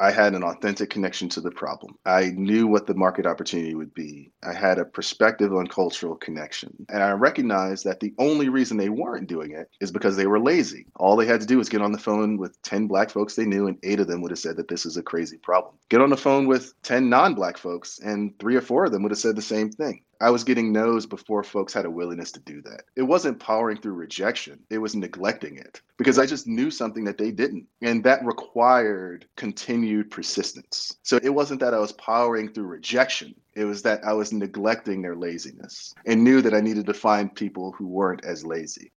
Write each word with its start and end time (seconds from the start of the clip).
I 0.00 0.10
had 0.10 0.34
an 0.34 0.42
authentic 0.42 0.90
connection 0.90 1.28
to 1.30 1.40
the 1.40 1.50
problem. 1.50 1.96
I 2.04 2.30
knew 2.30 2.66
what 2.66 2.86
the 2.86 2.94
market 2.94 3.26
opportunity 3.26 3.74
would 3.74 3.94
be. 3.94 4.32
I 4.42 4.52
had 4.52 4.78
a 4.78 4.84
perspective 4.84 5.54
on 5.54 5.68
cultural 5.68 6.16
connection. 6.16 6.86
And 6.88 7.02
I 7.02 7.12
recognized 7.12 7.84
that 7.84 8.00
the 8.00 8.12
only 8.18 8.48
reason 8.48 8.76
they 8.76 8.88
weren't 8.88 9.28
doing 9.28 9.52
it 9.52 9.70
is 9.80 9.92
because 9.92 10.16
they 10.16 10.26
were 10.26 10.40
lazy. 10.40 10.86
All 10.96 11.16
they 11.16 11.26
had 11.26 11.40
to 11.42 11.46
do 11.46 11.58
was 11.58 11.68
get 11.68 11.82
on 11.82 11.92
the 11.92 11.98
phone 11.98 12.38
with 12.38 12.60
10 12.62 12.88
black 12.88 13.10
folks 13.10 13.36
they 13.36 13.46
knew, 13.46 13.68
and 13.68 13.78
eight 13.84 14.00
of 14.00 14.08
them 14.08 14.20
would 14.22 14.32
have 14.32 14.38
said 14.38 14.56
that 14.56 14.68
this 14.68 14.84
is 14.84 14.96
a 14.96 15.02
crazy 15.02 15.38
problem. 15.38 15.74
Get 15.88 16.00
on 16.00 16.10
the 16.10 16.16
phone 16.16 16.46
with 16.46 16.74
10 16.82 17.08
non 17.08 17.34
black 17.34 17.56
folks, 17.56 18.00
and 18.00 18.36
three 18.38 18.56
or 18.56 18.62
four 18.62 18.84
of 18.84 18.92
them 18.92 19.02
would 19.02 19.12
have 19.12 19.18
said 19.18 19.36
the 19.36 19.42
same 19.42 19.70
thing. 19.70 20.02
I 20.24 20.30
was 20.30 20.42
getting 20.42 20.72
no's 20.72 21.04
before 21.04 21.44
folks 21.44 21.74
had 21.74 21.84
a 21.84 21.90
willingness 21.90 22.32
to 22.32 22.40
do 22.40 22.62
that. 22.62 22.84
It 22.96 23.02
wasn't 23.02 23.38
powering 23.38 23.76
through 23.76 23.92
rejection, 23.92 24.58
it 24.70 24.78
was 24.78 24.96
neglecting 24.96 25.58
it 25.58 25.82
because 25.98 26.18
I 26.18 26.24
just 26.24 26.46
knew 26.46 26.70
something 26.70 27.04
that 27.04 27.18
they 27.18 27.30
didn't. 27.30 27.66
And 27.82 28.02
that 28.04 28.24
required 28.24 29.26
continued 29.36 30.10
persistence. 30.10 30.96
So 31.02 31.20
it 31.22 31.28
wasn't 31.28 31.60
that 31.60 31.74
I 31.74 31.78
was 31.78 31.92
powering 31.92 32.48
through 32.48 32.68
rejection, 32.68 33.34
it 33.52 33.66
was 33.66 33.82
that 33.82 34.02
I 34.02 34.14
was 34.14 34.32
neglecting 34.32 35.02
their 35.02 35.14
laziness 35.14 35.94
and 36.06 36.24
knew 36.24 36.40
that 36.40 36.54
I 36.54 36.62
needed 36.62 36.86
to 36.86 36.94
find 36.94 37.34
people 37.34 37.72
who 37.72 37.86
weren't 37.86 38.24
as 38.24 38.46
lazy. 38.46 38.92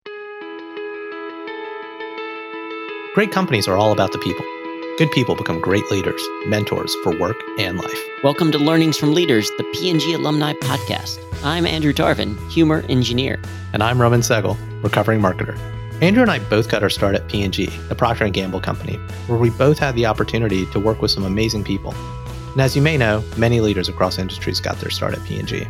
Great 3.15 3.31
companies 3.31 3.67
are 3.67 3.77
all 3.77 3.93
about 3.93 4.11
the 4.11 4.19
people. 4.19 4.45
Good 4.97 5.11
people 5.11 5.35
become 5.35 5.59
great 5.59 5.91
leaders, 5.91 6.25
mentors 6.45 6.95
for 7.03 7.19
work 7.19 7.35
and 7.59 7.77
life. 7.77 7.99
Welcome 8.23 8.49
to 8.53 8.57
Learnings 8.57 8.97
from 8.97 9.13
Leaders, 9.13 9.51
the 9.57 9.65
P&G 9.73 10.13
Alumni 10.13 10.53
Podcast. 10.53 11.19
I'm 11.43 11.65
Andrew 11.65 11.91
Tarvin, 11.91 12.37
humor 12.49 12.81
engineer. 12.87 13.37
And 13.73 13.83
I'm 13.83 14.01
Raman 14.01 14.21
Sehgal, 14.21 14.57
recovering 14.81 15.19
marketer. 15.19 15.57
Andrew 16.01 16.21
and 16.21 16.31
I 16.31 16.39
both 16.39 16.69
got 16.69 16.81
our 16.81 16.89
start 16.89 17.13
at 17.13 17.27
P&G, 17.27 17.65
the 17.89 17.95
Procter 17.95 18.29
& 18.29 18.29
Gamble 18.29 18.61
company, 18.61 18.95
where 19.27 19.37
we 19.37 19.49
both 19.49 19.77
had 19.79 19.95
the 19.95 20.05
opportunity 20.05 20.65
to 20.67 20.79
work 20.79 21.01
with 21.01 21.11
some 21.11 21.25
amazing 21.25 21.65
people. 21.65 21.93
And 22.53 22.61
as 22.61 22.73
you 22.73 22.81
may 22.81 22.95
know, 22.95 23.21
many 23.35 23.59
leaders 23.59 23.89
across 23.89 24.17
industries 24.17 24.61
got 24.61 24.77
their 24.77 24.91
start 24.91 25.13
at 25.13 25.25
P&G. 25.25 25.67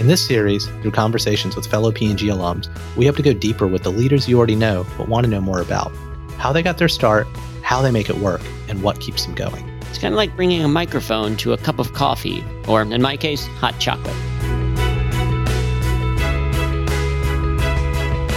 In 0.00 0.08
this 0.08 0.26
series, 0.26 0.66
through 0.66 0.90
conversations 0.90 1.54
with 1.54 1.68
fellow 1.68 1.92
P&G 1.92 2.26
alums, 2.26 2.68
we 2.96 3.06
hope 3.06 3.14
to 3.18 3.22
go 3.22 3.34
deeper 3.34 3.68
with 3.68 3.84
the 3.84 3.92
leaders 3.92 4.28
you 4.28 4.36
already 4.36 4.56
know 4.56 4.84
but 4.98 5.08
want 5.08 5.26
to 5.26 5.30
know 5.30 5.40
more 5.40 5.60
about. 5.60 5.92
How 6.38 6.52
they 6.52 6.64
got 6.64 6.78
their 6.78 6.88
start, 6.88 7.28
how 7.64 7.80
they 7.80 7.90
make 7.90 8.10
it 8.10 8.18
work, 8.18 8.42
and 8.68 8.82
what 8.82 9.00
keeps 9.00 9.24
them 9.24 9.34
going. 9.34 9.66
It's 9.88 9.98
kind 9.98 10.12
of 10.12 10.16
like 10.16 10.36
bringing 10.36 10.62
a 10.62 10.68
microphone 10.68 11.34
to 11.38 11.54
a 11.54 11.56
cup 11.56 11.78
of 11.78 11.94
coffee, 11.94 12.44
or 12.68 12.82
in 12.82 13.00
my 13.00 13.16
case, 13.16 13.46
hot 13.46 13.78
chocolate. 13.80 14.14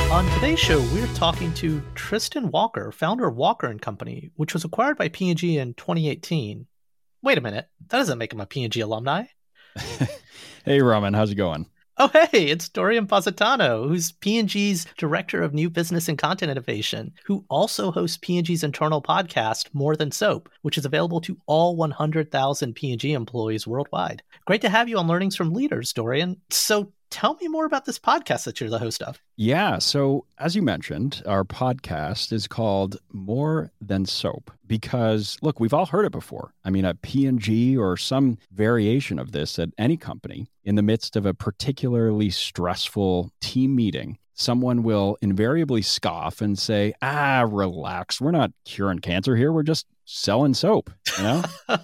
On 0.10 0.26
today's 0.36 0.60
show, 0.60 0.80
we're 0.94 1.14
talking 1.14 1.54
to 1.56 1.82
Tristan 1.94 2.50
Walker, 2.52 2.92
founder 2.94 3.28
of 3.28 3.36
Walker 3.36 3.68
and 3.68 3.82
Company, 3.82 4.32
which 4.38 4.54
was 4.54 4.64
acquired 4.64 4.98
by 4.98 5.10
P&G 5.10 5.58
in 5.58 5.74
2018. 5.74 6.66
Wait 7.22 7.38
a 7.38 7.42
minute, 7.42 7.68
that 7.90 7.98
doesn't 7.98 8.18
make 8.18 8.32
him 8.32 8.40
a 8.40 8.46
P&G 8.46 8.80
alumni. 8.80 9.26
hey, 10.66 10.82
Raman, 10.82 11.14
how's 11.14 11.32
it 11.32 11.36
going? 11.36 11.68
Oh, 12.00 12.12
hey, 12.32 12.46
it's 12.46 12.70
Dorian 12.70 13.08
Positano, 13.08 13.88
who's 13.88 14.12
P&G's 14.12 14.86
Director 15.00 15.42
of 15.42 15.56
New 15.56 15.68
Business 15.68 16.08
and 16.08 16.16
Content 16.16 16.52
Innovation, 16.52 17.12
who 17.26 17.44
also 17.50 17.90
hosts 17.90 18.20
P&G's 18.22 18.64
internal 18.64 19.02
podcast, 19.02 19.74
More 19.74 19.96
Than 19.96 20.12
Soap, 20.12 20.48
which 20.62 20.78
is 20.78 20.86
available 20.86 21.20
to 21.22 21.36
all 21.48 21.76
100,000 21.76 22.76
P&G 22.76 23.14
employees 23.14 23.66
worldwide. 23.66 24.22
Great 24.46 24.62
to 24.62 24.70
have 24.70 24.88
you 24.88 25.00
on 25.00 25.08
Learnings 25.08 25.36
from 25.36 25.56
Leaders, 25.56 25.92
Dorian. 25.92 26.40
So 26.52 26.94
tell 27.10 27.36
me 27.36 27.48
more 27.48 27.66
about 27.66 27.86
this 27.86 28.00
podcast 28.00 28.46
that 28.46 28.60
you're 28.60 28.70
the 28.70 28.80
host 28.80 29.02
of. 29.02 29.22
Yeah. 29.36 29.80
So, 29.80 30.26
as 30.38 30.56
you 30.56 30.62
mentioned, 30.62 31.22
our 31.26 31.44
podcast 31.44 32.32
is 32.32 32.48
called 32.48 32.98
More 33.12 33.72
Than 33.82 34.06
Soap 34.06 34.52
because, 34.66 35.38
look, 35.42 35.60
we've 35.60 35.74
all 35.74 35.86
heard 35.86 36.06
it 36.06 36.12
before. 36.12 36.54
I 36.64 36.70
mean, 36.70 36.86
at 36.86 37.02
P&G 37.02 37.78
or 37.78 37.98
some 37.98 38.38
variation 38.52 39.20
of 39.20 39.32
this 39.32 39.60
at 39.60 39.70
any 39.78 39.98
company, 39.98 40.48
in 40.64 40.76
the 40.76 40.82
midst 40.82 41.16
of 41.16 41.26
a 41.26 41.34
particularly 41.34 42.30
stressful 42.30 43.32
team 43.42 43.76
meeting, 43.76 44.18
someone 44.38 44.84
will 44.84 45.18
invariably 45.22 45.82
scoff 45.82 46.42
and 46.42 46.58
say, 46.58 46.94
"Ah, 47.02 47.46
relax. 47.48 48.22
We're 48.22 48.32
not 48.32 48.52
curing 48.66 49.00
cancer 49.00 49.36
here. 49.36 49.52
We're 49.52 49.64
just 49.64 49.86
selling 50.06 50.54
soap." 50.54 50.90
You 51.18 51.24
know? 51.24 51.44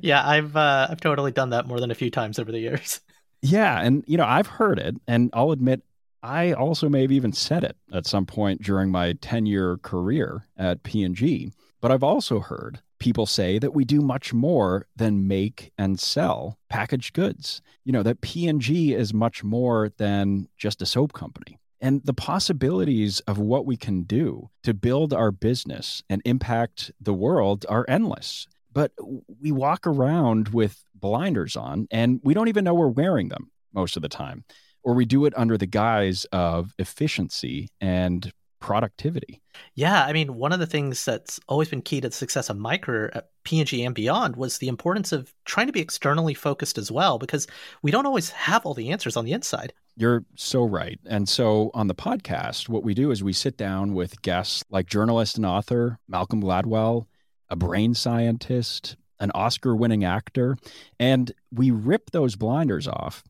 yeah, 0.00 0.26
I've 0.26 0.56
uh, 0.56 0.88
I've 0.90 1.00
totally 1.00 1.32
done 1.32 1.50
that 1.50 1.66
more 1.66 1.78
than 1.78 1.90
a 1.90 1.94
few 1.94 2.10
times 2.10 2.38
over 2.38 2.50
the 2.50 2.58
years. 2.58 3.00
Yeah, 3.42 3.80
and 3.80 4.04
you 4.06 4.16
know, 4.16 4.26
I've 4.26 4.46
heard 4.46 4.78
it, 4.78 4.96
and 5.06 5.30
I'll 5.32 5.52
admit 5.52 5.82
I 6.22 6.52
also 6.52 6.88
may 6.88 7.02
have 7.02 7.12
even 7.12 7.32
said 7.32 7.64
it 7.64 7.76
at 7.92 8.06
some 8.06 8.26
point 8.26 8.62
during 8.62 8.90
my 8.90 9.14
10-year 9.14 9.78
career 9.78 10.46
at 10.56 10.82
P&G. 10.82 11.52
But 11.80 11.90
I've 11.90 12.02
also 12.02 12.40
heard 12.40 12.80
people 12.98 13.24
say 13.24 13.58
that 13.58 13.72
we 13.72 13.86
do 13.86 14.02
much 14.02 14.34
more 14.34 14.86
than 14.94 15.26
make 15.26 15.72
and 15.78 15.98
sell 15.98 16.58
packaged 16.68 17.14
goods. 17.14 17.62
You 17.84 17.92
know, 17.92 18.02
that 18.02 18.20
P&G 18.20 18.92
is 18.92 19.14
much 19.14 19.42
more 19.42 19.90
than 19.96 20.48
just 20.58 20.82
a 20.82 20.86
soap 20.86 21.14
company. 21.14 21.58
And 21.80 22.04
the 22.04 22.12
possibilities 22.12 23.20
of 23.20 23.38
what 23.38 23.64
we 23.64 23.78
can 23.78 24.02
do 24.02 24.50
to 24.64 24.74
build 24.74 25.14
our 25.14 25.30
business 25.30 26.02
and 26.10 26.20
impact 26.26 26.90
the 27.00 27.14
world 27.14 27.64
are 27.70 27.86
endless. 27.88 28.46
But 28.72 28.92
we 29.40 29.52
walk 29.52 29.86
around 29.86 30.48
with 30.48 30.82
blinders 30.94 31.56
on 31.56 31.88
and 31.90 32.20
we 32.22 32.34
don't 32.34 32.48
even 32.48 32.64
know 32.64 32.74
we're 32.74 32.88
wearing 32.88 33.28
them 33.28 33.50
most 33.72 33.96
of 33.96 34.02
the 34.02 34.08
time. 34.08 34.44
Or 34.82 34.94
we 34.94 35.04
do 35.04 35.26
it 35.26 35.34
under 35.36 35.58
the 35.58 35.66
guise 35.66 36.24
of 36.32 36.72
efficiency 36.78 37.68
and 37.80 38.32
productivity. 38.60 39.40
Yeah, 39.74 40.04
I 40.04 40.12
mean, 40.12 40.34
one 40.34 40.52
of 40.52 40.58
the 40.58 40.66
things 40.66 41.04
that's 41.04 41.40
always 41.48 41.68
been 41.68 41.82
key 41.82 42.00
to 42.00 42.08
the 42.08 42.14
success 42.14 42.50
of 42.50 42.58
my 42.58 42.76
career 42.76 43.10
at 43.14 43.30
P&G 43.44 43.82
and 43.82 43.94
beyond 43.94 44.36
was 44.36 44.58
the 44.58 44.68
importance 44.68 45.12
of 45.12 45.34
trying 45.46 45.66
to 45.66 45.72
be 45.72 45.80
externally 45.80 46.34
focused 46.34 46.78
as 46.78 46.92
well, 46.92 47.18
because 47.18 47.46
we 47.82 47.90
don't 47.90 48.06
always 48.06 48.30
have 48.30 48.64
all 48.64 48.74
the 48.74 48.90
answers 48.90 49.16
on 49.16 49.24
the 49.24 49.32
inside. 49.32 49.72
You're 49.96 50.24
so 50.36 50.64
right. 50.64 51.00
And 51.06 51.28
so 51.28 51.70
on 51.72 51.88
the 51.88 51.94
podcast, 51.94 52.68
what 52.68 52.84
we 52.84 52.94
do 52.94 53.10
is 53.10 53.24
we 53.24 53.32
sit 53.32 53.56
down 53.56 53.94
with 53.94 54.20
guests 54.22 54.62
like 54.70 54.86
journalist 54.86 55.36
and 55.36 55.46
author 55.46 55.98
Malcolm 56.06 56.42
Gladwell, 56.42 57.06
a 57.50 57.56
brain 57.56 57.94
scientist, 57.94 58.96
an 59.18 59.30
Oscar 59.34 59.76
winning 59.76 60.04
actor, 60.04 60.56
and 60.98 61.32
we 61.52 61.70
rip 61.70 62.10
those 62.10 62.36
blinders 62.36 62.88
off 62.88 63.22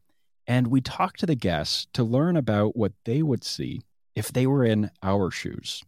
and 0.47 0.67
we 0.67 0.81
talk 0.81 1.17
to 1.17 1.27
the 1.27 1.35
guests 1.35 1.87
to 1.93 2.03
learn 2.03 2.37
about 2.37 2.77
what 2.77 2.93
they 3.05 3.23
would 3.23 3.45
see 3.45 3.83
if 4.15 4.33
they 4.33 4.47
were 4.47 4.65
in 4.65 4.91
our 5.03 5.31
shoes. 5.31 5.83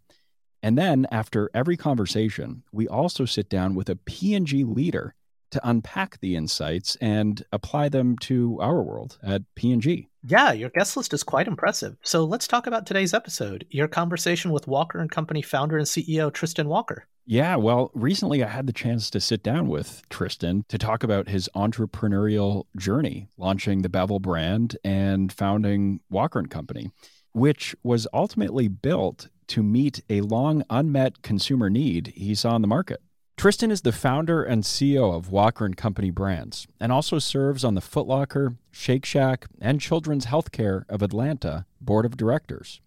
And 0.63 0.79
then 0.79 1.07
after 1.11 1.51
every 1.53 1.77
conversation, 1.77 2.63
we 2.73 2.87
also 2.87 3.25
sit 3.25 3.49
down 3.49 3.75
with 3.75 3.89
a 3.89 3.97
P&G 3.97 4.63
leader 4.65 5.15
to 5.53 5.69
unpack 5.69 6.21
the 6.21 6.37
insights 6.37 6.97
and 6.97 7.45
apply 7.53 7.89
them 7.89 8.19
to 8.19 8.59
our 8.61 8.83
world 8.83 9.19
at 9.23 9.43
P&G. 9.55 10.09
Yeah, 10.25 10.53
your 10.53 10.71
guest 10.71 10.97
list 10.97 11.13
is 11.15 11.23
quite 11.23 11.49
impressive. 11.49 11.97
So 12.03 12.25
let's 12.25 12.47
talk 12.47 12.67
about 12.67 12.87
today's 12.87 13.15
episode, 13.15 13.67
your 13.71 13.89
conversation 13.89 14.51
with 14.51 14.69
Walker 14.69 14.99
and 14.99 15.11
Company 15.11 15.43
founder 15.43 15.79
and 15.79 15.87
CEO 15.87 16.33
Tristan 16.33 16.69
Walker. 16.69 17.07
Yeah, 17.25 17.57
well, 17.57 17.91
recently 17.95 18.43
I 18.43 18.49
had 18.49 18.67
the 18.67 18.73
chance 18.73 19.09
to 19.11 19.21
sit 19.21 19.43
down 19.43 19.69
with 19.69 20.03
Tristan 20.11 20.65
to 20.69 20.79
talk 20.79 21.05
about 21.05 21.29
his 21.29 21.49
entrepreneurial 21.55 22.65
journey, 22.77 23.29
launching 23.37 23.83
the 23.83 23.89
Bevel 23.89 24.19
brand 24.19 24.77
and 24.83 25.33
founding 25.33 26.01
Walker 26.11 26.41
and 26.41 26.51
Company, 26.51 26.91
which 27.33 27.77
was 27.85 28.09
ultimately 28.13 28.67
built 28.69 29.29
to 29.49 29.63
meet 29.63 30.03
a 30.09 30.21
long 30.23 30.65
unmet 30.71 31.23
consumer 31.23 31.71
need 31.71 32.13
he 32.17 32.35
saw 32.35 32.57
in 32.57 32.63
the 32.63 32.69
market. 32.69 33.01
Tristan 33.43 33.73
is 33.73 33.81
the 33.81 33.91
founder 33.91 34.45
and 34.45 34.63
CEO 34.63 35.13
of 35.13 35.33
Walker 35.33 35.65
and 35.65 35.77
Company 35.77 36.11
brands 36.11 36.69
and 36.79 36.93
also 36.93 37.19
serves 37.19 37.65
on 37.65 37.75
the 37.75 37.81
Foot 37.81 38.07
Locker, 38.07 38.55
Shake 38.71 39.05
Shack, 39.05 39.47
and 39.61 39.81
Children's 39.81 40.27
Healthcare 40.27 40.85
of 40.89 41.03
Atlanta 41.03 41.67
board 41.81 42.07
of 42.07 42.17
directors. 42.17 42.81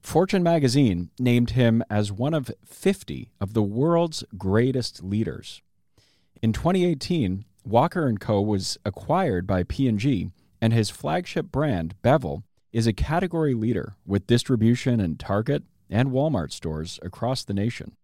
Fortune 0.00 0.42
magazine 0.42 1.10
named 1.18 1.50
him 1.50 1.84
as 1.90 2.10
one 2.10 2.32
of 2.32 2.50
50 2.64 3.30
of 3.42 3.52
the 3.52 3.62
world's 3.62 4.24
greatest 4.38 5.04
leaders. 5.04 5.60
In 6.40 6.54
2018, 6.54 7.44
Walker 7.66 8.10
& 8.16 8.18
Co 8.18 8.40
was 8.40 8.78
acquired 8.86 9.46
by 9.46 9.64
P&G 9.64 10.30
and 10.62 10.72
his 10.72 10.88
flagship 10.88 11.52
brand, 11.52 11.94
Bevel, 12.00 12.42
is 12.72 12.86
a 12.86 12.94
category 12.94 13.52
leader 13.52 13.96
with 14.06 14.26
distribution 14.26 14.98
in 14.98 15.16
Target 15.16 15.64
and 15.90 16.08
Walmart 16.08 16.52
stores 16.52 16.98
across 17.02 17.44
the 17.44 17.52
nation. 17.52 17.96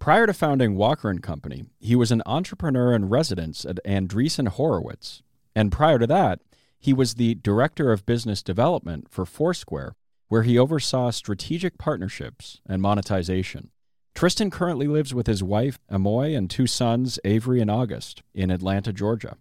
Prior 0.00 0.26
to 0.26 0.32
founding 0.32 0.76
Walker 0.76 1.14
& 1.14 1.20
Company, 1.20 1.66
he 1.78 1.94
was 1.94 2.10
an 2.10 2.22
entrepreneur 2.24 2.94
in 2.94 3.10
residence 3.10 3.66
at 3.66 3.84
Andreessen 3.84 4.48
Horowitz. 4.48 5.22
And 5.54 5.70
prior 5.70 5.98
to 5.98 6.06
that, 6.06 6.40
he 6.78 6.94
was 6.94 7.14
the 7.14 7.34
director 7.34 7.92
of 7.92 8.06
business 8.06 8.42
development 8.42 9.10
for 9.10 9.26
Foursquare, 9.26 9.96
where 10.28 10.42
he 10.42 10.58
oversaw 10.58 11.10
strategic 11.10 11.76
partnerships 11.76 12.62
and 12.66 12.80
monetization. 12.80 13.72
Tristan 14.14 14.50
currently 14.50 14.86
lives 14.86 15.12
with 15.12 15.26
his 15.26 15.42
wife, 15.42 15.78
Amoy, 15.90 16.34
and 16.34 16.48
two 16.48 16.66
sons, 16.66 17.18
Avery 17.22 17.60
and 17.60 17.70
August, 17.70 18.22
in 18.34 18.50
Atlanta, 18.50 18.94
Georgia. 18.94 19.36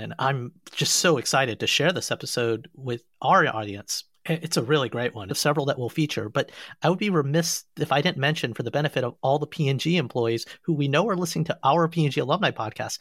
And 0.00 0.14
I'm 0.18 0.50
just 0.72 0.96
so 0.96 1.16
excited 1.16 1.60
to 1.60 1.68
share 1.68 1.92
this 1.92 2.10
episode 2.10 2.68
with 2.74 3.04
our 3.20 3.46
audience 3.46 4.02
It's 4.24 4.56
a 4.56 4.62
really 4.62 4.88
great 4.88 5.16
one. 5.16 5.34
Several 5.34 5.66
that 5.66 5.78
we'll 5.78 5.88
feature, 5.88 6.28
but 6.28 6.52
I 6.80 6.88
would 6.88 7.00
be 7.00 7.10
remiss 7.10 7.64
if 7.76 7.90
I 7.90 8.00
didn't 8.00 8.18
mention, 8.18 8.54
for 8.54 8.62
the 8.62 8.70
benefit 8.70 9.02
of 9.02 9.16
all 9.20 9.40
the 9.40 9.48
P&G 9.48 9.96
employees 9.96 10.46
who 10.62 10.74
we 10.74 10.86
know 10.86 11.08
are 11.08 11.16
listening 11.16 11.44
to 11.46 11.58
our 11.64 11.88
P&G 11.88 12.20
alumni 12.20 12.52
podcast, 12.52 12.98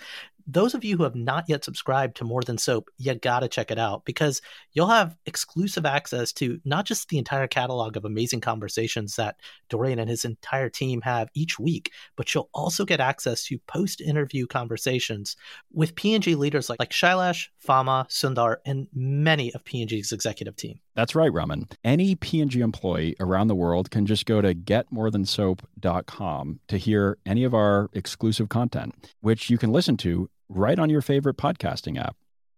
those 0.48 0.74
of 0.74 0.84
you 0.84 0.98
who 0.98 1.04
have 1.04 1.16
not 1.16 1.46
yet 1.48 1.64
subscribed 1.64 2.18
to 2.18 2.24
More 2.24 2.42
Than 2.42 2.58
Soap, 2.58 2.90
you 2.98 3.14
gotta 3.16 3.48
check 3.48 3.72
it 3.72 3.80
out 3.80 4.06
because 4.06 4.42
you'll 4.74 4.88
have 4.88 5.16
exclusive 5.26 5.86
access 5.86 6.32
to 6.34 6.60
not 6.66 6.86
just 6.86 7.10
the 7.10 7.18
entire 7.18 7.48
catalog 7.48 7.98
of 7.98 8.06
amazing 8.06 8.42
conversations 8.42 9.16
that 9.16 9.38
Dorian 9.70 10.00
and 10.00 10.10
his 10.10 10.26
entire 10.26 10.70
team 10.70 11.02
have 11.02 11.30
each 11.34 11.60
week, 11.60 11.92
but 12.16 12.34
you'll 12.34 12.50
also 12.54 12.86
get 12.86 13.00
access 13.00 13.44
to 13.46 13.60
post-interview 13.68 14.48
conversations 14.48 15.36
with 15.74 15.96
P&G 15.96 16.36
leaders 16.36 16.70
like, 16.70 16.80
like 16.80 16.92
Shailesh, 16.92 17.48
Fama, 17.58 18.08
Sundar, 18.10 18.58
and 18.66 18.88
many 18.94 19.54
of 19.54 19.64
P&G's 19.64 20.12
executive 20.12 20.56
team. 20.56 20.80
That's 20.96 21.16
right, 21.16 21.32
Raman. 21.32 21.70
Any 21.84 22.16
P&G 22.16 22.60
employee 22.60 23.16
around 23.20 23.48
the 23.48 23.56
world 23.56 23.92
can 23.92 24.06
just 24.06 24.26
go 24.26 24.42
to 24.42 24.54
getmorethansoap.com 24.54 26.60
to 26.68 26.78
hear 26.78 27.18
any 27.26 27.44
of 27.44 27.54
our 27.54 27.90
exclusive 27.94 28.50
content, 28.50 28.94
which 29.22 29.50
you 29.50 29.58
can 29.58 29.72
listen 29.72 29.98
to 29.98 30.30
right 30.54 30.78
on 30.78 30.90
your 30.90 31.02
favorite 31.02 31.38
podcasting 31.38 32.00
app. 32.00 32.16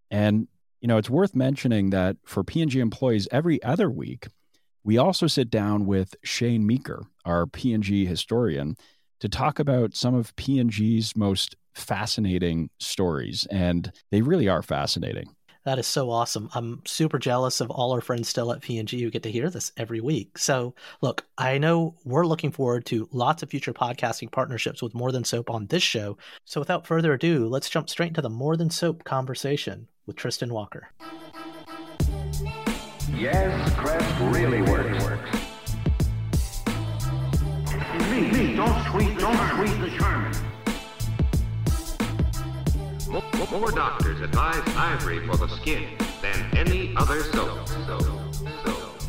And 0.09 0.47
you 0.81 0.87
know, 0.87 0.97
it's 0.97 1.09
worth 1.09 1.33
mentioning 1.33 1.91
that 1.91 2.17
for 2.25 2.43
P&G 2.43 2.79
employees 2.79 3.27
every 3.31 3.63
other 3.63 3.89
week, 3.89 4.27
we 4.83 4.97
also 4.97 5.27
sit 5.27 5.49
down 5.49 5.85
with 5.85 6.13
Shane 6.23 6.67
Meeker, 6.67 7.05
our 7.23 7.47
P&G 7.47 8.05
historian, 8.05 8.75
to 9.21 9.29
talk 9.29 9.59
about 9.59 9.95
some 9.95 10.13
of 10.13 10.35
P&G's 10.35 11.15
most 11.15 11.55
fascinating 11.73 12.69
stories 12.79 13.47
and 13.49 13.91
they 14.11 14.21
really 14.21 14.49
are 14.49 14.61
fascinating. 14.61 15.33
That 15.65 15.79
is 15.79 15.87
so 15.87 16.09
awesome. 16.09 16.49
I'm 16.53 16.81
super 16.85 17.17
jealous 17.17 17.61
of 17.61 17.71
all 17.71 17.93
our 17.93 18.01
friends 18.01 18.27
still 18.27 18.51
at 18.51 18.61
P&G 18.61 19.01
who 19.01 19.09
get 19.09 19.23
to 19.23 19.31
hear 19.31 19.49
this 19.49 19.71
every 19.77 20.01
week. 20.01 20.37
So, 20.37 20.75
look, 21.01 21.25
I 21.37 21.57
know 21.57 21.95
we're 22.03 22.25
looking 22.25 22.51
forward 22.51 22.85
to 22.87 23.07
lots 23.11 23.43
of 23.43 23.49
future 23.49 23.73
podcasting 23.73 24.29
partnerships 24.31 24.81
with 24.83 24.93
More 24.93 25.13
Than 25.13 25.23
Soap 25.23 25.49
on 25.49 25.67
this 25.67 25.83
show. 25.83 26.17
So, 26.43 26.59
without 26.59 26.85
further 26.85 27.13
ado, 27.13 27.47
let's 27.47 27.69
jump 27.69 27.89
straight 27.89 28.09
into 28.09 28.21
the 28.21 28.29
More 28.29 28.57
Than 28.57 28.69
Soap 28.69 29.05
conversation 29.05 29.87
with 30.05 30.17
Tristan 30.17 30.53
Walker. 30.53 30.89
Yes, 33.15 33.73
Crest 33.75 34.19
really 34.35 34.61
works. 34.63 35.05
Me, 38.11 38.31
me, 38.31 38.55
don't 38.55 38.83
squeeze, 38.85 39.17
don't 39.17 39.49
squeeze 39.49 39.77
the 39.79 39.89
Charmin. 39.97 40.32
More 43.13 43.69
doctors 43.69 44.19
advise 44.21 44.63
ivory 44.75 45.23
for 45.27 45.37
the 45.37 45.47
skin 45.47 45.95
than 46.23 46.57
any 46.57 46.95
other 46.95 47.21
soap. 47.21 47.67
soap, 47.67 48.33
soap. 48.65 48.99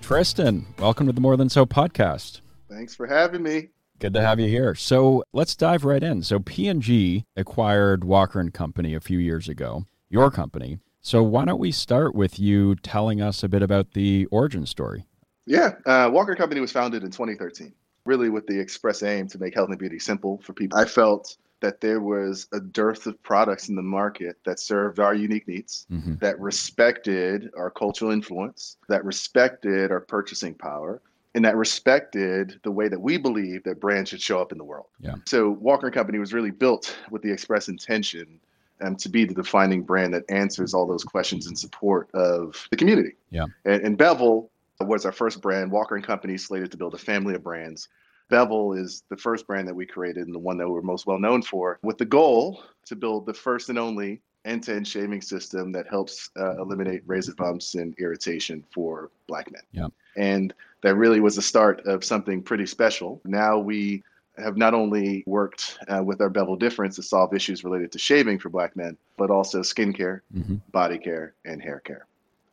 Tristan, 0.00 0.66
welcome 0.80 1.06
to 1.06 1.12
the 1.12 1.20
More 1.20 1.36
Than 1.36 1.48
Soap 1.48 1.72
podcast. 1.72 2.40
Thanks 2.68 2.96
for 2.96 3.06
having 3.06 3.44
me. 3.44 3.68
Good 4.00 4.12
to 4.14 4.20
have 4.20 4.40
you 4.40 4.48
here. 4.48 4.74
So 4.74 5.22
let's 5.32 5.54
dive 5.54 5.84
right 5.84 6.02
in. 6.02 6.24
So 6.24 6.40
P&G 6.40 7.24
acquired 7.36 8.02
Walker 8.02 8.40
and 8.40 8.52
Company 8.52 8.92
a 8.92 9.00
few 9.00 9.20
years 9.20 9.48
ago, 9.48 9.84
your 10.10 10.28
company. 10.28 10.78
So 11.00 11.22
why 11.22 11.44
don't 11.44 11.60
we 11.60 11.70
start 11.70 12.16
with 12.16 12.40
you 12.40 12.74
telling 12.74 13.22
us 13.22 13.44
a 13.44 13.48
bit 13.48 13.62
about 13.62 13.92
the 13.92 14.26
origin 14.32 14.66
story? 14.66 15.06
Yeah, 15.46 15.74
uh, 15.86 16.10
Walker 16.12 16.34
Company 16.34 16.60
was 16.60 16.72
founded 16.72 17.04
in 17.04 17.12
2013, 17.12 17.72
really 18.04 18.30
with 18.30 18.48
the 18.48 18.58
express 18.58 19.04
aim 19.04 19.28
to 19.28 19.38
make 19.38 19.54
health 19.54 19.68
and 19.68 19.78
beauty 19.78 20.00
simple 20.00 20.38
for 20.42 20.54
people. 20.54 20.76
I 20.76 20.84
felt 20.84 21.36
that 21.60 21.80
there 21.80 22.00
was 22.00 22.46
a 22.52 22.60
dearth 22.60 23.06
of 23.06 23.20
products 23.22 23.68
in 23.68 23.74
the 23.74 23.82
market 23.82 24.36
that 24.44 24.60
served 24.60 25.00
our 25.00 25.14
unique 25.14 25.48
needs, 25.48 25.86
mm-hmm. 25.90 26.14
that 26.16 26.38
respected 26.40 27.50
our 27.56 27.70
cultural 27.70 28.10
influence, 28.10 28.76
that 28.88 29.04
respected 29.04 29.90
our 29.90 30.00
purchasing 30.00 30.54
power, 30.54 31.00
and 31.34 31.44
that 31.44 31.56
respected 31.56 32.58
the 32.62 32.70
way 32.70 32.88
that 32.88 33.00
we 33.00 33.16
believe 33.16 33.62
that 33.64 33.80
brands 33.80 34.10
should 34.10 34.20
show 34.20 34.40
up 34.40 34.52
in 34.52 34.58
the 34.58 34.64
world. 34.64 34.86
Yeah. 35.00 35.16
So 35.26 35.50
Walker 35.50 35.90
Company 35.90 36.18
was 36.18 36.32
really 36.32 36.50
built 36.50 36.96
with 37.10 37.22
the 37.22 37.30
express 37.30 37.68
intention 37.68 38.40
um, 38.80 38.96
to 38.96 39.08
be 39.08 39.24
the 39.24 39.34
defining 39.34 39.82
brand 39.82 40.14
that 40.14 40.24
answers 40.28 40.74
all 40.74 40.86
those 40.86 41.04
questions 41.04 41.46
in 41.46 41.56
support 41.56 42.08
of 42.14 42.66
the 42.70 42.76
community. 42.76 43.12
Yeah. 43.30 43.46
And, 43.64 43.82
and 43.82 43.98
Bevel 43.98 44.50
was 44.80 45.04
our 45.04 45.12
first 45.12 45.42
brand. 45.42 45.70
Walker 45.70 45.96
and 45.96 46.04
Company 46.04 46.38
slated 46.38 46.70
to 46.70 46.76
build 46.76 46.94
a 46.94 46.98
family 46.98 47.34
of 47.34 47.42
brands 47.42 47.88
Bevel 48.28 48.74
is 48.74 49.02
the 49.08 49.16
first 49.16 49.46
brand 49.46 49.66
that 49.68 49.74
we 49.74 49.86
created 49.86 50.26
and 50.26 50.34
the 50.34 50.38
one 50.38 50.58
that 50.58 50.68
we're 50.68 50.82
most 50.82 51.06
well 51.06 51.18
known 51.18 51.42
for, 51.42 51.78
with 51.82 51.98
the 51.98 52.04
goal 52.04 52.62
to 52.86 52.96
build 52.96 53.26
the 53.26 53.34
first 53.34 53.68
and 53.68 53.78
only 53.78 54.20
end 54.44 54.62
to 54.64 54.74
end 54.74 54.86
shaving 54.86 55.20
system 55.20 55.72
that 55.72 55.86
helps 55.88 56.30
uh, 56.38 56.60
eliminate 56.60 57.02
razor 57.06 57.34
bumps 57.34 57.74
and 57.74 57.94
irritation 57.98 58.64
for 58.70 59.10
black 59.26 59.50
men. 59.52 59.62
Yeah. 59.72 59.88
And 60.16 60.54
that 60.82 60.94
really 60.94 61.20
was 61.20 61.36
the 61.36 61.42
start 61.42 61.86
of 61.86 62.04
something 62.04 62.42
pretty 62.42 62.66
special. 62.66 63.20
Now 63.24 63.58
we 63.58 64.02
have 64.38 64.56
not 64.56 64.72
only 64.74 65.24
worked 65.26 65.78
uh, 65.88 66.02
with 66.02 66.20
our 66.20 66.30
Bevel 66.30 66.56
difference 66.56 66.96
to 66.96 67.02
solve 67.02 67.34
issues 67.34 67.64
related 67.64 67.92
to 67.92 67.98
shaving 67.98 68.38
for 68.38 68.48
black 68.48 68.76
men, 68.76 68.96
but 69.16 69.30
also 69.30 69.60
skincare, 69.60 70.20
mm-hmm. 70.34 70.56
body 70.70 70.98
care, 70.98 71.34
and 71.44 71.60
hair 71.60 71.80
care. 71.80 72.06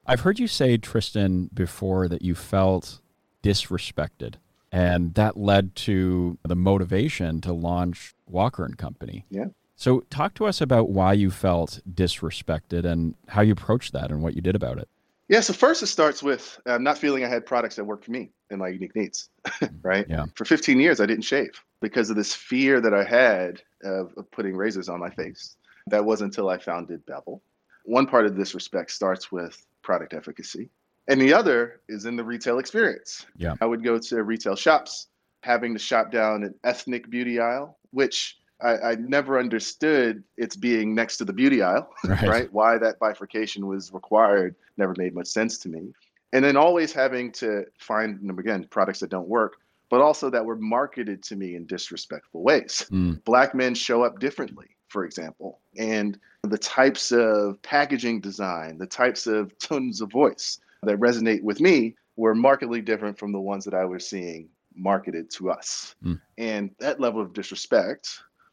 I've 0.08 0.22
heard 0.22 0.40
you 0.40 0.48
say, 0.48 0.78
Tristan, 0.78 1.50
before 1.54 2.08
that 2.08 2.22
you 2.22 2.36
felt 2.36 3.00
disrespected 3.44 4.36
and 4.72 5.14
that 5.16 5.38
led 5.38 5.76
to 5.76 6.38
the 6.44 6.56
motivation 6.56 7.42
to 7.42 7.54
launch 7.54 8.14
Walker 8.28 8.66
and 8.66 8.78
Company. 8.78 9.26
Yeah. 9.30 9.46
So, 9.78 10.02
talk 10.10 10.34
to 10.36 10.46
us 10.46 10.62
about 10.62 10.90
why 10.90 11.14
you 11.14 11.32
felt 11.32 11.82
disrespected 11.92 12.86
and 12.86 13.16
how 13.28 13.42
you 13.42 13.54
approached 13.54 13.92
that 13.94 14.10
and 14.10 14.24
what 14.24 14.36
you 14.36 14.42
did 14.42 14.56
about 14.56 14.78
it. 14.78 14.88
Yeah. 15.28 15.40
So 15.40 15.54
first, 15.54 15.82
it 15.82 15.88
starts 15.88 16.22
with 16.22 16.60
um, 16.66 16.84
not 16.84 16.98
feeling 16.98 17.24
I 17.24 17.28
had 17.28 17.46
products 17.46 17.76
that 17.78 17.84
worked 17.84 18.06
for 18.06 18.12
me 18.12 18.32
and 18.50 18.60
my 18.60 18.68
unique 18.68 18.96
needs. 18.96 19.30
right. 19.82 20.06
Yeah. 20.08 20.26
For 20.36 20.46
15 20.46 20.80
years, 20.80 21.00
I 21.00 21.06
didn't 21.06 21.24
shave 21.24 21.64
because 21.82 22.10
of 22.10 22.16
this 22.16 22.34
fear 22.34 22.80
that 22.82 22.94
I 22.94 23.04
had 23.04 23.62
of, 23.84 24.14
of 24.18 24.30
putting 24.32 24.56
razors 24.56 24.88
on 24.88 25.00
my 25.00 25.10
face. 25.10 25.56
That 25.88 26.06
wasn't 26.06 26.34
until 26.34 26.50
I 26.50 26.58
founded 26.58 27.06
Bevel. 27.06 27.42
One 27.86 28.08
part 28.08 28.26
of 28.26 28.36
this 28.36 28.54
respect 28.56 28.92
starts 28.92 29.32
with 29.32 29.64
product 29.82 30.14
efficacy. 30.14 30.70
And 31.08 31.22
the 31.22 31.34
other 31.34 31.82
is 31.88 32.06
in 32.06 32.16
the 32.16 32.24
retail 32.24 32.60
experience. 32.60 33.26
Yeah. 33.38 33.56
I 33.62 33.66
would 33.66 33.84
go 33.84 34.00
to 34.00 34.24
retail 34.24 34.56
shops, 34.56 35.08
having 35.42 35.74
to 35.74 35.80
shop 35.80 36.12
down 36.12 36.44
an 36.44 36.56
ethnic 36.64 37.10
beauty 37.10 37.40
aisle, 37.40 37.78
which 37.92 38.38
I, 38.62 38.78
I 38.78 38.96
never 38.96 39.40
understood 39.40 40.24
its 40.38 40.56
being 40.56 40.96
next 40.96 41.18
to 41.18 41.26
the 41.26 41.34
beauty 41.34 41.62
aisle, 41.62 41.90
right. 42.06 42.28
right? 42.28 42.54
Why 42.54 42.78
that 42.78 43.00
bifurcation 43.00 43.68
was 43.68 43.94
required 43.94 44.56
never 44.78 44.94
made 44.98 45.14
much 45.14 45.28
sense 45.28 45.58
to 45.60 45.70
me. 45.70 45.94
And 46.34 46.44
then 46.44 46.58
always 46.58 46.92
having 46.92 47.32
to 47.34 47.66
find, 47.80 48.30
again, 48.40 48.68
products 48.70 49.00
that 49.00 49.10
don't 49.10 49.28
work, 49.28 49.58
but 49.90 50.02
also 50.02 50.30
that 50.30 50.44
were 50.44 50.58
marketed 50.58 51.24
to 51.24 51.36
me 51.36 51.56
in 51.56 51.66
disrespectful 51.66 52.44
ways. 52.44 52.86
Mm. 52.92 53.24
Black 53.24 53.56
men 53.56 53.76
show 53.76 54.04
up 54.04 54.20
differently, 54.20 54.68
for 54.90 55.06
example, 55.06 55.60
and 55.78 56.20
the 56.44 56.58
types 56.58 57.12
of 57.12 57.62
packaging 57.62 58.20
design, 58.20 58.78
the 58.78 58.88
types 58.88 59.28
of 59.28 59.58
tones 59.60 60.02
of 60.02 60.12
voice, 60.12 60.60
that 60.86 61.00
resonate 61.00 61.44
with 61.44 61.60
me 61.60 61.96
were 62.16 62.36
markedly 62.36 62.82
different 62.82 63.18
from 63.18 63.32
the 63.32 63.40
ones 63.40 63.66
that 63.66 63.74
I 63.74 63.86
was 63.86 64.08
seeing 64.08 64.50
marketed 64.76 65.30
to 65.32 65.52
us. 65.52 65.96
Mm. 66.04 66.22
And 66.38 66.72
that 66.80 67.00
level 67.00 67.22
of 67.22 67.34
disrespect, 67.34 68.10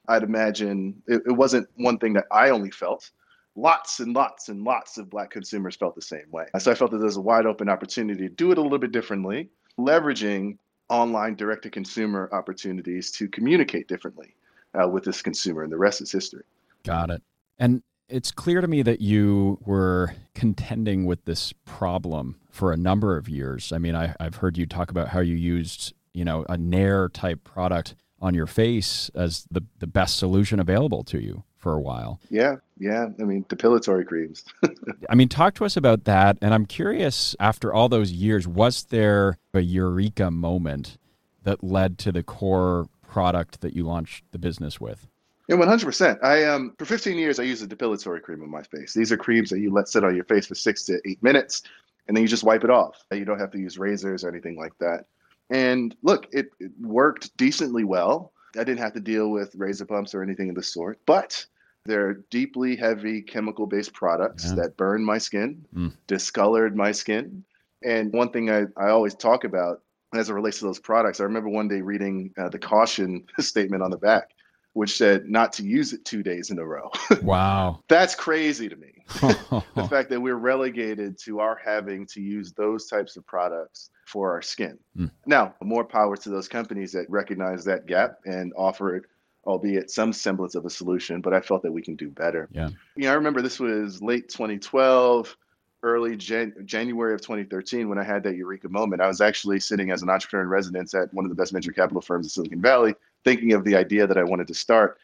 I'd 0.09 0.23
imagine 0.23 1.03
it, 1.07 1.23
it, 1.27 1.33
wasn't 1.33 1.69
one 1.77 1.99
thing 1.99 2.13
that 2.15 2.27
I 2.31 2.51
only 2.51 2.71
felt. 2.71 3.11
Lots 3.55 4.01
and 4.01 4.15
lots 4.15 4.49
and 4.49 4.65
lots 4.65 4.99
of 4.99 5.11
Black 5.11 5.31
consumers 5.31 5.77
felt 5.77 5.95
the 5.95 6.03
same 6.03 6.31
way. 6.31 6.47
So 6.59 6.71
I 6.71 6.75
felt 6.75 6.91
that 6.93 6.99
there's 6.99 7.19
a 7.19 7.21
wide 7.21 7.47
open 7.47 7.69
opportunity 7.69 8.29
to 8.29 8.35
do 8.35 8.51
it 8.51 8.59
a 8.59 8.63
little 8.63 8.79
bit 8.79 8.93
differently, 8.93 9.51
leveraging 9.79 10.57
online 10.89 11.35
direct 11.35 11.63
to 11.63 11.71
consumer 11.71 12.31
opportunities 12.33 13.11
to 13.13 13.29
communicate 13.29 13.89
differently 13.89 14.35
uh, 14.81 14.89
with 14.89 15.05
this 15.05 15.23
consumer. 15.23 15.63
And 15.63 15.73
the 15.73 15.79
rest 15.79 16.01
is 16.01 16.11
history. 16.11 16.45
Got 16.83 17.11
it. 17.11 17.23
And 17.59 17.83
it's 18.13 18.31
clear 18.31 18.61
to 18.61 18.69
me 18.69 18.83
that 18.83 19.01
you 19.01 19.59
were 19.65 20.15
contending 20.35 21.07
with 21.07 21.25
this 21.25 21.53
problem 21.65 22.37
for 22.51 22.73
a 22.73 22.77
number 22.77 23.17
of 23.17 23.29
years. 23.29 23.73
I 23.73 23.79
mean, 23.79 23.95
I, 23.95 24.15
have 24.21 24.37
heard 24.37 24.59
you 24.59 24.67
talk 24.67 24.91
about 24.91 25.09
how 25.09 25.21
you 25.21 25.35
used, 25.35 25.95
you 26.13 26.25
know, 26.25 26.45
a 26.49 26.59
Nair 26.59 27.09
type 27.09 27.43
product 27.43 27.95
on 28.21 28.35
your 28.35 28.47
face 28.47 29.11
as 29.15 29.47
the, 29.51 29.63
the 29.79 29.87
best 29.87 30.19
solution 30.19 30.61
available 30.61 31.03
to 31.05 31.19
you 31.19 31.43
for 31.57 31.73
a 31.73 31.81
while. 31.81 32.21
Yeah, 32.29 32.57
yeah. 32.79 33.09
I 33.19 33.23
mean, 33.23 33.45
depilatory 33.45 34.07
creams. 34.07 34.45
I 35.09 35.15
mean, 35.15 35.29
talk 35.29 35.55
to 35.55 35.65
us 35.65 35.77
about 35.77 36.05
that. 36.05 36.37
And 36.43 36.53
I'm 36.53 36.67
curious, 36.67 37.35
after 37.41 37.73
all 37.73 37.89
those 37.89 38.13
years, 38.13 38.47
was 38.47 38.85
there 38.85 39.39
a 39.55 39.61
eureka 39.61 40.31
moment 40.31 40.99
that 41.45 41.65
led 41.65 41.99
to 41.99 42.13
the 42.13 42.23
core 42.23 42.87
product 43.07 43.61
that 43.63 43.75
you 43.75 43.85
launched 43.85 44.25
the 44.33 44.39
business 44.39 44.81
with? 44.81 45.09
Yeah, 45.53 45.59
one 45.59 45.69
hundred 45.69 45.85
percent. 45.85 46.19
I 46.23 46.45
um 46.45 46.75
for 46.79 46.87
fifteen 46.87 47.19
years 47.19 47.39
I 47.39 47.43
used 47.43 47.63
a 47.63 47.67
depilatory 47.67 48.23
cream 48.23 48.43
on 48.43 48.51
my 48.51 48.63
face. 48.63 48.95
These 48.95 49.13
are 49.13 49.19
creams 49.19 49.51
that 49.51 49.61
you 49.61 49.71
let 49.71 49.87
sit 49.87 50.03
on 50.03 50.15
your 50.17 50.25
face 50.25 50.47
for 50.47 50.55
six 50.55 50.85
to 50.85 50.99
eight 51.05 51.23
minutes, 51.23 51.63
and 52.09 52.17
then 52.17 52.23
you 52.23 52.29
just 52.29 52.43
wipe 52.43 52.65
it 52.65 52.71
off. 52.71 53.05
You 53.13 53.27
don't 53.27 53.39
have 53.39 53.51
to 53.51 53.59
use 53.59 53.77
razors 53.79 54.25
or 54.25 54.31
anything 54.31 54.57
like 54.57 54.73
that. 54.79 55.05
And 55.51 55.95
look, 56.03 56.27
it, 56.33 56.49
it 56.59 56.71
worked 56.81 57.37
decently 57.37 57.85
well. 57.85 58.33
I 58.57 58.65
didn't 58.65 58.79
have 58.79 58.95
to 58.95 59.01
deal 59.01 59.29
with 59.31 59.55
razor 59.55 59.85
bumps 59.85 60.15
or 60.15 60.23
anything 60.23 60.49
of 60.49 60.55
the 60.55 60.63
sort. 60.63 60.99
But 61.05 61.45
They're 61.85 62.15
deeply 62.31 62.77
heavy 62.77 63.21
chemical 63.21 63.67
based 63.67 63.93
products 63.93 64.45
Yeah. 64.47 64.55
that 64.55 64.77
burn 64.79 65.05
my 65.05 65.19
skin, 65.19 65.67
Mm. 65.75 65.93
discolored 66.07 66.75
my 66.77 66.93
skin. 66.93 67.45
And 67.85 68.11
one 68.13 68.31
thing 68.31 68.51
I, 68.51 68.67
I 68.79 68.89
always 68.91 69.15
talk 69.15 69.45
about 69.45 69.83
as 70.15 70.31
it 70.31 70.33
relates 70.35 70.61
to 70.61 70.65
those 70.65 70.79
products, 70.79 71.21
I 71.21 71.25
remember 71.25 71.49
one 71.51 71.67
day 71.69 71.81
reading 71.83 72.33
uh, 72.39 72.49
the 72.49 72.59
caution 72.59 73.25
statement 73.41 73.83
on 73.83 73.91
the 73.91 73.97
back, 73.99 74.31
which 74.75 74.97
said 74.97 75.29
not 75.29 75.53
to 75.53 75.63
use 75.63 75.93
it 75.93 76.05
two 76.05 76.23
days 76.23 76.51
in 76.51 76.59
a 76.59 76.65
row. 76.65 76.91
Wow. 77.23 77.81
That's 77.89 78.15
crazy 78.15 78.69
to 78.69 78.77
me. 78.77 79.05
the 79.21 79.87
fact 79.89 80.11
that 80.11 80.21
we're 80.21 80.37
relegated 80.37 81.19
to 81.19 81.41
our 81.41 81.61
having 81.63 82.07
to 82.07 82.21
use 82.21 82.53
those 82.53 82.87
types 82.87 83.17
of 83.17 83.25
products 83.27 83.91
for 84.07 84.33
our 84.33 84.43
skin. 84.43 84.79
Mm. 84.97 85.11
Now, 85.27 85.55
more 85.63 85.85
power 85.85 86.17
to 86.17 86.29
those 86.31 86.49
companies 86.49 86.93
that 86.93 87.09
recognize 87.09 87.65
that 87.67 87.87
gap 87.87 88.17
and 88.25 88.53
offer 88.57 88.97
it, 88.97 89.05
albeit 89.47 89.91
some 89.91 90.13
semblance 90.13 90.55
of 90.55 90.65
a 90.65 90.71
solution, 90.71 91.21
but 91.21 91.33
I 91.33 91.41
felt 91.41 91.63
that 91.63 91.73
we 91.73 91.83
can 91.83 91.95
do 91.95 92.11
better. 92.11 92.49
Yeah. 92.51 92.71
You 92.97 93.05
know, 93.05 93.13
I 93.13 93.15
remember 93.15 93.41
this 93.41 93.61
was 93.61 94.03
late 94.03 94.29
2012, 94.29 95.37
early 95.83 96.17
Jan- 96.17 96.55
January 96.65 97.15
of 97.15 97.21
2013 97.21 97.89
when 97.89 97.99
I 97.99 98.05
had 98.05 98.23
that 98.25 98.37
eureka 98.37 98.69
moment. 98.69 99.03
I 99.03 99.09
was 99.09 99.21
actually 99.21 99.61
sitting 99.61 99.91
as 99.91 100.03
an 100.03 100.11
entrepreneur 100.11 100.45
in 100.45 100.49
residence 100.49 100.95
at 100.95 101.13
one 101.13 101.25
of 101.25 101.29
the 101.29 101.35
best 101.35 101.53
venture 101.53 101.73
capital 101.73 102.01
firms 102.01 102.27
in 102.27 102.31
Silicon 102.31 102.61
Valley, 102.61 102.95
thinking 103.25 103.53
of 103.53 103.65
the 103.65 103.77
idea 103.77 104.07
that 104.07 104.19
I 104.19 104.25
wanted 104.25 104.49
to 104.49 104.55
start. 104.55 104.99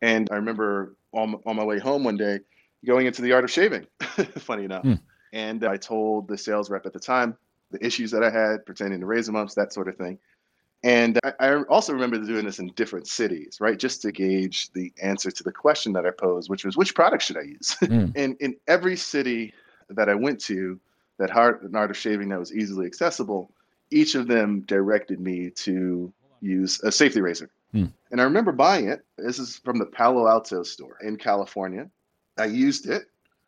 And 0.00 0.28
I 0.30 0.36
remember 0.36 0.96
on, 1.12 1.40
on 1.46 1.56
my 1.56 1.64
way 1.64 1.78
home 1.78 2.04
one 2.04 2.16
day, 2.16 2.40
going 2.84 3.06
into 3.06 3.22
the 3.22 3.32
art 3.32 3.44
of 3.44 3.50
shaving, 3.50 3.86
funny 4.38 4.64
enough. 4.64 4.82
Hmm. 4.82 4.94
And 5.32 5.64
I 5.64 5.76
told 5.76 6.28
the 6.28 6.36
sales 6.36 6.70
rep 6.70 6.84
at 6.86 6.92
the 6.92 7.00
time 7.00 7.36
the 7.70 7.84
issues 7.84 8.10
that 8.10 8.22
I 8.22 8.30
had 8.30 8.66
pertaining 8.66 9.00
to 9.00 9.06
razor 9.06 9.32
bumps, 9.32 9.54
that 9.54 9.72
sort 9.72 9.88
of 9.88 9.96
thing. 9.96 10.18
And 10.84 11.18
I, 11.24 11.32
I 11.40 11.62
also 11.64 11.92
remember 11.92 12.18
doing 12.18 12.44
this 12.44 12.58
in 12.58 12.68
different 12.74 13.06
cities, 13.06 13.58
right? 13.60 13.78
Just 13.78 14.02
to 14.02 14.12
gauge 14.12 14.70
the 14.72 14.92
answer 15.02 15.30
to 15.30 15.42
the 15.42 15.52
question 15.52 15.92
that 15.94 16.04
I 16.06 16.10
posed, 16.10 16.50
which 16.50 16.64
was, 16.64 16.76
which 16.76 16.94
product 16.94 17.22
should 17.22 17.38
I 17.38 17.42
use? 17.42 17.76
Hmm. 17.86 18.06
and 18.14 18.36
in 18.40 18.56
every 18.68 18.96
city 18.96 19.54
that 19.88 20.08
I 20.08 20.14
went 20.14 20.40
to 20.42 20.78
that 21.18 21.30
had 21.30 21.62
an 21.62 21.76
art 21.76 21.90
of 21.90 21.96
shaving 21.96 22.28
that 22.30 22.38
was 22.38 22.54
easily 22.54 22.86
accessible, 22.86 23.50
each 23.90 24.14
of 24.14 24.26
them 24.26 24.60
directed 24.62 25.20
me 25.20 25.50
to 25.50 26.12
use 26.42 26.82
a 26.82 26.92
safety 26.92 27.20
razor. 27.20 27.50
Hmm. 27.72 27.86
And 28.10 28.20
I 28.20 28.24
remember 28.24 28.52
buying 28.52 28.88
it. 28.88 29.04
This 29.16 29.38
is 29.38 29.56
from 29.58 29.78
the 29.78 29.86
Palo 29.86 30.28
Alto 30.28 30.62
store 30.62 30.98
in 31.02 31.16
California. 31.16 31.88
I 32.36 32.46
used 32.46 32.88
it. 32.88 33.04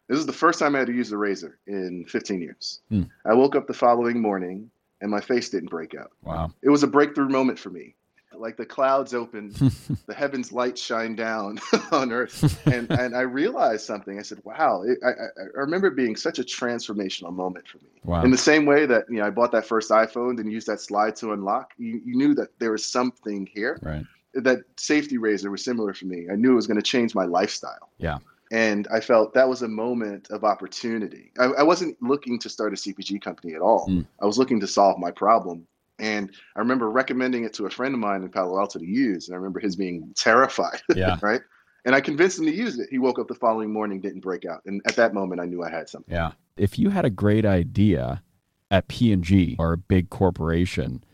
This 0.09 0.19
is 0.19 0.27
the 0.27 0.33
first 0.33 0.59
time 0.59 0.75
I 0.75 0.81
had 0.81 0.87
to 0.89 0.95
use 0.95 1.13
a 1.13 1.17
razor 1.17 1.59
in 1.67 2.05
15 2.09 2.41
years. 2.41 2.81
Hmm. 2.89 3.05
I 3.25 3.35
woke 3.35 3.57
up 3.57 3.67
the 3.67 3.75
following 3.75 4.21
morning 4.21 4.71
and 5.01 5.11
my 5.11 5.21
face 5.21 5.51
didn't 5.51 5.71
break 5.71 5.95
out. 5.95 6.13
Wow. 6.23 6.53
It 6.63 6.71
was 6.71 6.83
a 6.83 6.87
breakthrough 6.87 7.29
moment 7.29 7.59
for 7.59 7.71
me. 7.71 7.95
Like 8.39 8.57
the 8.57 8.67
clouds 8.67 9.15
opened, 9.15 9.53
the 10.07 10.15
heavens 10.15 10.53
light 10.53 10.79
shine 10.79 11.15
down 11.15 11.59
on 11.93 12.13
earth. 12.13 12.67
And, 12.67 12.91
and 12.91 13.17
I 13.17 13.23
realized 13.23 13.85
something. 13.85 14.19
I 14.19 14.23
said, 14.23 14.41
wow, 14.45 14.83
it, 14.83 14.99
I, 15.05 15.11
I 15.11 15.61
remember 15.61 15.89
it 15.89 15.97
being 15.97 16.17
such 16.17 16.39
a 16.39 16.45
transformational 16.45 17.33
moment 17.33 17.69
for 17.69 17.79
me. 17.79 17.91
Wow. 18.05 18.23
In 18.23 18.31
the 18.31 18.39
same 18.39 18.67
way 18.67 18.87
that, 18.87 19.05
you 19.09 19.19
know, 19.19 19.27
I 19.27 19.31
bought 19.31 19.53
that 19.53 19.67
first 19.67 19.91
iPhone 19.91 20.41
and 20.41 20.51
used 20.51 20.67
that 20.67 20.81
slide 20.81 21.17
to 21.17 21.33
unlock, 21.33 21.73
you, 21.79 22.01
you 22.05 22.17
knew 22.17 22.35
that 22.35 22.59
there 22.59 22.73
was 22.73 22.85
something 22.85 23.49
here. 23.53 23.79
Right. 23.83 24.05
That 24.35 24.61
safety 24.77 25.19
razor 25.19 25.51
was 25.51 25.65
similar 25.65 25.95
for 25.95 26.07
me. 26.07 26.27
I 26.31 26.35
knew 26.35 26.53
it 26.53 26.57
was 26.57 26.67
going 26.67 26.77
to 26.77 26.83
change 26.83 27.15
my 27.15 27.25
lifestyle. 27.25 27.91
Yeah. 27.99 28.19
And 28.53 28.87
I 28.93 29.01
felt 29.01 29.35
that 29.35 29.49
was 29.49 29.63
a 29.63 29.69
moment 29.69 30.31
of 30.31 30.45
opportunity. 30.45 31.33
I, 31.39 31.45
I 31.45 31.63
wasn't 31.63 32.01
looking 32.03 32.39
to 32.41 32.49
start 32.49 32.73
a 32.73 32.77
CPG 32.77 33.23
company 33.23 33.55
at 33.55 33.61
all. 33.61 33.89
Mm. 33.89 34.07
I 34.21 34.27
was 34.27 34.39
looking 34.39 34.61
to 34.61 34.67
solve 34.67 34.99
my 34.99 35.11
problem. 35.11 35.67
And 35.99 36.31
I 36.57 36.59
remember 36.59 36.91
recommending 36.91 37.45
it 37.45 37.53
to 37.55 37.67
a 37.67 37.71
friend 37.71 37.95
of 37.95 38.01
mine 38.01 38.23
in 38.23 38.29
Palo 38.29 38.59
Alto 38.59 38.79
to 38.79 38.87
use. 38.87 39.29
And 39.29 39.35
I 39.35 39.37
remember 39.37 39.61
his 39.61 39.77
being 39.77 40.13
terrified, 40.17 40.81
Yeah. 40.95 41.19
right? 41.23 41.41
And 41.85 41.95
I 41.95 42.01
convinced 42.01 42.39
him 42.39 42.47
to 42.47 42.55
use 42.55 42.79
it. 42.79 42.89
He 42.91 42.99
woke 42.99 43.19
up 43.19 43.29
the 43.29 43.35
following 43.35 43.73
morning, 43.73 44.01
didn't 44.01 44.21
break 44.21 44.45
out. 44.45 44.63
And 44.67 44.81
at 44.87 44.97
that 44.97 45.13
moment, 45.15 45.41
I 45.41 45.45
knew 45.45 45.63
I 45.63 45.71
had 45.71 45.89
something. 45.89 46.13
Yeah. 46.15 46.33
If 46.57 46.79
you 46.79 46.91
had 46.91 47.05
a 47.05 47.11
great 47.11 47.45
idea 47.45 48.23
at 48.71 48.89
P&G 48.89 49.57
or 49.59 49.73
a 49.75 49.77
big 49.77 50.09
corporation, 50.11 51.05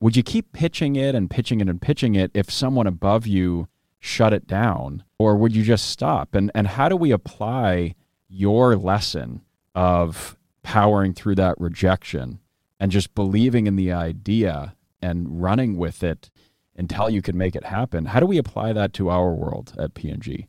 would 0.00 0.16
you 0.16 0.22
keep 0.22 0.52
pitching 0.52 0.96
it 0.96 1.14
and 1.14 1.30
pitching 1.30 1.60
it 1.60 1.68
and 1.68 1.80
pitching 1.80 2.14
it 2.14 2.30
if 2.34 2.50
someone 2.50 2.86
above 2.86 3.26
you 3.26 3.68
shut 4.00 4.32
it 4.32 4.46
down 4.46 5.02
or 5.18 5.36
would 5.36 5.54
you 5.54 5.62
just 5.62 5.86
stop? 5.90 6.34
And 6.34 6.50
and 6.54 6.66
how 6.66 6.88
do 6.88 6.96
we 6.96 7.10
apply 7.10 7.94
your 8.28 8.76
lesson 8.76 9.42
of 9.74 10.36
powering 10.62 11.12
through 11.14 11.34
that 11.36 11.54
rejection 11.58 12.38
and 12.80 12.90
just 12.90 13.14
believing 13.14 13.66
in 13.66 13.76
the 13.76 13.92
idea 13.92 14.74
and 15.00 15.42
running 15.42 15.76
with 15.76 16.02
it 16.02 16.30
until 16.76 17.08
you 17.10 17.22
can 17.22 17.36
make 17.36 17.54
it 17.54 17.64
happen? 17.64 18.06
How 18.06 18.20
do 18.20 18.26
we 18.26 18.38
apply 18.38 18.72
that 18.72 18.92
to 18.94 19.10
our 19.10 19.32
world 19.32 19.74
at 19.78 19.94
P&G? 19.94 20.48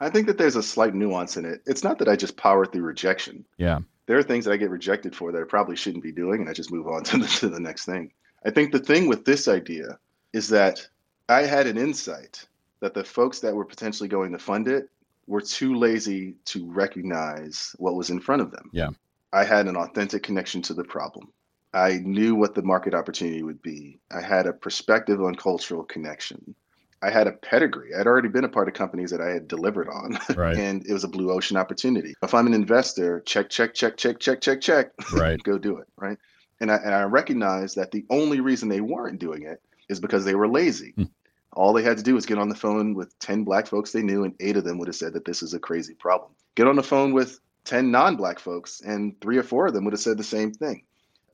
I 0.00 0.10
think 0.10 0.26
that 0.26 0.38
there's 0.38 0.56
a 0.56 0.62
slight 0.62 0.94
nuance 0.94 1.36
in 1.36 1.44
it. 1.44 1.62
It's 1.66 1.84
not 1.84 1.98
that 1.98 2.08
I 2.08 2.16
just 2.16 2.36
power 2.36 2.66
through 2.66 2.82
rejection. 2.82 3.44
Yeah. 3.56 3.80
there 4.06 4.18
are 4.18 4.22
things 4.22 4.44
that 4.44 4.52
I 4.52 4.56
get 4.56 4.70
rejected 4.70 5.14
for 5.16 5.32
that 5.32 5.40
I 5.40 5.44
probably 5.44 5.76
shouldn't 5.76 6.02
be 6.02 6.12
doing, 6.12 6.40
and 6.40 6.50
I 6.50 6.52
just 6.52 6.72
move 6.72 6.86
on 6.88 7.04
to 7.04 7.18
the, 7.18 7.26
to 7.26 7.48
the 7.48 7.60
next 7.60 7.86
thing. 7.86 8.12
I 8.44 8.50
think 8.50 8.72
the 8.72 8.78
thing 8.78 9.08
with 9.08 9.24
this 9.24 9.48
idea 9.48 9.98
is 10.32 10.48
that 10.48 10.86
I 11.28 11.42
had 11.42 11.66
an 11.66 11.78
insight 11.78 12.46
that 12.80 12.92
the 12.92 13.04
folks 13.04 13.40
that 13.40 13.54
were 13.54 13.64
potentially 13.64 14.08
going 14.08 14.32
to 14.32 14.38
fund 14.38 14.68
it 14.68 14.90
were 15.26 15.40
too 15.40 15.74
lazy 15.74 16.34
to 16.44 16.70
recognize 16.70 17.74
what 17.78 17.94
was 17.94 18.10
in 18.10 18.20
front 18.20 18.42
of 18.42 18.50
them. 18.50 18.68
Yeah. 18.72 18.90
I 19.32 19.44
had 19.44 19.66
an 19.66 19.76
authentic 19.76 20.22
connection 20.22 20.60
to 20.62 20.74
the 20.74 20.84
problem. 20.84 21.32
I 21.74 21.98
knew 22.04 22.34
what 22.36 22.54
the 22.54 22.62
market 22.62 22.94
opportunity 22.94 23.42
would 23.42 23.60
be. 23.60 23.98
I 24.10 24.20
had 24.20 24.46
a 24.46 24.52
perspective 24.52 25.20
on 25.20 25.34
cultural 25.34 25.82
connection. 25.84 26.54
I 27.02 27.10
had 27.10 27.26
a 27.26 27.32
pedigree. 27.32 27.94
I'd 27.94 28.06
already 28.06 28.28
been 28.28 28.44
a 28.44 28.48
part 28.48 28.68
of 28.68 28.74
companies 28.74 29.10
that 29.10 29.20
I 29.20 29.28
had 29.28 29.48
delivered 29.48 29.88
on 29.88 30.18
Right. 30.36 30.56
and 30.56 30.86
it 30.86 30.92
was 30.92 31.04
a 31.04 31.08
blue 31.08 31.30
ocean 31.32 31.56
opportunity. 31.58 32.14
If 32.22 32.32
I'm 32.32 32.46
an 32.46 32.54
investor, 32.54 33.20
check, 33.26 33.50
check, 33.50 33.74
check, 33.74 33.96
check, 33.98 34.20
check, 34.20 34.40
check, 34.40 34.60
check, 34.62 34.92
Right. 35.12 35.42
go 35.42 35.58
do 35.58 35.76
it, 35.78 35.88
right? 35.96 36.16
And 36.60 36.70
I 36.70 36.76
and 36.76 36.94
I 36.94 37.02
recognize 37.02 37.74
that 37.74 37.90
the 37.90 38.06
only 38.08 38.40
reason 38.40 38.68
they 38.68 38.80
weren't 38.80 39.18
doing 39.18 39.42
it 39.42 39.60
is 39.88 40.00
because 40.00 40.24
they 40.24 40.34
were 40.36 40.48
lazy. 40.48 40.92
Hmm. 40.96 41.04
All 41.52 41.72
they 41.72 41.82
had 41.82 41.98
to 41.98 42.02
do 42.04 42.14
was 42.14 42.24
get 42.26 42.38
on 42.38 42.48
the 42.48 42.54
phone 42.54 42.94
with 42.94 43.16
10 43.18 43.44
black 43.44 43.66
folks 43.66 43.92
they 43.92 44.02
knew, 44.02 44.24
and 44.24 44.34
eight 44.40 44.56
of 44.56 44.64
them 44.64 44.78
would 44.78 44.88
have 44.88 44.96
said 44.96 45.12
that 45.12 45.24
this 45.24 45.42
is 45.42 45.52
a 45.54 45.58
crazy 45.58 45.94
problem. 45.94 46.30
Get 46.54 46.66
on 46.68 46.76
the 46.76 46.82
phone 46.82 47.12
with 47.12 47.38
10 47.64 47.90
non 47.90 48.16
black 48.16 48.38
folks, 48.38 48.80
and 48.80 49.20
three 49.20 49.36
or 49.36 49.42
four 49.42 49.66
of 49.66 49.74
them 49.74 49.84
would 49.84 49.92
have 49.92 50.00
said 50.00 50.16
the 50.16 50.24
same 50.24 50.52
thing. 50.52 50.84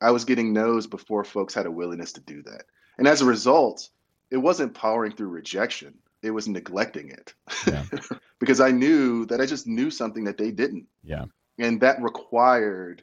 I 0.00 0.11
was 0.11 0.25
getting 0.25 0.52
no's 0.52 0.87
before 0.87 1.25
folks 1.25 1.54
had 1.54 1.66
a 1.66 1.71
willingness 1.71 2.12
to 2.12 2.21
do 2.21 2.42
that. 2.42 2.64
And 2.99 3.07
as 3.07 3.21
a 3.21 3.26
result, 3.26 3.88
it 4.30 4.37
wasn't 4.37 4.75
powering 4.75 5.12
through 5.12 5.28
rejection, 5.28 5.95
it 6.23 6.30
was 6.30 6.49
neglecting 6.49 7.11
it. 7.11 7.35
Yeah. 7.66 7.85
because 8.38 8.61
I 8.61 8.71
knew 8.71 9.26
that 9.26 9.40
I 9.40 9.47
just 9.47 9.66
knew 9.66 9.90
something 9.90 10.25
that 10.25 10.38
they 10.38 10.50
didn't. 10.50 10.87
Yeah. 11.02 11.25
And 11.59 11.80
that 11.80 12.00
required 12.02 13.02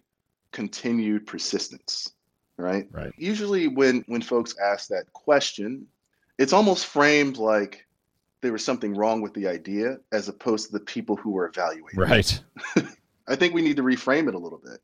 continued 0.52 1.28
persistence, 1.28 2.12
right? 2.58 2.88
Right. 2.92 3.14
Usually 3.18 3.68
when 3.68 4.04
when 4.08 4.22
folks 4.22 4.56
ask 4.58 4.90
that 4.90 5.12
question, 5.14 5.88
it's 6.38 6.54
almost 6.54 6.86
framed 6.86 7.38
like 7.38 7.86
there 8.42 8.52
was 8.52 8.64
something 8.64 8.96
wrong 8.96 9.22
with 9.22 9.34
the 9.34 9.48
idea 9.48 9.98
as 10.12 10.30
opposed 10.30 10.68
to 10.68 10.72
the 10.74 10.80
people 10.80 11.16
who 11.16 11.32
were 11.32 11.48
evaluating. 11.48 12.00
Right. 12.00 12.40
I 13.28 13.36
think 13.36 13.54
we 13.54 13.62
need 13.62 13.78
to 13.78 13.84
reframe 13.84 14.28
it 14.28 14.36
a 14.36 14.40
little 14.40 14.62
bit. 14.64 14.80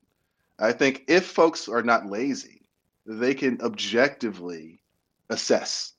I 0.59 0.71
think 0.71 1.03
if 1.07 1.25
folks 1.25 1.67
are 1.67 1.83
not 1.83 2.05
lazy, 2.05 2.61
they 3.05 3.33
can 3.33 3.59
objectively 3.61 4.81
assess. 5.29 5.93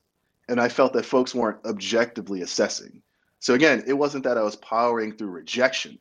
And 0.48 0.60
I 0.60 0.68
felt 0.68 0.92
that 0.92 1.06
folks 1.06 1.34
weren't 1.34 1.64
objectively 1.64 2.42
assessing. 2.42 3.02
So 3.40 3.54
again, 3.54 3.82
it 3.86 3.94
wasn't 3.94 4.24
that 4.24 4.38
I 4.38 4.42
was 4.42 4.56
powering 4.56 5.12
through 5.12 5.28
rejection. 5.28 5.98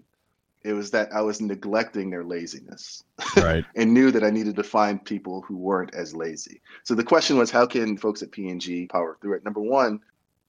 It 0.64 0.74
was 0.74 0.92
that 0.92 1.14
I 1.14 1.22
was 1.22 1.42
neglecting 1.42 2.10
their 2.10 2.24
laziness 2.24 3.04
Right. 3.36 3.66
and 3.76 3.94
knew 3.94 4.12
that 4.12 4.24
I 4.24 4.30
needed 4.30 4.56
to 4.56 4.64
find 4.64 5.04
people 5.04 5.42
who 5.42 5.58
weren't 5.58 5.94
as 5.94 6.16
lazy. 6.16 6.62
So 6.84 6.96
the 6.96 7.04
question 7.04 7.38
was, 7.38 7.52
how 7.52 7.66
can 7.66 7.98
folks 7.98 8.22
at 8.22 8.32
P&G 8.32 8.88
power 8.88 9.18
through 9.20 9.36
it? 9.36 9.44
Number 9.44 9.60
one, 9.60 10.00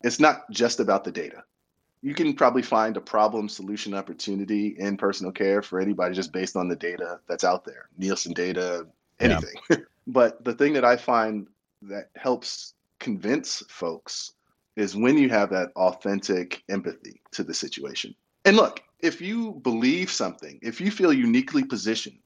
it's 0.02 0.20
not 0.20 0.48
just 0.50 0.78
about 0.78 1.02
the 1.02 1.10
data. 1.10 1.42
You 2.04 2.12
can 2.12 2.34
probably 2.34 2.60
find 2.60 2.98
a 2.98 3.00
problem 3.00 3.48
solution 3.48 3.94
opportunity 3.94 4.76
in 4.78 4.98
personal 4.98 5.32
care 5.32 5.62
for 5.62 5.80
anybody 5.80 6.14
just 6.14 6.34
based 6.34 6.54
on 6.54 6.68
the 6.68 6.76
data 6.76 7.18
that's 7.26 7.44
out 7.44 7.64
there, 7.64 7.88
Nielsen 7.96 8.34
data, 8.34 8.86
Yeah. 9.18 9.40
anything. 9.40 9.86
but 10.06 10.44
the 10.44 10.52
thing 10.52 10.74
that 10.74 10.84
I 10.84 10.98
find 10.98 11.46
that 11.80 12.10
helps 12.14 12.74
convince 12.98 13.64
folks 13.70 14.32
is 14.76 14.94
when 14.94 15.16
you 15.16 15.30
have 15.30 15.48
that 15.50 15.70
authentic 15.76 16.62
empathy 16.68 17.22
to 17.32 17.42
the 17.42 17.54
situation. 17.54 18.14
And 18.44 18.54
look, 18.56 18.82
if 19.00 19.22
you 19.22 19.52
believe 19.62 20.10
something, 20.10 20.58
if 20.60 20.82
you 20.82 20.90
feel 20.90 21.12
uniquely 21.12 21.64
positioned 21.64 22.18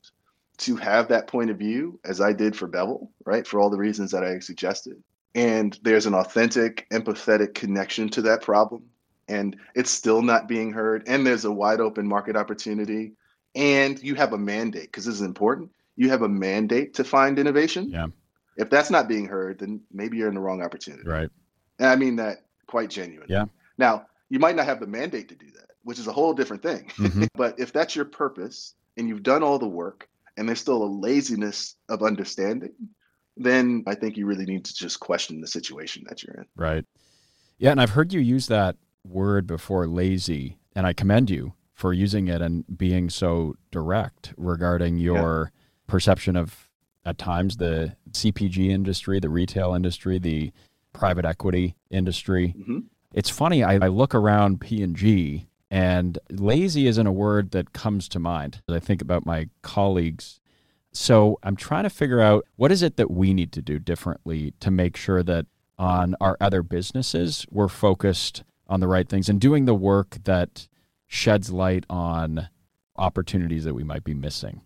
to 0.56 0.75
have 0.75 1.06
that 1.06 1.28
point 1.28 1.50
of 1.50 1.56
view, 1.56 2.00
as 2.04 2.20
I 2.20 2.32
did 2.32 2.56
for 2.56 2.66
Bevel, 2.66 3.12
right, 3.25 3.47
for 3.47 3.61
all 3.61 3.70
the 3.70 3.78
reasons 3.78 4.11
that 4.11 4.25
I 4.25 4.40
suggested, 4.40 5.00
and 5.37 5.78
there's 5.82 6.06
an 6.06 6.14
authentic, 6.14 6.88
empathetic 6.90 7.54
connection 7.54 8.08
to 8.08 8.23
that 8.23 8.42
problem, 8.42 8.82
and 9.28 9.56
it's 9.75 9.90
still 9.90 10.23
not 10.23 10.49
being 10.49 10.73
heard, 10.73 11.04
and 11.06 11.26
there's 11.26 11.44
a 11.44 11.52
wide 11.52 11.80
open 11.80 12.06
market 12.06 12.37
opportunity, 12.37 13.12
and 13.54 14.02
you 14.02 14.14
have 14.14 14.32
a 14.32 14.38
mandate, 14.38 14.85
because 14.85 15.04
this 15.04 15.14
is 15.14 15.20
important, 15.23 15.70
you 15.97 16.08
have 16.11 16.23
a 16.23 16.28
mandate 16.28 16.94
to 16.94 17.04
find 17.04 17.38
innovation. 17.38 17.90
Yeah. 17.90 18.06
If 18.56 18.70
that's 18.70 18.90
not 18.90 19.08
being 19.08 19.26
heard, 19.26 19.58
then 19.58 19.80
maybe 19.92 20.16
you're 20.16 20.28
in 20.28 20.35
the 20.35 20.40
wrong 20.40 20.62
opportunity. 20.62 21.08
Right. 21.08 21.28
And 21.78 21.88
I 21.88 21.97
mean 21.97 22.16
that 22.16 22.38
quite 22.66 22.90
genuinely. 22.90 23.32
Yeah. 23.32 23.47
Now, 23.76 24.06
you 24.30 24.38
might 24.38 24.56
not 24.56 24.66
have 24.66 24.80
the 24.80 24.87
mandate 24.87 25.28
to 25.28 25.35
do 25.35 25.47
that, 25.52 25.70
which 25.85 25.99
is 25.99 26.06
a 26.06 26.12
whole 26.12 26.32
different 26.35 26.62
thing. 26.62 26.90
Mhm. 26.97 27.28
but 27.35 27.58
if 27.58 27.73
that's 27.73 27.94
your 27.94 28.04
purpose 28.04 28.75
and 28.97 29.08
you've 29.08 29.23
done 29.23 29.42
all 29.42 29.58
the 29.58 29.68
work 29.68 30.08
and 30.37 30.49
there's 30.49 30.61
still 30.61 30.82
a 30.82 30.87
laziness 30.87 31.76
of 31.88 32.02
understanding, 32.02 32.73
then 33.37 33.85
I 33.87 33.94
think 33.94 34.16
you 34.16 34.26
really 34.26 34.44
need 34.44 34.64
to 34.64 34.75
just 34.75 34.99
question 34.99 35.40
the 35.40 35.47
situation 35.47 36.04
that 36.08 36.23
you're 36.23 36.35
in. 36.35 36.47
Right. 36.56 36.85
Yeah, 37.58 37.70
and 37.70 37.80
I've 37.80 37.90
heard 37.90 38.12
you 38.12 38.20
use 38.20 38.49
that 38.49 38.76
word 39.05 39.47
before, 39.47 39.87
lazy, 39.87 40.59
and 40.75 40.87
I 40.87 40.93
commend 40.93 41.31
you 41.31 41.55
for 41.75 41.93
using 41.93 42.28
it 42.28 42.43
and 42.43 42.64
being 42.76 43.09
so 43.11 43.55
direct 43.71 44.35
regarding 44.37 44.99
your 44.99 45.52
perception 45.87 46.37
of 46.37 46.69
at 47.05 47.19
times 47.19 47.57
the 47.57 47.97
CPG 48.11 48.69
industry, 48.71 49.21
the 49.21 49.28
retail 49.31 49.75
industry, 49.75 50.19
the 50.19 50.52
private 50.93 51.25
equity 51.25 51.76
industry. 51.90 52.55
Mhm. 52.59 52.85
It's 53.14 53.31
funny. 53.31 53.62
I, 53.62 53.75
I 53.75 53.88
look 53.88 54.14
around 54.14 54.61
P 54.61 54.83
and 54.83 54.95
G, 54.95 55.47
and 55.71 56.19
lazy 56.31 56.87
isn't 56.87 57.07
a 57.07 57.12
word 57.12 57.52
that 57.52 57.73
comes 57.73 58.09
to 58.11 58.19
mind. 58.19 58.61
I 58.69 58.81
think 58.81 59.00
about 59.00 59.25
my 59.25 59.49
colleagues. 59.62 60.40
So 60.93 61.38
I'm 61.43 61.57
trying 61.57 61.85
to 61.85 61.90
figure 61.90 62.21
out 62.21 62.45
what 62.57 62.73
is 62.73 62.83
it 62.83 62.97
that 62.97 63.11
we 63.11 63.33
need 63.33 63.52
to 63.52 63.62
do 63.62 63.78
differently 63.78 64.52
to 64.61 64.71
make 64.71 64.97
sure 64.97 65.23
that 65.23 65.47
on 65.78 66.17
our 66.21 66.37
other 66.40 66.62
businesses 66.62 67.47
we're 67.50 67.69
focused 67.69 68.43
on 68.69 68.81
the 68.81 68.89
right 68.89 69.09
things 69.09 69.29
and 69.29 69.41
doing 69.41 69.65
the 69.65 69.75
work 69.75 70.17
that 70.25 70.69
sheds 71.07 71.51
light 71.51 71.85
on 71.89 72.49
opportunities 72.97 73.65
that 73.65 73.75
we 73.75 73.85
might 73.85 74.05
be 74.05 74.15
missing. 74.15 74.61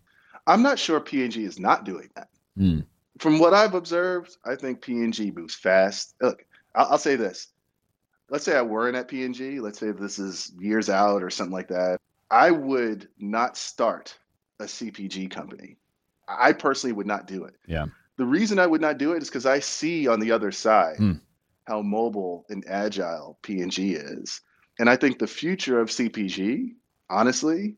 I'm 0.46 0.62
not 0.62 0.78
sure 0.78 0.98
P&G 1.00 1.44
is 1.44 1.60
not 1.60 1.84
doing 1.84 2.08
that. 2.16 2.28
Hmm. 2.56 2.80
From 3.18 3.38
what 3.38 3.54
I've 3.54 3.74
observed, 3.74 4.36
I 4.44 4.56
think 4.56 4.80
P&G 4.80 5.30
moves 5.30 5.54
fast. 5.54 6.14
Look, 6.20 6.44
I'll, 6.74 6.92
I'll 6.92 6.98
say 6.98 7.14
this. 7.14 7.48
Let's 8.28 8.44
say 8.44 8.56
I 8.56 8.62
weren't 8.62 8.96
at 8.96 9.08
P&G. 9.08 9.60
Let's 9.60 9.78
say 9.78 9.92
this 9.92 10.18
is 10.18 10.52
years 10.58 10.88
out 10.88 11.22
or 11.22 11.30
something 11.30 11.52
like 11.52 11.68
that. 11.68 12.00
I 12.30 12.50
would 12.50 13.08
not 13.18 13.56
start 13.56 14.16
a 14.58 14.64
CPG 14.64 15.30
company. 15.30 15.76
I 16.26 16.52
personally 16.52 16.94
would 16.94 17.06
not 17.06 17.26
do 17.26 17.44
it. 17.44 17.54
Yeah. 17.66 17.86
The 18.16 18.24
reason 18.24 18.58
I 18.58 18.66
would 18.66 18.80
not 18.80 18.98
do 18.98 19.12
it 19.12 19.22
is 19.22 19.28
because 19.28 19.46
I 19.46 19.58
see 19.60 20.08
on 20.08 20.18
the 20.18 20.32
other 20.32 20.50
side 20.50 20.96
Hmm. 20.96 21.12
How 21.66 21.82
mobile 21.82 22.44
and 22.48 22.64
agile 22.68 23.38
P&G 23.42 23.92
is. 23.94 24.40
And 24.78 24.88
I 24.90 24.96
think 24.96 25.18
the 25.18 25.26
future 25.26 25.80
of 25.80 25.88
CPG, 25.90 26.72
honestly, 27.10 27.76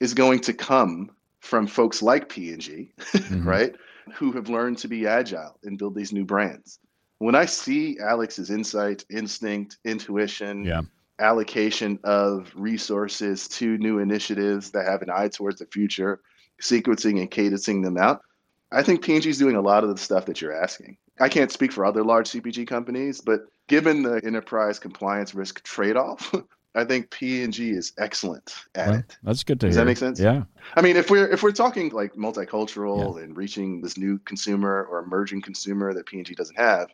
is 0.00 0.14
going 0.14 0.40
to 0.40 0.52
come 0.52 1.10
from 1.40 1.66
folks 1.66 2.02
like 2.02 2.28
P&G, 2.28 2.92
Mhm. 2.98 3.44
right? 3.44 3.74
Who 4.14 4.32
have 4.32 4.48
learned 4.48 4.78
to 4.78 4.88
be 4.88 5.06
agile 5.06 5.58
and 5.64 5.78
build 5.78 5.94
these 5.94 6.12
new 6.12 6.24
brands. 6.24 6.78
When 7.18 7.34
I 7.34 7.46
see 7.46 7.98
Alex's 7.98 8.50
insight, 8.50 9.04
instinct, 9.10 9.78
intuition, 9.84 10.64
Yeah. 10.64 10.82
allocation 11.18 11.98
of 12.04 12.52
resources 12.54 13.48
to 13.48 13.78
new 13.78 13.98
initiatives 13.98 14.70
that 14.72 14.86
have 14.86 15.02
an 15.02 15.10
eye 15.10 15.28
towards 15.28 15.58
the 15.60 15.66
future, 15.66 16.20
sequencing 16.62 17.20
and 17.20 17.30
cadencing 17.30 17.82
them 17.82 17.96
out, 17.96 18.22
I 18.72 18.82
think 18.82 19.02
P&G 19.02 19.28
is 19.30 19.38
doing 19.38 19.56
a 19.56 19.60
lot 19.60 19.82
of 19.84 19.90
the 19.90 19.96
stuff 19.98 20.26
that 20.26 20.40
you're 20.40 20.52
asking. 20.62 20.96
I 21.20 21.28
can't 21.28 21.50
speak 21.50 21.72
for 21.72 21.84
other 21.84 22.04
large 22.04 22.28
CPG 22.30 22.66
companies, 22.66 23.20
but 23.20 23.46
given 23.68 24.02
the 24.02 24.20
enterprise 24.24 24.78
compliance 24.78 25.34
risk 25.34 25.62
trade-off, 25.62 26.34
I 26.74 26.84
think 26.84 27.10
P&G 27.10 27.70
is 27.70 27.92
excellent 27.98 28.54
at 28.74 28.88
Well, 28.88 28.98
it. 28.98 29.16
that's 29.22 29.42
good 29.44 29.58
to 29.60 29.66
Does 29.66 29.76
hear. 29.76 29.84
that 29.84 29.88
make 29.88 29.96
sense? 29.96 30.20
Yeah. 30.20 30.42
I 30.74 30.82
mean, 30.82 30.96
if 30.96 31.10
we're 31.10 31.26
if 31.28 31.42
we're 31.42 31.52
talking 31.52 31.88
like 31.90 32.12
multicultural 32.14 33.22
and 33.22 33.34
reaching 33.34 33.80
this 33.80 33.96
new 33.96 34.18
consumer 34.20 34.86
or 34.90 34.98
emerging 34.98 35.40
consumer 35.40 35.94
that 35.94 36.04
P&G 36.06 36.34
doesn't 36.34 36.58
have, 36.58 36.88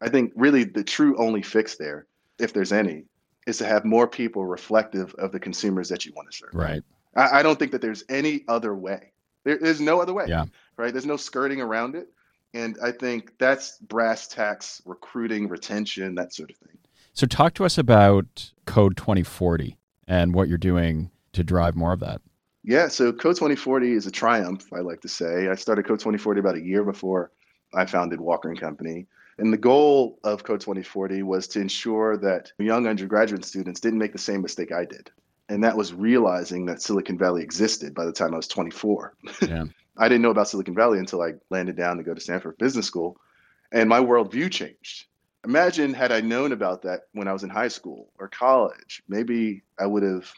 I 0.00 0.08
think 0.08 0.32
really 0.36 0.62
the 0.64 0.84
true 0.84 1.16
only 1.18 1.42
fix 1.42 1.76
there, 1.76 2.06
if 2.38 2.52
there's 2.52 2.72
any, 2.72 3.04
is 3.48 3.58
to 3.58 3.66
have 3.66 3.84
more 3.84 4.06
people 4.06 4.46
reflective 4.46 5.12
of 5.14 5.32
the 5.32 5.40
consumers 5.40 5.88
that 5.88 6.06
you 6.06 6.12
want 6.14 6.30
to 6.30 6.36
serve. 6.36 6.50
Right. 6.54 6.82
I, 7.16 7.40
I 7.40 7.42
don't 7.42 7.58
think 7.58 7.72
that 7.72 7.80
there's 7.80 8.04
any 8.08 8.44
other 8.46 8.74
way. 8.76 9.10
There, 9.42 9.58
there's 9.58 9.80
no 9.80 10.00
other 10.00 10.14
way. 10.14 10.26
Yeah. 10.28 10.44
Right. 10.76 10.92
There's 10.92 11.06
no 11.06 11.16
skirting 11.16 11.60
around 11.60 11.96
it. 11.96 12.08
And 12.54 12.76
I 12.82 12.92
think 12.92 13.36
that's 13.38 13.78
brass 13.78 14.28
tacks, 14.28 14.80
recruiting, 14.86 15.48
retention, 15.48 16.14
that 16.14 16.32
sort 16.32 16.50
of 16.50 16.56
thing. 16.56 16.78
So 17.12 17.26
talk 17.26 17.54
to 17.54 17.64
us 17.64 17.76
about 17.78 18.52
Code 18.64 18.96
2040 18.96 19.76
and 20.06 20.34
what 20.34 20.48
you're 20.48 20.56
doing 20.56 21.10
to 21.32 21.42
drive 21.44 21.74
more 21.74 21.92
of 21.92 22.00
that. 22.00 22.20
Yeah, 22.62 22.88
so 22.88 23.12
Code 23.12 23.36
2040 23.36 23.92
is 23.92 24.06
a 24.06 24.10
triumph, 24.10 24.72
I 24.72 24.80
like 24.80 25.00
to 25.02 25.08
say. 25.08 25.48
I 25.48 25.54
started 25.54 25.86
Code 25.86 25.98
2040 25.98 26.40
about 26.40 26.56
a 26.56 26.62
year 26.62 26.82
before 26.82 27.30
I 27.74 27.86
founded 27.86 28.20
Walker 28.20 28.48
and 28.48 28.58
Company. 28.58 29.06
And 29.36 29.52
the 29.52 29.58
goal 29.58 30.18
of 30.22 30.44
Code 30.44 30.60
2040 30.60 31.24
was 31.24 31.48
to 31.48 31.60
ensure 31.60 32.16
that 32.18 32.52
young 32.58 32.86
undergraduate 32.86 33.44
students 33.44 33.80
didn't 33.80 33.98
make 33.98 34.12
the 34.12 34.18
same 34.18 34.42
mistake 34.42 34.72
I 34.72 34.84
did. 34.84 35.10
And 35.48 35.62
that 35.64 35.76
was 35.76 35.92
realizing 35.92 36.66
that 36.66 36.80
Silicon 36.80 37.18
Valley 37.18 37.42
existed 37.42 37.94
by 37.94 38.06
the 38.06 38.12
time 38.12 38.32
I 38.32 38.36
was 38.36 38.48
24. 38.48 39.14
Yeah. 39.42 39.64
I 39.96 40.08
didn't 40.08 40.22
know 40.22 40.30
about 40.30 40.48
Silicon 40.48 40.74
Valley 40.74 40.98
until 40.98 41.22
I 41.22 41.34
landed 41.50 41.76
down 41.76 41.96
to 41.98 42.02
go 42.02 42.14
to 42.14 42.20
Stanford 42.20 42.58
Business 42.58 42.86
School, 42.86 43.16
and 43.72 43.88
my 43.88 44.00
worldview 44.00 44.50
changed. 44.50 45.06
Imagine 45.44 45.92
had 45.94 46.10
I 46.10 46.20
known 46.20 46.52
about 46.52 46.82
that 46.82 47.02
when 47.12 47.28
I 47.28 47.32
was 47.32 47.42
in 47.44 47.50
high 47.50 47.68
school 47.68 48.08
or 48.18 48.28
college, 48.28 49.02
maybe 49.08 49.62
I 49.78 49.86
would 49.86 50.02
have 50.02 50.32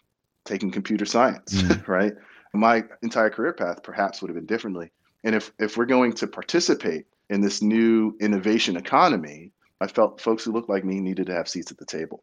taken 0.45 0.71
computer 0.71 1.05
science, 1.07 1.53
Mm. 1.63 1.87
right? 1.89 2.13
My 2.53 2.85
entire 3.03 3.31
career 3.31 3.53
path 3.53 3.83
perhaps 3.83 4.21
would 4.21 4.29
have 4.29 4.35
been 4.37 4.47
differently. 4.47 4.91
And 5.25 5.35
if 5.35 5.53
if 5.59 5.77
we're 5.77 5.87
going 5.87 6.13
to 6.15 6.27
participate 6.27 7.07
in 7.29 7.41
this 7.41 7.61
new 7.63 8.17
innovation 8.21 8.77
economy, 8.77 9.53
I 9.81 9.87
felt 9.89 10.21
folks 10.21 10.45
who 10.45 10.53
looked 10.53 10.71
like 10.71 10.85
me 10.85 11.01
needed 11.01 11.27
to 11.27 11.35
have 11.35 11.49
seats 11.49 11.71
at 11.71 11.79
the 11.79 11.85
table. 11.85 12.23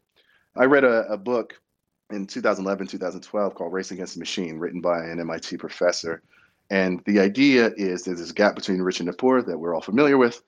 I 0.56 0.66
read 0.66 0.84
a, 0.84 1.06
a 1.12 1.18
book 1.18 1.60
in 2.12 2.26
2011, 2.28 2.88
2012 2.88 3.56
called 3.56 3.74
Race 3.74 3.92
Against 3.92 4.14
the 4.16 4.20
Machine, 4.20 4.58
written 4.58 4.82
by 4.82 5.04
an 5.06 5.20
MIT 5.20 5.58
professor. 5.58 6.22
And 6.70 7.02
the 7.06 7.20
idea 7.20 7.72
is 7.78 8.04
there's 8.04 8.20
this 8.20 8.32
gap 8.32 8.56
between 8.56 8.82
rich 8.82 9.00
and 9.00 9.10
the 9.10 9.14
poor 9.14 9.42
that 9.42 9.58
we're 9.58 9.76
all 9.76 9.82
familiar 9.82 10.18
with. 10.18 10.42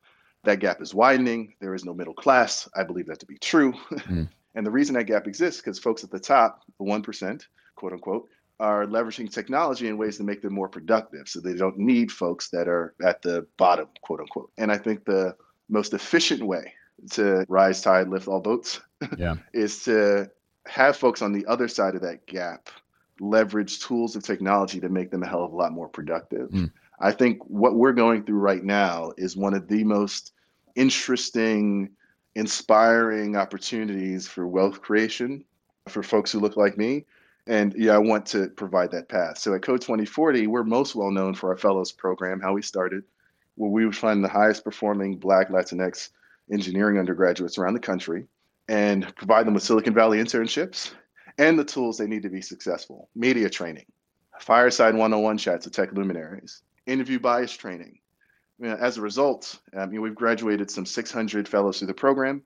That 0.44 0.60
gap 0.60 0.82
is 0.82 0.94
widening. 0.94 1.54
There 1.60 1.74
is 1.74 1.86
no 1.86 1.94
middle 1.94 2.14
class. 2.14 2.70
I 2.76 2.84
believe 2.84 3.08
that 3.08 3.20
to 3.20 3.26
be 3.26 3.38
true. 3.38 3.74
Mm. 4.08 4.30
and 4.54 4.66
the 4.66 4.72
reason 4.72 4.96
that 4.96 5.06
gap 5.06 5.28
exists 5.28 5.62
because 5.62 5.80
folks 5.80 6.04
at 6.04 6.12
the 6.12 6.20
top, 6.20 6.62
the 6.80 6.86
1%, 6.86 7.42
quote 7.76 7.94
unquote, 7.94 8.30
are 8.60 8.86
leveraging 8.86 9.30
technology 9.32 9.88
in 9.88 9.98
ways 9.98 10.18
to 10.18 10.24
make 10.24 10.42
them 10.42 10.54
more 10.54 10.70
productive. 10.70 11.28
So 11.28 11.40
they 11.42 11.56
don't 11.56 11.78
need 11.78 12.12
folks 12.12 12.50
that 12.52 12.68
are 12.68 12.94
at 13.04 13.22
the 13.22 13.46
bottom, 13.58 13.88
quote 14.02 14.22
unquote. 14.22 14.52
And 14.58 14.72
I 14.72 14.78
think 14.78 15.04
the 15.06 15.36
most 15.70 15.94
efficient 15.94 16.44
way 16.44 16.74
to 17.12 17.46
rise 17.50 17.82
tide, 17.82 18.08
lift 18.08 18.28
all 18.28 18.40
boats 18.40 18.80
Yeah. 19.18 19.36
is 19.54 19.84
to 19.84 20.30
have 20.68 20.96
folks 20.96 21.22
on 21.22 21.34
the 21.34 21.46
other 21.48 21.68
side 21.68 21.96
of 21.96 22.02
that 22.02 22.26
gap 22.28 22.70
leverage 23.20 23.80
tools 23.80 24.16
of 24.16 24.24
technology 24.24 24.80
to 24.80 24.90
make 24.90 25.12
them 25.12 25.24
a 25.24 25.28
hell 25.28 25.44
of 25.44 25.54
a 25.54 25.56
lot 25.56 25.72
more 25.72 25.88
productive. 25.88 26.50
Mm. 26.50 26.72
I 27.00 27.12
think 27.12 27.40
what 27.44 27.76
we're 27.76 27.94
going 27.94 28.24
through 28.24 28.40
right 28.40 28.64
now 28.64 29.12
is 29.18 29.36
one 29.36 29.54
of 29.54 29.68
the 29.68 29.84
most 29.84 30.34
interesting, 30.76 31.90
inspiring 32.36 33.36
opportunities 33.36 34.28
for 34.28 34.48
wealth 34.48 34.82
creation 34.82 35.44
for 35.88 36.04
folks 36.04 36.32
who 36.32 36.40
look 36.40 36.58
like 36.58 36.78
me. 36.78 37.06
And 37.48 37.76
yeah, 37.78 37.94
I 37.94 38.00
want 38.00 38.26
to 38.28 38.50
provide 38.50 38.92
that 38.92 39.08
path. 39.08 39.38
So 39.38 39.54
at 39.54 39.62
Code 39.62 39.82
2040, 39.82 40.48
we're 40.48 40.64
most 40.64 40.96
well 40.96 41.12
known 41.12 41.36
for 41.36 41.50
our 41.50 41.58
fellows 41.58 41.92
program, 41.92 42.40
how 42.42 42.54
we 42.54 42.62
started, 42.62 43.04
where 43.56 43.70
we 43.70 43.86
would 43.86 43.96
find 43.96 44.24
the 44.24 44.30
highest 44.30 44.64
performing 44.64 45.18
Black 45.18 45.50
Latinx 45.50 46.10
engineering 46.52 46.98
undergraduates 46.98 47.58
around 47.58 47.74
the 47.74 47.80
country 47.80 48.26
and 48.68 49.16
provide 49.16 49.46
them 49.46 49.54
with 49.54 49.64
Silicon 49.64 49.94
Valley 49.94 50.18
internships 50.18 50.94
and 51.38 51.58
the 51.60 51.66
tools 51.66 51.98
they 51.98 52.08
need 52.08 52.24
to 52.24 52.30
be 52.30 52.42
successful. 52.42 53.10
Media 53.16 53.50
training, 53.50 53.86
fireside 54.40 54.94
101 54.94 55.38
chats 55.38 55.66
with 55.66 55.74
tech 55.76 55.92
luminaries, 55.94 56.62
interview 56.86 57.20
bias 57.20 57.52
training. 57.56 58.00
You 58.60 58.68
know, 58.70 58.76
as 58.76 58.98
a 58.98 59.02
result, 59.02 59.60
you 59.74 59.86
know, 59.86 60.02
we've 60.02 60.16
graduated 60.16 60.72
some 60.72 60.86
600 60.86 61.48
fellows 61.48 61.80
through 61.80 61.88
the 61.88 61.94
program. 61.94 62.42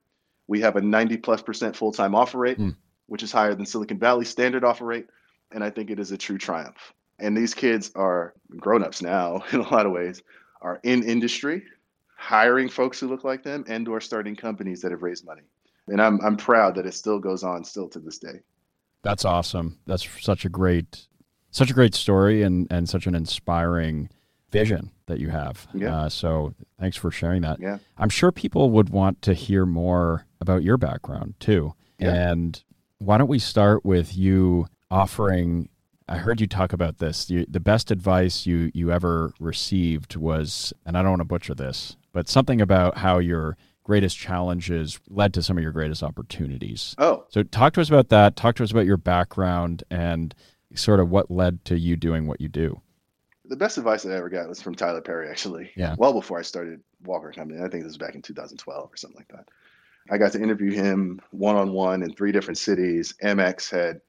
We 0.47 0.59
have 0.61 0.75
a 0.75 0.81
90 0.81 1.17
plus 1.17 1.41
percent 1.41 1.75
full 1.75 1.91
time 1.91 2.15
offer 2.15 2.39
rate, 2.39 2.57
Hmm. 2.57 2.69
which 3.05 3.21
is 3.21 3.31
higher 3.31 3.53
than 3.53 3.65
Silicon 3.65 3.99
Valley 3.99 4.25
standard 4.25 4.63
offer 4.63 4.85
rate. 4.85 5.07
And 5.51 5.63
I 5.63 5.69
think 5.69 5.91
it 5.91 5.99
is 5.99 6.11
a 6.11 6.17
true 6.17 6.37
triumph. 6.39 6.93
And 7.19 7.35
these 7.37 7.53
kids 7.53 7.91
are 7.95 8.33
grown 8.57 8.83
ups 8.83 9.01
now 9.01 9.43
in 9.51 9.59
a 9.59 9.69
lot 9.69 9.85
of 9.85 9.91
ways, 9.91 10.23
are 10.61 10.79
in 10.83 11.03
industry, 11.03 11.63
hiring 12.15 12.69
folks 12.69 12.99
who 12.99 13.07
look 13.07 13.23
like 13.23 13.43
them 13.43 13.63
and 13.67 13.87
or 13.87 14.01
starting 14.01 14.35
companies 14.35 14.81
that 14.81 14.91
have 14.91 15.03
raised 15.03 15.25
money. 15.25 15.43
And 15.87 16.01
I'm, 16.01 16.19
I'm 16.23 16.37
proud 16.37 16.75
that 16.75 16.85
it 16.85 16.93
still 16.93 17.19
goes 17.19 17.43
on 17.43 17.63
still 17.63 17.87
to 17.89 17.99
this 17.99 18.17
day. 18.19 18.41
That's 19.01 19.25
awesome. 19.25 19.79
That's 19.85 20.07
such 20.21 20.45
a 20.45 20.49
great, 20.49 21.07
such 21.51 21.71
a 21.71 21.73
great 21.73 21.95
story 21.95 22.41
and 22.41 22.67
and 22.69 22.89
such 22.89 23.07
an 23.07 23.15
inspiring 23.15 24.09
vision 24.51 24.91
that 25.05 25.19
you 25.19 25.29
have. 25.29 25.67
Yeah. 25.73 25.95
Uh, 25.95 26.09
so 26.09 26.53
thanks 26.79 26.97
for 26.97 27.11
sharing 27.11 27.41
that. 27.43 27.59
Yeah. 27.59 27.79
I'm 27.97 28.09
sure 28.09 28.31
people 28.31 28.71
would 28.71 28.89
want 28.89 29.21
to 29.23 29.33
hear 29.33 29.65
more 29.65 30.25
about 30.41 30.63
your 30.63 30.77
background 30.77 31.35
too. 31.39 31.73
Yeah. 31.99 32.13
And 32.13 32.61
why 32.99 33.17
don't 33.17 33.27
we 33.27 33.39
start 33.39 33.85
with 33.85 34.15
you 34.15 34.67
offering? 34.89 35.69
I 36.07 36.17
heard 36.17 36.41
you 36.41 36.47
talk 36.47 36.73
about 36.73 36.97
this. 36.97 37.29
You, 37.29 37.45
the 37.47 37.59
best 37.59 37.91
advice 37.91 38.45
you 38.45 38.71
you 38.73 38.91
ever 38.91 39.33
received 39.39 40.15
was, 40.15 40.73
and 40.85 40.97
I 40.97 41.01
don't 41.01 41.11
want 41.11 41.21
to 41.21 41.25
butcher 41.25 41.53
this, 41.53 41.97
but 42.11 42.27
something 42.27 42.61
about 42.61 42.97
how 42.97 43.19
your 43.19 43.57
greatest 43.89 44.19
challenges 44.19 44.99
led 45.09 45.33
to 45.33 45.41
some 45.41 45.57
of 45.57 45.63
your 45.63 45.71
greatest 45.71 46.03
opportunities. 46.03 46.93
Oh, 46.99 47.25
So 47.29 47.41
talk 47.41 47.73
to 47.73 47.81
us 47.81 47.89
about 47.89 48.09
that. 48.09 48.35
Talk 48.35 48.55
to 48.57 48.63
us 48.63 48.69
about 48.69 48.85
your 48.85 48.97
background 48.97 49.83
and 49.89 50.35
sort 50.75 50.99
of 50.99 51.09
what 51.09 51.31
led 51.31 51.65
to 51.65 51.75
you 51.75 51.95
doing 51.95 52.27
what 52.27 52.39
you 52.39 52.49
do. 52.49 52.79
the 53.45 53.55
best 53.55 53.79
advice 53.79 54.05
I 54.05 54.11
ever 54.11 54.29
got 54.29 54.47
was 54.47 54.61
from 54.61 54.75
Tyler 54.75 55.01
Perry, 55.01 55.27
actually. 55.27 55.71
Yeah. 55.75 55.95
Well 55.97 56.13
before 56.13 56.37
I 56.37 56.43
started 56.43 56.81
Walker 57.03 57.31
Company. 57.31 57.57
I 57.59 57.67
think 57.67 57.81
this 57.81 57.85
was 57.85 57.97
back 57.97 58.13
in 58.13 58.21
2012 58.21 58.93
or 58.93 58.95
something 58.95 59.17
like 59.17 59.27
that. 59.29 59.49
I 60.11 60.19
got 60.19 60.33
to 60.33 60.43
interview 60.43 60.71
him 60.71 61.19
one 61.31 61.55
on 61.55 61.71
one 61.73 62.03
in 62.03 62.13
three 62.13 62.31
different 62.31 62.59
cities. 62.59 63.15
AmEx 63.23 63.71
had 63.71 64.01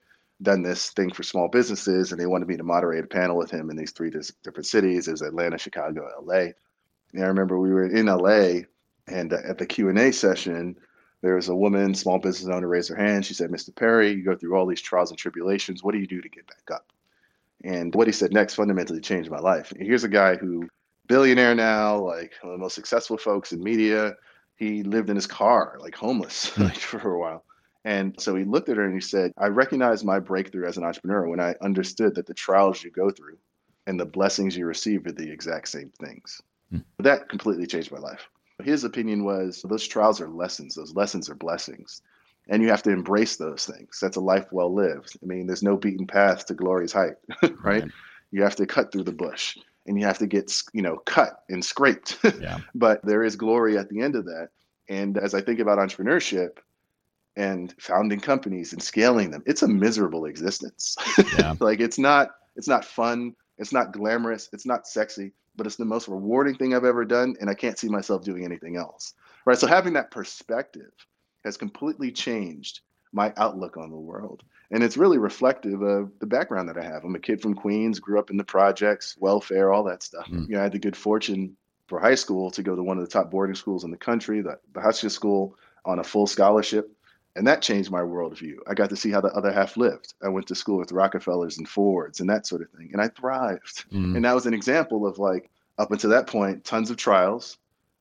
done 0.43 0.63
this 0.63 0.91
thing 0.91 1.11
for 1.11 1.23
small 1.23 1.49
businesses, 1.49 2.13
and 2.13 2.21
they 2.21 2.27
wanted 2.27 2.49
me 2.49 2.59
to 2.59 2.65
moderate 2.65 3.05
a 3.05 3.07
panel 3.07 3.39
with 3.39 3.51
him 3.51 3.71
in 3.71 3.77
these 3.77 3.93
three 3.93 4.11
different 4.45 4.67
cities. 4.67 5.09
It 5.09 5.13
was 5.13 5.23
Atlanta, 5.23 5.57
Chicago, 5.57 6.07
LA. 6.23 6.53
And 7.15 7.25
I 7.25 7.29
remember 7.29 7.59
we 7.59 7.71
were 7.71 7.87
in 7.87 8.07
LA, 8.07 8.67
and 9.11 9.33
uh, 9.33 9.39
at 9.45 9.59
the 9.59 9.67
Q 9.67 9.89
and 9.89 9.99
A 9.99 10.13
session, 10.13 10.77
there 11.23 11.35
was 11.35 11.49
a 11.49 11.55
woman, 11.55 11.95
small 11.95 12.19
business 12.19 12.53
owner, 12.53 12.67
raised 12.67 12.89
her 12.89 12.97
hand. 12.97 13.27
She 13.27 13.35
said, 13.35 13.51
"Mr. 13.51 13.75
Perry, 13.75 14.13
you 14.13 14.25
go 14.25 14.37
through 14.37 14.57
all 14.57 14.67
these 14.67 14.81
trials 14.81 15.11
and 15.11 15.19
tribulations. 15.19 15.83
What 15.83 15.93
do 15.93 15.99
you 15.99 16.07
do 16.07 16.21
to 16.21 16.29
get 16.29 16.47
back 16.47 16.77
up?" 16.77 16.87
And 17.65 17.95
what 17.95 18.07
he 18.07 18.13
said 18.13 18.33
next 18.33 18.55
fundamentally 18.55 19.01
changed 19.01 19.31
my 19.31 19.39
life. 19.39 19.73
Here's 19.79 20.05
a 20.05 20.09
guy 20.09 20.37
who, 20.37 20.69
billionaire 21.07 21.55
now, 21.55 21.99
like 21.99 22.33
one 22.41 22.53
of 22.53 22.59
the 22.59 22.63
most 22.63 22.75
successful 22.75 23.19
folks 23.19 23.53
in 23.53 23.63
media. 23.63 24.15
He 24.57 24.83
lived 24.83 25.09
in 25.09 25.17
his 25.17 25.27
car, 25.27 25.79
like 25.81 25.95
homeless, 25.95 26.57
like 26.59 26.77
for 26.77 27.13
a 27.13 27.19
while. 27.19 27.45
And 27.85 28.15
so 28.21 28.37
he 28.37 28.45
looked 28.45 28.69
at 28.69 28.77
her 28.77 28.85
and 28.85 28.95
he 28.95 29.01
said, 29.01 29.33
I 29.39 29.47
recognize 29.47 30.05
my 30.05 30.19
breakthrough 30.19 30.69
as 30.69 30.77
an 30.77 30.85
entrepreneur 30.85 31.27
when 31.29 31.41
I 31.41 31.55
understood 31.63 32.15
that 32.17 32.27
the 32.27 32.35
trials 32.35 32.85
you 32.85 32.91
go 32.91 33.11
through 33.11 33.39
and 33.87 33.99
the 33.99 34.05
blessings 34.05 34.57
you 34.57 34.67
receive 34.67 35.07
are 35.07 35.13
the 35.13 35.31
exact 35.31 35.69
same 35.69 35.91
things. 35.99 36.43
Hmm. 36.71 36.79
That 36.99 37.29
completely 37.29 37.67
changed 37.67 37.91
my 37.91 37.99
life. 37.99 38.29
His 38.61 38.85
opinion 38.85 39.25
was 39.25 39.65
those 39.69 39.87
trials 39.87 40.21
are 40.21 40.29
lessons, 40.29 40.75
those 40.75 40.95
lessons 40.95 41.29
are 41.29 41.35
blessings. 41.35 42.03
And 42.49 42.63
you 42.63 42.69
have 42.69 42.83
to 42.85 42.91
embrace 42.91 43.37
those 43.37 43.65
things. 43.67 43.99
That's 44.01 44.17
a 44.17 44.21
life 44.21 44.47
well 44.51 44.75
lived. 44.75 45.17
I 45.23 45.27
mean, 45.27 45.47
there's 45.47 45.63
no 45.63 45.77
beaten 45.77 46.07
path 46.07 46.47
to 46.47 46.55
glory's 46.55 46.93
height, 46.93 47.15
right? 47.43 47.55
Right. 47.63 47.85
You 48.33 48.43
have 48.43 48.57
to 48.57 48.67
cut 48.67 48.91
through 48.91 49.05
the 49.05 49.13
bush 49.13 49.57
and 49.87 49.99
you 49.99 50.07
have 50.07 50.19
to 50.19 50.27
get, 50.27 50.53
you 50.73 50.83
know, 50.83 50.97
cut 50.99 51.43
and 51.49 51.65
scraped. 51.65 52.19
Yeah. 52.41 52.59
but 52.75 53.05
there 53.05 53.23
is 53.23 53.37
glory 53.37 53.77
at 53.79 53.89
the 53.89 54.01
end 54.01 54.17
of 54.17 54.25
that. 54.25 54.49
And 54.89 55.17
as 55.19 55.35
I 55.35 55.41
think 55.41 55.61
about 55.61 55.79
entrepreneurship 55.79 56.59
and 57.37 57.75
founding 57.79 58.21
companies 58.21 58.73
and 58.73 58.83
scaling 58.83 59.31
them, 59.31 59.43
it's 59.47 59.63
a 59.63 59.69
miserable 59.69 60.25
existence. 60.25 60.97
Yeah. 61.39 61.55
like 61.61 61.81
it's 61.81 61.99
not 61.99 62.31
it's 62.57 62.69
not 62.69 62.85
fun, 62.85 63.35
it's 63.59 63.73
not 63.73 63.93
glamorous, 63.93 64.49
it's 64.53 64.67
not 64.67 64.87
sexy, 64.89 65.33
but 65.57 65.67
it's 65.67 65.77
the 65.77 65.85
most 65.85 66.09
rewarding 66.09 66.55
thing 66.55 66.75
I've 66.75 66.85
ever 66.85 67.05
done 67.05 67.37
and 67.41 67.51
I 67.51 67.55
can't 67.55 67.79
see 67.79 67.89
myself 67.89 68.23
doing 68.25 68.45
anything 68.45 68.77
else. 68.77 69.15
Right? 69.45 69.59
So 69.59 69.67
having 69.67 69.95
that 69.95 70.11
perspective 70.11 70.93
has 71.45 71.57
completely 71.57 72.13
changed 72.13 72.81
my 73.13 73.33
outlook 73.37 73.77
on 73.77 73.91
the 73.91 73.97
world. 73.97 74.43
And 74.71 74.85
it's 74.85 74.97
really 74.97 75.19
reflective 75.19 75.83
of 75.83 76.13
the 76.21 76.27
background 76.27 76.69
that 76.69 76.79
I 76.79 76.85
have. 76.85 77.05
I'm 77.05 77.17
a 77.17 77.21
kid 77.21 77.43
from 77.43 77.55
Queens, 77.55 77.99
grew 77.99 78.19
up 78.19 78.31
in 78.31 78.37
the 78.37 78.45
projects, 78.45 79.17
welfare, 79.19 79.73
all 79.73 79.83
that 79.85 80.03
stuff. 80.03 80.29
Mm. 80.29 80.49
You 80.49 80.55
know, 80.55 80.61
I 80.61 80.65
had 80.65 80.73
the 80.73 80.79
good 80.79 80.97
fortune 80.97 81.57
for 81.89 81.99
high 81.99 82.15
school 82.15 82.53
to 82.53 82.63
go 82.63 82.77
to 82.77 82.83
one 82.83 82.99
of 82.99 83.05
the 83.05 83.11
top 83.11 83.31
boarding 83.31 83.57
schools 83.57 83.83
in 83.83 83.91
the 83.91 83.97
country, 83.97 84.43
the, 84.43 84.59
the 84.73 85.11
School, 85.11 85.57
on 85.85 85.99
a 85.99 86.05
full 86.05 86.27
scholarship. 86.27 86.89
And 87.37 87.47
that 87.47 87.63
changed 87.63 87.91
my 87.91 88.01
worldview. 88.01 88.57
I 88.67 88.75
got 88.75 88.91
to 88.91 88.97
see 88.97 89.11
how 89.11 89.21
the 89.21 89.29
other 89.29 89.53
half 89.53 89.77
lived. 89.77 90.15
I 90.23 90.29
went 90.29 90.49
to 90.49 90.55
school 90.55 90.79
with 90.79 90.93
Rockefellers 90.93 91.59
and 91.59 91.69
Fords 91.69 92.21
and 92.21 92.29
that 92.29 92.47
sort 92.47 92.63
of 92.63 92.71
thing. 92.71 92.91
And 92.93 93.01
I 93.01 93.09
thrived. 93.09 93.85
Mm. 93.93 94.17
And 94.17 94.25
that 94.25 94.35
was 94.35 94.47
an 94.47 94.55
example 94.55 95.07
of 95.07 95.19
like, 95.19 95.49
up 95.79 95.93
until 95.93 96.11
that 96.11 96.27
point, 96.27 96.65
tons 96.65 96.91
of 96.91 96.97
trials, 96.97 97.57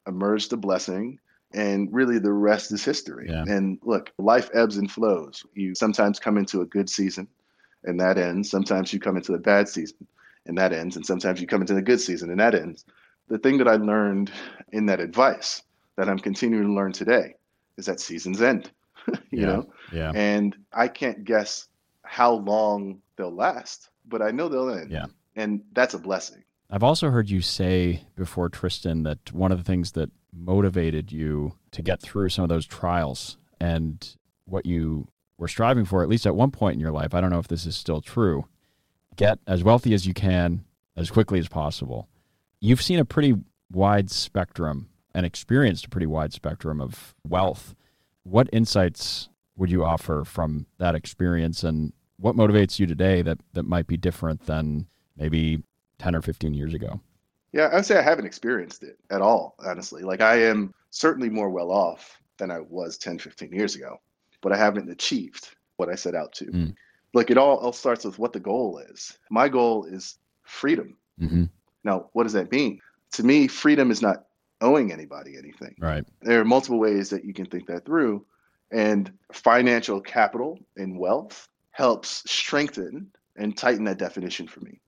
emerged 0.08 0.52
a 0.52 0.58
blessing, 0.58 1.20
and 1.54 1.94
really 1.94 2.20
the 2.20 2.34
rest 2.34 2.72
is 2.72 2.84
history. 2.84 3.28
Yeah. 3.30 3.44
And 3.48 3.80
look, 3.84 4.12
life 4.18 4.50
ebbs 4.54 4.78
and 4.78 4.92
flows. 4.92 5.46
You 5.54 5.76
sometimes 5.76 6.20
come 6.20 6.38
into 6.38 6.62
a 6.62 6.66
good 6.66 6.90
season 6.90 7.28
and 7.84 8.00
that 8.00 8.18
ends. 8.18 8.50
Sometimes 8.50 8.92
you 8.92 9.00
come 9.00 9.16
into 9.16 9.34
a 9.34 9.40
bad 9.40 9.70
season 9.70 10.08
and 10.46 10.58
that 10.58 10.74
ends. 10.74 10.96
And 10.96 11.06
sometimes 11.06 11.40
you 11.40 11.48
come 11.48 11.62
into 11.62 11.78
a 11.78 11.82
good 11.82 12.02
season 12.02 12.30
and 12.30 12.40
that 12.40 12.56
ends. 12.56 12.86
The 13.30 13.38
thing 13.38 13.58
that 13.60 13.68
I 13.68 13.76
learned 13.76 14.32
in 14.72 14.88
that 14.88 15.00
advice 15.00 15.62
that 15.96 16.10
I'm 16.10 16.20
continuing 16.20 16.66
to 16.66 16.74
learn 16.74 16.92
today 16.92 17.36
is 17.78 17.86
that 17.86 18.00
seasons 18.00 18.42
end, 18.42 18.72
you 19.32 19.42
Yeah. 19.42 19.46
know? 19.48 19.70
Yeah. 19.92 20.12
And 20.16 20.56
I 20.74 20.88
can't 20.88 21.24
guess 21.24 21.68
how 22.04 22.34
long 22.34 23.02
they'll 23.16 23.36
last, 23.36 23.90
but 24.08 24.22
I 24.22 24.32
know 24.32 24.48
they'll 24.50 24.70
end. 24.70 24.92
Yeah. 24.92 25.06
And 25.36 25.62
that's 25.74 25.94
a 25.94 26.00
blessing. 26.00 26.44
I've 26.72 26.84
also 26.84 27.10
heard 27.10 27.30
you 27.30 27.42
say 27.42 28.04
before, 28.16 28.50
Tristan, 28.50 29.04
that 29.04 29.32
one 29.32 29.52
of 29.52 29.58
the 29.58 29.64
things 29.64 29.94
that 29.94 30.12
motivated 30.32 31.12
you 31.12 31.54
to 31.72 31.82
get 31.82 32.02
through 32.02 32.30
some 32.30 32.44
of 32.44 32.50
those 32.50 32.66
trials 32.66 33.38
and 33.60 34.16
what 34.46 34.66
you 34.66 35.08
were 35.38 35.48
striving 35.48 35.86
for, 35.86 36.04
at 36.04 36.10
least 36.10 36.26
at 36.28 36.36
one 36.36 36.52
point 36.52 36.76
in 36.76 36.80
your 36.80 36.92
life, 36.92 37.14
I 37.14 37.22
don't 37.22 37.32
know 37.32 37.40
if 37.40 37.48
this 37.48 37.66
is 37.66 37.76
still 37.76 38.02
true, 38.02 38.46
get 39.16 39.40
as 39.48 39.64
wealthy 39.64 39.94
as 39.94 40.06
you 40.06 40.14
can 40.14 40.64
as 40.96 41.10
quickly 41.10 41.40
as 41.40 41.48
possible. 41.48 42.08
You've 42.60 42.82
seen 42.82 43.00
a 43.00 43.06
pretty 43.06 43.36
wide 43.72 44.10
spectrum 44.12 44.90
and 45.14 45.26
experienced 45.26 45.86
a 45.86 45.90
pretty 45.90 46.08
wide 46.08 46.34
spectrum 46.34 46.80
of 46.82 47.16
wealth. 47.28 47.74
What 48.24 48.50
insights 48.52 49.30
would 49.56 49.72
you 49.72 49.84
offer 49.84 50.24
from 50.24 50.66
that 50.78 50.96
experience 50.96 51.64
and 51.64 51.94
what 52.18 52.36
motivates 52.36 52.80
you 52.80 52.86
today 52.86 53.22
that, 53.22 53.40
that 53.54 53.64
might 53.64 53.88
be 53.88 53.98
different 53.98 54.46
than 54.46 54.88
maybe 55.16 55.64
10 56.00 56.16
or 56.16 56.22
15 56.22 56.54
years 56.54 56.74
ago? 56.74 57.00
Yeah, 57.52 57.70
I'd 57.74 57.86
say 57.86 57.98
I 57.98 58.02
haven't 58.02 58.26
experienced 58.26 58.84
it 58.84 58.98
at 59.10 59.22
all, 59.22 59.56
honestly. 59.66 60.04
Like 60.04 60.22
I 60.22 60.44
am 60.44 60.74
certainly 60.92 61.30
more 61.30 61.50
well 61.50 61.72
off 61.72 62.20
than 62.38 62.52
I 62.52 62.60
was 62.60 62.98
10, 62.98 63.20
15 63.20 63.52
years 63.52 63.76
ago, 63.76 64.00
but 64.42 64.52
I 64.52 64.58
haven't 64.58 64.90
achieved 64.90 65.50
what 65.78 65.90
I 65.90 65.96
set 65.96 66.16
out 66.16 66.34
to. 66.34 66.46
Mm. 66.46 66.76
Look, 67.14 67.32
it 67.32 67.38
all, 67.38 67.58
all 67.58 67.74
starts 67.74 68.06
with 68.06 68.20
what 68.20 68.34
the 68.34 68.40
goal 68.40 68.78
is. 68.90 69.18
My 69.32 69.50
goal 69.50 69.86
is 69.86 70.18
freedom. 70.44 70.96
Mm-hmm. 71.20 71.46
Now, 71.84 72.10
what 72.14 72.24
does 72.24 72.34
that 72.34 72.52
mean? 72.52 72.80
To 73.14 73.24
me, 73.24 73.48
freedom 73.48 73.90
is 73.90 74.02
not 74.02 74.26
owing 74.62 74.92
anybody 74.92 75.38
anything. 75.38 75.76
Right. 75.80 76.06
There 76.22 76.40
are 76.40 76.46
multiple 76.46 76.80
ways 76.80 77.10
that 77.10 77.26
you 77.26 77.34
can 77.34 77.46
think 77.46 77.68
that 77.68 77.86
through. 77.86 78.26
And 78.72 79.12
financial 79.32 80.00
capital 80.02 80.60
and 80.78 80.98
wealth 81.00 81.48
helps 81.72 82.30
strengthen 82.30 83.12
and 83.36 83.58
tighten 83.58 83.86
that 83.86 83.98
definition 83.98 84.48
for 84.48 84.60
me. 84.60 84.80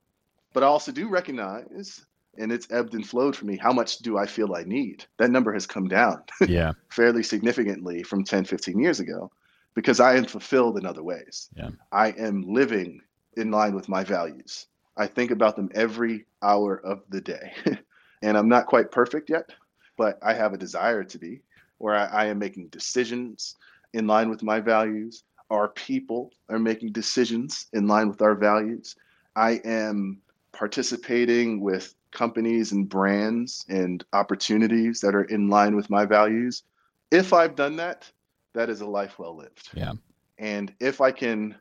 But 0.54 0.64
I 0.64 0.68
also 0.68 0.92
do 0.92 1.08
recognize, 1.08 2.06
and 2.38 2.52
it's 2.52 2.68
ebbed 2.70 2.94
and 2.94 3.08
flowed 3.08 3.36
for 3.36 3.46
me, 3.46 3.58
how 3.58 3.72
much 3.72 4.00
do 4.00 4.18
I 4.18 4.26
feel 4.26 4.54
I 4.54 4.64
need? 4.64 5.06
That 5.18 5.32
number 5.32 5.54
has 5.54 5.66
come 5.66 5.88
down 5.88 6.22
Yeah. 6.48 6.74
fairly 6.90 7.24
significantly 7.24 8.04
from 8.04 8.24
10, 8.24 8.46
15 8.46 8.78
years 8.80 9.00
ago 9.00 9.32
because 9.74 10.00
I 10.00 10.16
am 10.18 10.26
fulfilled 10.26 10.78
in 10.78 10.86
other 10.86 11.04
ways. 11.04 11.50
Yeah. 11.56 11.70
I 11.92 12.10
am 12.12 12.42
living 12.42 13.02
in 13.38 13.52
line 13.52 13.74
with 13.74 13.88
my 13.88 14.04
values. 14.04 14.68
I 14.98 15.08
think 15.08 15.32
about 15.32 15.56
them 15.56 15.70
every 15.74 16.26
hour 16.42 16.76
of 16.76 17.02
the 17.10 17.22
day. 17.22 17.54
and 18.22 18.38
I'm 18.38 18.50
not 18.50 18.66
quite 18.68 18.92
perfect 18.92 19.30
yet, 19.30 19.50
but 19.98 20.20
I 20.22 20.34
have 20.34 20.54
a 20.54 20.58
desire 20.58 21.04
to 21.04 21.18
be 21.18 21.42
where 21.78 21.96
I, 21.96 22.06
I 22.06 22.26
am 22.26 22.40
making 22.40 22.68
decisions 22.68 23.56
in 23.94 24.08
line 24.08 24.30
with 24.30 24.44
my 24.44 24.60
values. 24.60 25.24
Our 25.50 25.68
people 25.70 26.32
are 26.50 26.60
making 26.60 26.92
decisions 26.92 27.68
in 27.74 27.88
line 27.88 28.08
with 28.08 28.22
our 28.22 28.36
values. 28.36 28.96
I 29.36 29.62
am 29.66 30.22
participating 30.52 31.62
with 31.62 31.96
companies 32.12 32.72
and 32.72 32.88
brands 32.88 33.66
and 33.70 34.04
opportunities 34.14 35.00
that 35.02 35.16
are 35.16 35.24
in 35.24 35.50
line 35.50 35.76
with 35.76 35.90
my 35.90 36.06
values. 36.06 36.64
If 37.10 37.34
I've 37.34 37.56
done 37.56 37.78
that, 37.78 38.10
that 38.54 38.70
is 38.70 38.82
a 38.82 38.86
life 38.86 39.18
well 39.18 39.36
lived. 39.36 39.70
Yeah. 39.74 39.94
And 40.38 40.74
if 40.80 41.02
I 41.02 41.12
can 41.12 41.56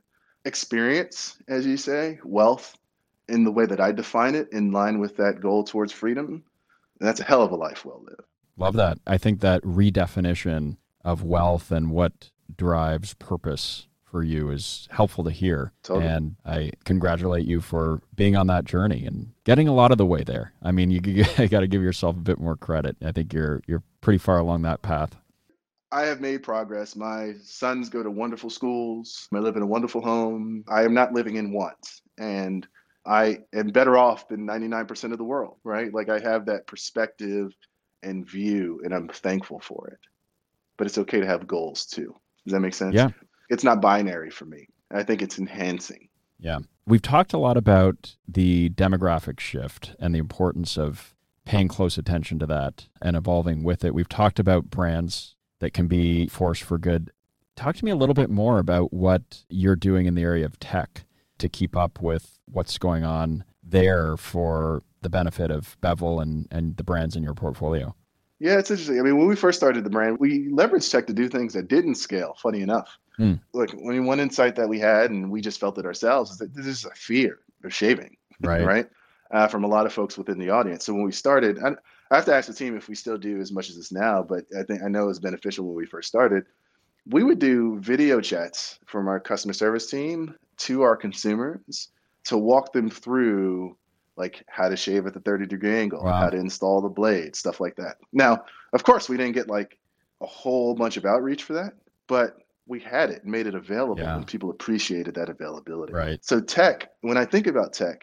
experience, 0.44 1.38
as 1.48 1.66
you 1.66 1.76
say, 1.76 2.18
wealth 2.24 2.76
in 3.28 3.44
the 3.44 3.52
way 3.52 3.66
that 3.66 3.80
I 3.80 3.92
define 3.92 4.34
it, 4.34 4.48
in 4.52 4.72
line 4.72 4.98
with 4.98 5.16
that 5.16 5.40
goal 5.40 5.62
towards 5.62 5.92
freedom, 5.92 6.42
that's 7.00 7.20
a 7.20 7.24
hell 7.24 7.42
of 7.42 7.52
a 7.52 7.56
life 7.56 7.84
well 7.84 8.02
lived. 8.04 8.22
Love 8.56 8.74
that. 8.74 8.98
I 9.06 9.18
think 9.18 9.40
that 9.40 9.62
redefinition 9.62 10.76
of 11.04 11.22
wealth 11.22 11.70
and 11.70 11.90
what 11.90 12.30
drives 12.56 13.14
purpose 13.14 13.86
for 14.10 14.22
you 14.22 14.50
is 14.50 14.88
helpful 14.90 15.24
to 15.24 15.30
hear. 15.30 15.72
Totally. 15.82 16.06
And 16.06 16.36
I 16.44 16.72
congratulate 16.84 17.46
you 17.46 17.60
for 17.60 18.02
being 18.14 18.36
on 18.36 18.48
that 18.48 18.64
journey 18.64 19.06
and 19.06 19.32
getting 19.44 19.68
a 19.68 19.72
lot 19.72 19.92
of 19.92 19.98
the 19.98 20.06
way 20.06 20.24
there. 20.24 20.52
I 20.62 20.72
mean, 20.72 20.90
you, 20.90 21.00
you 21.04 21.48
got 21.48 21.60
to 21.60 21.68
give 21.68 21.82
yourself 21.82 22.16
a 22.16 22.20
bit 22.20 22.38
more 22.38 22.56
credit. 22.56 22.96
I 23.02 23.12
think 23.12 23.32
you're 23.32 23.62
you're 23.66 23.82
pretty 24.00 24.18
far 24.18 24.38
along 24.38 24.62
that 24.62 24.82
path. 24.82 25.16
I 25.92 26.02
have 26.02 26.20
made 26.20 26.42
progress. 26.42 26.94
My 26.94 27.34
sons 27.42 27.88
go 27.88 28.02
to 28.02 28.10
wonderful 28.10 28.50
schools. 28.50 29.28
I 29.34 29.38
live 29.38 29.56
in 29.56 29.62
a 29.62 29.66
wonderful 29.66 30.00
home. 30.00 30.64
I 30.68 30.84
am 30.84 30.94
not 30.94 31.12
living 31.12 31.36
in 31.36 31.52
want. 31.52 32.00
And 32.18 32.66
I 33.06 33.38
am 33.54 33.68
better 33.68 33.96
off 33.96 34.28
than 34.28 34.46
99% 34.46 35.12
of 35.12 35.18
the 35.18 35.24
world, 35.24 35.56
right? 35.64 35.92
Like 35.92 36.08
I 36.08 36.20
have 36.20 36.46
that 36.46 36.66
perspective 36.66 37.52
and 38.02 38.26
view, 38.26 38.80
and 38.84 38.94
I'm 38.94 39.08
thankful 39.08 39.60
for 39.60 39.88
it. 39.88 39.98
But 40.76 40.86
it's 40.86 40.98
okay 40.98 41.20
to 41.20 41.26
have 41.26 41.46
goals 41.46 41.86
too. 41.86 42.14
Does 42.44 42.52
that 42.52 42.60
make 42.60 42.74
sense? 42.74 42.94
Yeah. 42.94 43.10
It's 43.48 43.64
not 43.64 43.80
binary 43.80 44.30
for 44.30 44.44
me. 44.44 44.68
I 44.90 45.02
think 45.02 45.22
it's 45.22 45.38
enhancing. 45.38 46.08
Yeah. 46.38 46.60
We've 46.86 47.02
talked 47.02 47.32
a 47.32 47.38
lot 47.38 47.56
about 47.56 48.16
the 48.26 48.70
demographic 48.70 49.40
shift 49.40 49.94
and 49.98 50.14
the 50.14 50.18
importance 50.18 50.78
of 50.78 51.14
paying 51.44 51.68
close 51.68 51.98
attention 51.98 52.38
to 52.38 52.46
that 52.46 52.88
and 53.02 53.16
evolving 53.16 53.62
with 53.62 53.84
it. 53.84 53.94
We've 53.94 54.08
talked 54.08 54.38
about 54.38 54.70
brands 54.70 55.36
that 55.58 55.72
can 55.72 55.86
be 55.86 56.26
force 56.28 56.60
for 56.60 56.78
good. 56.78 57.10
Talk 57.56 57.76
to 57.76 57.84
me 57.84 57.90
a 57.90 57.96
little 57.96 58.14
bit 58.14 58.30
more 58.30 58.58
about 58.58 58.92
what 58.92 59.44
you're 59.48 59.76
doing 59.76 60.06
in 60.06 60.14
the 60.14 60.22
area 60.22 60.46
of 60.46 60.58
tech 60.58 61.04
to 61.40 61.48
keep 61.48 61.76
up 61.76 62.00
with 62.00 62.38
what's 62.46 62.78
going 62.78 63.04
on 63.04 63.44
there 63.62 64.16
for 64.16 64.82
the 65.02 65.10
benefit 65.10 65.50
of 65.50 65.76
Bevel 65.80 66.20
and, 66.20 66.46
and 66.50 66.76
the 66.76 66.84
brands 66.84 67.16
in 67.16 67.22
your 67.22 67.34
portfolio. 67.34 67.94
Yeah, 68.38 68.58
it's 68.58 68.70
interesting. 68.70 68.98
I 68.98 69.02
mean, 69.02 69.18
when 69.18 69.28
we 69.28 69.36
first 69.36 69.58
started 69.58 69.84
the 69.84 69.90
brand, 69.90 70.18
we 70.18 70.48
leveraged 70.48 70.90
tech 70.90 71.06
to 71.08 71.12
do 71.12 71.28
things 71.28 71.52
that 71.54 71.68
didn't 71.68 71.96
scale, 71.96 72.36
funny 72.42 72.62
enough. 72.62 72.98
Hmm. 73.16 73.34
Look, 73.52 73.72
when 73.72 74.06
one 74.06 74.18
insight 74.20 74.56
that 74.56 74.68
we 74.68 74.78
had, 74.78 75.10
and 75.10 75.30
we 75.30 75.40
just 75.42 75.60
felt 75.60 75.76
it 75.78 75.84
ourselves, 75.84 76.30
is 76.30 76.38
that 76.38 76.54
this 76.54 76.66
is 76.66 76.84
a 76.86 76.90
fear 76.94 77.40
of 77.64 77.74
shaving, 77.74 78.16
Right. 78.40 78.64
right? 78.64 78.88
Uh, 79.30 79.46
from 79.46 79.62
a 79.62 79.66
lot 79.66 79.84
of 79.86 79.92
folks 79.92 80.16
within 80.16 80.38
the 80.38 80.48
audience. 80.50 80.84
So 80.86 80.94
when 80.94 81.04
we 81.04 81.12
started, 81.12 81.58
I, 81.62 81.72
I 82.10 82.16
have 82.16 82.24
to 82.24 82.34
ask 82.34 82.48
the 82.48 82.54
team 82.54 82.76
if 82.76 82.88
we 82.88 82.94
still 82.94 83.18
do 83.18 83.40
as 83.40 83.52
much 83.52 83.68
as 83.68 83.76
this 83.76 83.92
now, 83.92 84.22
but 84.22 84.44
I 84.58 84.62
think 84.62 84.82
I 84.82 84.88
know 84.88 85.04
it 85.04 85.08
was 85.08 85.20
beneficial 85.20 85.66
when 85.66 85.76
we 85.76 85.86
first 85.86 86.08
started. 86.08 86.44
We 87.06 87.22
would 87.22 87.38
do 87.38 87.78
video 87.80 88.20
chats 88.20 88.78
from 88.86 89.06
our 89.06 89.20
customer 89.20 89.52
service 89.52 89.88
team 89.90 90.34
to 90.60 90.82
our 90.82 90.96
consumers 90.96 91.88
to 92.24 92.36
walk 92.38 92.72
them 92.72 92.88
through 92.90 93.76
like 94.16 94.44
how 94.48 94.68
to 94.68 94.76
shave 94.76 95.06
at 95.06 95.14
the 95.14 95.20
30 95.20 95.46
degree 95.46 95.78
angle, 95.78 96.02
Wow. 96.04 96.12
how 96.20 96.30
to 96.30 96.36
install 96.36 96.82
the 96.82 96.88
blade, 96.88 97.34
stuff 97.34 97.60
like 97.60 97.76
that. 97.76 97.96
Now, 98.12 98.44
of 98.74 98.84
course, 98.84 99.08
we 99.08 99.16
didn't 99.16 99.32
get 99.34 99.48
like 99.48 99.78
a 100.20 100.26
whole 100.26 100.74
bunch 100.74 100.96
of 100.98 101.06
outreach 101.06 101.44
for 101.44 101.54
that, 101.54 101.72
but 102.06 102.36
we 102.66 102.78
had 102.80 103.08
it, 103.10 103.24
made 103.24 103.46
it 103.46 103.54
available, 103.54 103.98
Yeah. 104.02 104.16
and 104.16 104.26
people 104.26 104.50
appreciated 104.50 105.14
that 105.14 105.30
availability. 105.30 105.94
Right. 105.94 106.22
So 106.22 106.40
tech, 106.40 106.90
when 107.00 107.16
I 107.16 107.24
think 107.24 107.46
about 107.46 107.72
tech, 107.72 108.02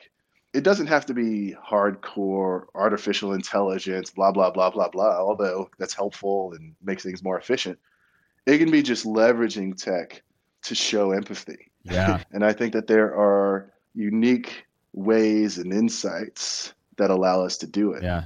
it 0.54 0.64
doesn't 0.64 0.88
have 0.88 1.06
to 1.06 1.14
be 1.14 1.56
hardcore 1.64 2.66
artificial 2.74 3.34
intelligence, 3.34 4.10
blah 4.10 4.32
blah 4.32 4.50
blah 4.50 4.72
blah 4.72 4.90
blah. 4.90 5.20
Although 5.20 5.70
that's 5.78 5.94
helpful 5.94 6.54
and 6.54 6.74
makes 6.82 7.04
things 7.04 7.22
more 7.24 7.38
efficient, 7.38 7.78
it 8.48 8.58
can 8.58 8.72
be 8.72 8.82
just 8.82 9.06
leveraging 9.06 9.78
tech 9.78 10.24
to 10.64 10.74
show 10.74 11.12
empathy. 11.12 11.70
Yeah. 11.92 12.24
And 12.32 12.44
I 12.44 12.54
think 12.54 12.74
that 12.74 12.88
there 12.88 13.16
are 13.16 13.72
unique 13.94 14.66
ways 14.94 15.58
and 15.58 15.74
insights 15.74 16.74
that 16.98 17.10
allow 17.10 17.44
us 17.44 17.58
to 17.58 17.68
do 17.68 17.94
it. 17.94 18.04
Yeah. 18.04 18.26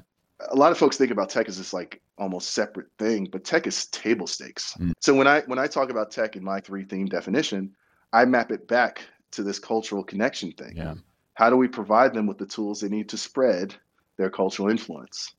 A 0.50 0.56
lot 0.56 0.72
of 0.72 0.78
folks 0.78 0.98
think 0.98 1.12
about 1.12 1.30
tech 1.30 1.48
as 1.48 1.58
this 1.58 1.74
like 1.74 2.02
almost 2.18 2.54
separate 2.54 2.88
thing, 2.98 3.28
but 3.32 3.44
tech 3.44 3.68
is 3.68 3.86
table 3.88 4.28
stakes. 4.28 4.76
Mm. 4.80 4.94
So 5.00 5.14
when 5.14 5.28
I 5.28 5.42
when 5.42 5.60
I 5.60 5.68
talk 5.68 5.90
about 5.90 6.12
tech 6.12 6.36
in 6.36 6.44
my 6.44 6.60
three 6.60 6.84
theme 6.84 7.06
definition, 7.06 7.76
I 8.12 8.26
map 8.26 8.52
it 8.52 8.68
back 8.68 9.02
to 9.32 9.44
this 9.44 9.60
cultural 9.60 10.04
connection 10.04 10.52
thing. 10.52 10.76
Yeah. 10.76 10.96
How 11.34 11.50
do 11.50 11.58
we 11.58 11.68
provide 11.68 12.14
them 12.14 12.28
with 12.28 12.38
the 12.38 12.46
tools 12.46 12.82
they 12.82 12.90
need 12.90 13.10
to 13.10 13.18
spread 13.18 13.76
their 14.18 14.30
cultural 14.30 14.70
influence? 14.70 15.34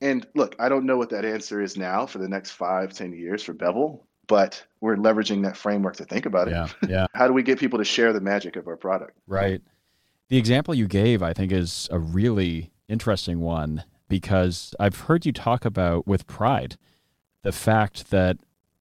And 0.00 0.26
look, 0.34 0.56
I 0.58 0.68
don't 0.68 0.86
know 0.86 0.96
what 0.96 1.10
that 1.10 1.24
answer 1.24 1.60
is 1.60 1.76
now 1.76 2.06
for 2.06 2.18
the 2.18 2.28
next 2.28 2.52
five, 2.52 2.92
ten 2.92 3.12
years 3.12 3.42
for 3.42 3.52
Bevel, 3.52 4.06
but 4.30 4.64
we're 4.80 4.94
leveraging 4.94 5.42
that 5.42 5.56
framework 5.56 5.96
to 5.96 6.04
think 6.04 6.24
about 6.24 6.46
it. 6.46 6.52
Yeah. 6.52 6.68
Yeah. 6.88 7.06
How 7.14 7.26
do 7.26 7.32
we 7.32 7.42
get 7.42 7.58
people 7.58 7.80
to 7.80 7.84
share 7.84 8.12
the 8.12 8.20
magic 8.20 8.54
of 8.54 8.68
our 8.68 8.76
product? 8.76 9.18
Right. 9.26 9.60
The 10.28 10.36
example 10.38 10.72
you 10.72 10.86
gave, 10.86 11.20
I 11.20 11.32
think, 11.32 11.50
is 11.50 11.88
a 11.90 11.98
really 11.98 12.70
interesting 12.88 13.40
one 13.40 13.82
because 14.08 14.72
I've 14.78 15.00
heard 15.00 15.26
you 15.26 15.32
talk 15.32 15.64
about 15.64 16.06
with 16.06 16.28
pride 16.28 16.76
the 17.42 17.50
fact 17.50 18.10
that, 18.10 18.36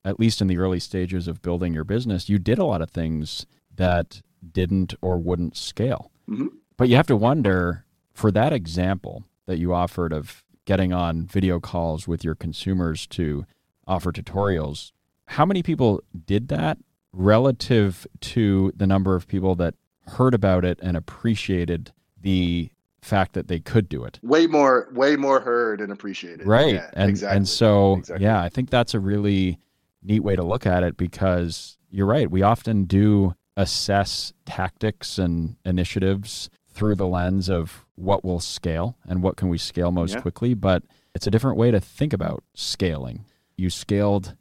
at 0.06 0.20
least 0.20 0.40
in 0.40 0.48
the 0.48 0.60
early 0.60 0.80
stages 0.80 1.28
of 1.28 1.42
building 1.42 1.74
your 1.74 1.84
business, 1.84 2.30
you 2.30 2.38
did 2.38 2.60
a 2.60 2.66
lot 2.66 2.84
of 2.84 2.92
things 2.92 3.48
that 3.76 4.22
didn't 4.52 4.94
or 5.02 5.18
wouldn't 5.18 5.58
scale. 5.58 6.12
Mhm. 6.30 6.50
But 6.78 6.90
you 6.90 6.96
have 6.96 7.08
to 7.08 7.16
wonder 7.16 7.86
for 8.14 8.32
that 8.32 8.54
example 8.54 9.24
that 9.48 9.58
you 9.58 9.74
offered 9.74 10.14
of 10.14 10.44
getting 10.66 10.94
on 10.94 11.26
video 11.26 11.60
calls 11.60 12.08
with 12.08 12.24
your 12.24 12.36
consumers 12.36 13.08
to 13.08 13.46
offer 13.88 14.12
tutorials, 14.12 14.92
how 15.30 15.46
many 15.46 15.62
people 15.62 16.02
did 16.26 16.48
that 16.48 16.78
relative 17.14 18.08
to 18.22 18.72
the 18.76 18.88
number 18.88 19.16
of 19.16 19.28
people 19.28 19.54
that 19.56 19.76
heard 20.08 20.34
about 20.34 20.66
it 20.66 20.80
and 20.82 20.98
appreciated 20.98 21.92
the 22.20 22.70
fact 23.02 23.34
that 23.34 23.48
they 23.48 23.60
could 23.60 23.88
do 23.88 24.04
it? 24.04 24.20
Way 24.24 24.48
more, 24.48 24.90
way 24.94 25.16
more 25.16 25.40
heard 25.40 25.82
and 25.82 25.92
appreciated. 25.92 26.48
Right. 26.48 26.74
Yeah, 26.76 26.90
and 26.94 27.10
exactly. 27.12 27.38
and 27.38 27.48
so 27.48 27.98
Exactly. 27.98 28.26
yeah, 28.26 28.42
I 28.42 28.50
think 28.50 28.72
that's 28.72 28.96
a 28.96 29.00
really 29.00 29.60
neat 30.02 30.22
way 30.22 30.36
to 30.36 30.42
look 30.44 30.66
at 30.66 30.82
it 30.84 30.98
because 30.98 31.78
you're 31.92 32.08
right. 32.08 32.30
We 32.32 32.42
often 32.42 32.86
do 32.86 33.36
assess 33.56 34.34
tactics 34.46 35.20
and 35.20 35.58
initiatives 35.64 36.50
through 36.72 36.96
the 36.96 37.08
lens 37.08 37.50
of 37.50 37.86
what 37.96 38.24
will 38.26 38.40
scale 38.40 38.98
and 39.08 39.22
what 39.22 39.36
can 39.36 39.48
we 39.50 39.60
scale 39.60 39.92
most 39.92 40.16
Yeah. 40.16 40.22
quickly, 40.22 40.56
but 40.56 40.82
it's 41.14 41.28
a 41.28 41.32
different 41.32 41.58
way 41.58 41.70
to 41.70 41.80
think 41.80 42.14
about 42.14 42.44
scaling. 42.56 43.26
You 43.58 43.70
scaled 43.70 44.36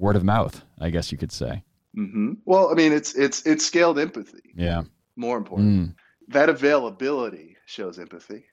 word 0.00 0.16
of 0.16 0.24
mouth, 0.24 0.62
I 0.80 0.90
guess 0.90 1.12
you 1.12 1.18
could 1.18 1.32
say. 1.32 1.62
hmm 1.94 2.32
Well, 2.44 2.70
I 2.70 2.74
mean, 2.74 2.92
it's 2.92 3.14
it's 3.14 3.46
it's 3.46 3.64
scaled 3.64 3.98
empathy. 3.98 4.52
Yeah. 4.56 4.82
More 5.16 5.36
important, 5.36 5.68
Mm, 5.90 5.94
that 6.28 6.48
availability 6.48 7.56
shows 7.66 7.98
empathy. 7.98 8.44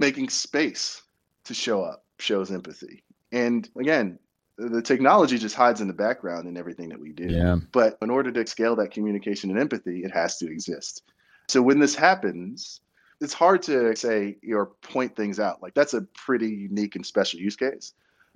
Making 0.00 0.28
space 0.30 1.02
to 1.44 1.54
show 1.54 1.82
up 1.82 2.04
shows 2.18 2.50
empathy. 2.50 3.04
And 3.32 3.68
again, 3.78 4.18
the 4.56 4.80
technology 4.82 5.36
just 5.38 5.54
hides 5.56 5.80
in 5.80 5.88
the 5.88 5.92
background 5.94 6.48
in 6.48 6.56
everything 6.56 6.88
that 6.88 6.98
we 7.00 7.12
do. 7.12 7.26
yeah. 7.28 7.56
But 7.72 7.98
in 8.02 8.10
order 8.10 8.30
to 8.32 8.46
scale 8.46 8.76
that 8.76 8.90
communication 8.92 9.50
and 9.50 9.58
empathy, 9.58 10.04
it 10.04 10.12
has 10.12 10.38
to 10.38 10.50
exist. 10.50 11.02
So 11.48 11.60
when 11.60 11.78
this 11.80 11.94
happens, 11.94 12.80
it's 13.20 13.34
hard 13.34 13.62
to 13.62 13.94
say 13.96 14.36
or 14.50 14.66
point 14.82 15.14
things 15.16 15.38
out. 15.40 15.60
Like 15.62 15.74
that's 15.74 15.94
a 15.94 16.02
pretty 16.02 16.48
unique 16.48 16.96
and 16.96 17.04
special 17.04 17.40
use 17.40 17.56
case. 17.56 17.92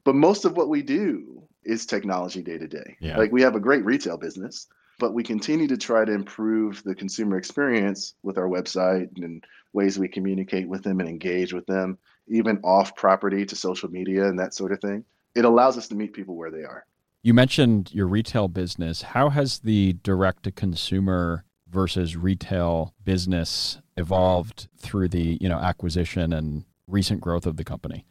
But 0.08 0.14
most 0.14 0.46
of 0.46 0.56
what 0.56 0.70
we 0.70 0.80
do 0.80 1.42
is 1.64 1.84
technology 1.84 2.40
day 2.40 2.56
to 2.56 2.66
day. 2.66 2.96
Like 3.02 3.30
we 3.30 3.42
have 3.42 3.54
a 3.54 3.60
great 3.60 3.84
retail 3.84 4.16
business, 4.16 4.66
but 4.98 5.12
we 5.12 5.22
continue 5.22 5.68
to 5.68 5.76
try 5.76 6.06
to 6.06 6.12
improve 6.12 6.82
the 6.82 6.94
consumer 6.94 7.36
experience 7.36 8.14
with 8.22 8.38
our 8.38 8.48
website 8.48 9.10
and 9.22 9.44
ways 9.74 9.98
we 9.98 10.08
communicate 10.08 10.66
with 10.66 10.82
them 10.82 11.00
and 11.00 11.10
engage 11.10 11.52
with 11.52 11.66
them, 11.66 11.98
even 12.26 12.58
off 12.64 12.96
property 12.96 13.44
to 13.44 13.54
social 13.54 13.90
media 13.90 14.26
and 14.26 14.38
that 14.38 14.54
sort 14.54 14.72
of 14.72 14.80
thing. 14.80 15.04
It 15.34 15.44
allows 15.44 15.76
us 15.76 15.88
to 15.88 15.94
meet 15.94 16.14
people 16.14 16.36
where 16.36 16.50
they 16.50 16.64
are. 16.64 16.86
You 17.22 17.34
mentioned 17.34 17.90
your 17.92 18.06
retail 18.06 18.48
business. 18.48 19.02
How 19.02 19.28
has 19.28 19.58
the 19.58 19.92
direct 20.02 20.44
to 20.44 20.50
consumer 20.50 21.44
versus 21.68 22.16
retail 22.16 22.94
business 23.04 23.78
evolved 23.98 24.68
through 24.78 25.08
the, 25.08 25.36
you 25.38 25.50
know, 25.50 25.58
acquisition 25.58 26.32
and 26.32 26.64
recent 26.86 27.20
growth 27.20 27.44
of 27.44 27.58
the 27.58 27.64
company? 27.64 28.06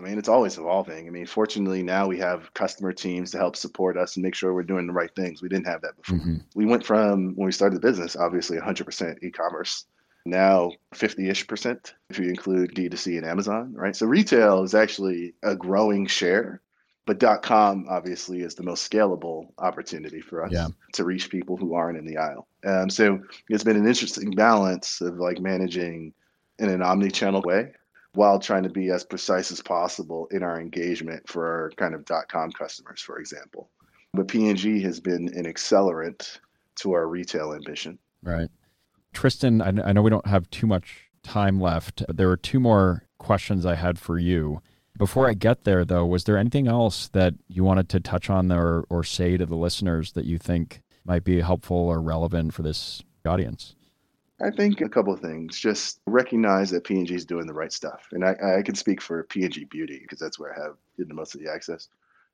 I 0.00 0.08
mean, 0.08 0.18
it's 0.18 0.28
always 0.28 0.56
evolving. 0.56 1.06
I 1.06 1.10
mean, 1.10 1.26
fortunately, 1.26 1.82
now 1.82 2.06
we 2.06 2.18
have 2.18 2.52
customer 2.54 2.92
teams 2.92 3.30
to 3.32 3.38
help 3.38 3.54
support 3.54 3.98
us 3.98 4.16
and 4.16 4.22
make 4.22 4.34
sure 4.34 4.54
we're 4.54 4.62
doing 4.62 4.86
the 4.86 4.92
right 4.94 5.14
things. 5.14 5.42
We 5.42 5.48
didn't 5.50 5.66
have 5.66 5.82
that 5.82 5.96
before. 5.96 6.18
Mhm. 6.18 6.42
We 6.54 6.64
went 6.64 6.86
from 6.86 7.34
when 7.36 7.46
we 7.46 7.52
started 7.52 7.76
the 7.76 7.86
business, 7.86 8.16
obviously 8.16 8.56
100% 8.56 9.18
e 9.22 9.30
commerce, 9.30 9.84
now 10.24 10.72
50 10.94 11.28
ish 11.28 11.46
percent 11.46 11.94
if 12.08 12.18
you 12.18 12.28
include 12.28 12.74
D2C 12.74 13.18
and 13.18 13.26
Amazon, 13.26 13.74
right? 13.74 13.94
So 13.94 14.06
retail 14.06 14.62
is 14.62 14.74
actually 14.74 15.34
a 15.42 15.54
growing 15.54 16.06
share, 16.06 16.62
but 17.04 17.20
.com 17.42 17.86
obviously 17.90 18.40
is 18.40 18.54
the 18.54 18.62
most 18.62 18.90
scalable 18.90 19.48
opportunity 19.58 20.20
for 20.22 20.44
us 20.44 20.52
Yeah. 20.52 20.68
to 20.94 21.04
reach 21.04 21.28
people 21.28 21.58
who 21.58 21.74
aren't 21.74 21.98
in 21.98 22.06
the 22.06 22.16
aisle. 22.16 22.46
Um, 22.64 22.88
so 22.88 23.20
it's 23.50 23.64
been 23.64 23.76
an 23.76 23.86
interesting 23.86 24.30
balance 24.30 25.02
of 25.02 25.18
like 25.18 25.40
managing 25.40 26.14
in 26.58 26.68
an 26.70 26.82
omni-channel 26.82 27.42
way 27.42 27.72
while 28.14 28.38
trying 28.38 28.64
to 28.64 28.70
be 28.70 28.90
as 28.90 29.04
precise 29.04 29.52
as 29.52 29.62
possible 29.62 30.26
in 30.30 30.42
our 30.42 30.60
engagement 30.60 31.28
for 31.28 31.46
our 31.46 31.70
kind 31.76 31.94
of 31.94 32.04
dot 32.04 32.28
.com 32.28 32.50
customers, 32.50 33.00
for 33.00 33.18
example. 33.18 33.70
But 34.12 34.28
P&G 34.28 34.82
has 34.82 34.98
been 34.98 35.28
an 35.36 35.44
accelerant 35.44 36.38
to 36.76 36.92
our 36.92 37.06
retail 37.06 37.54
ambition. 37.54 37.98
Right. 38.22 38.48
Tristan, 39.12 39.62
I, 39.62 39.68
I 39.68 39.92
know 39.92 40.02
we 40.02 40.10
don't 40.10 40.26
have 40.26 40.50
too 40.50 40.66
much 40.66 41.10
time 41.22 41.60
left, 41.60 42.02
but 42.06 42.16
there 42.16 42.28
were 42.28 42.36
two 42.36 42.60
more 42.60 43.04
questions 43.18 43.64
I 43.64 43.74
had 43.74 43.98
for 43.98 44.18
you. 44.18 44.62
Before 44.98 45.28
I 45.28 45.34
get 45.34 45.64
there, 45.64 45.84
though, 45.84 46.04
was 46.04 46.24
there 46.24 46.36
anything 46.36 46.66
else 46.66 47.08
that 47.08 47.34
you 47.48 47.62
wanted 47.64 47.88
to 47.90 48.00
touch 48.00 48.28
on 48.28 48.50
or, 48.50 48.84
or 48.90 49.04
say 49.04 49.36
to 49.36 49.46
the 49.46 49.56
listeners 49.56 50.12
that 50.12 50.24
you 50.24 50.38
think 50.38 50.82
might 51.04 51.24
be 51.24 51.40
helpful 51.40 51.76
or 51.76 52.00
relevant 52.00 52.52
for 52.52 52.62
this 52.62 53.02
audience? 53.24 53.74
I 54.42 54.50
think 54.50 54.80
a 54.80 54.88
couple 54.88 55.12
of 55.12 55.20
things. 55.20 55.58
Just 55.58 56.00
recognize 56.06 56.70
that 56.70 56.84
P&G 56.84 57.14
is 57.14 57.24
doing 57.24 57.46
the 57.46 57.54
right 57.54 57.72
stuff, 57.72 58.08
and 58.12 58.24
I, 58.24 58.58
I 58.58 58.62
can 58.62 58.74
speak 58.74 59.00
for 59.00 59.22
P&G 59.24 59.64
Beauty 59.64 59.98
because 60.00 60.18
that's 60.18 60.38
where 60.38 60.54
I 60.54 60.62
have 60.62 60.76
the 60.98 61.14
most 61.14 61.34
of 61.34 61.40
the 61.40 61.50
access. 61.50 61.88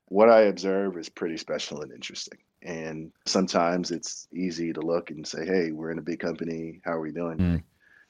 What 0.09 0.29
I 0.29 0.41
observe 0.41 0.97
is 0.97 1.09
pretty 1.09 1.37
special 1.37 1.81
and 1.81 1.91
interesting, 1.91 2.39
and 2.61 3.11
sometimes 3.25 3.91
it's 3.91 4.27
easy 4.31 4.71
to 4.73 4.81
look 4.81 5.11
and 5.11 5.27
say, 5.27 5.45
"Hey, 5.45 5.71
we're 5.71 5.91
in 5.91 5.99
a 5.99 6.03
big 6.03 6.19
company. 6.19 6.81
How 6.85 6.93
are 6.93 7.01
we 7.01 7.11
doing?" 7.11 7.37
Mm. 7.37 7.63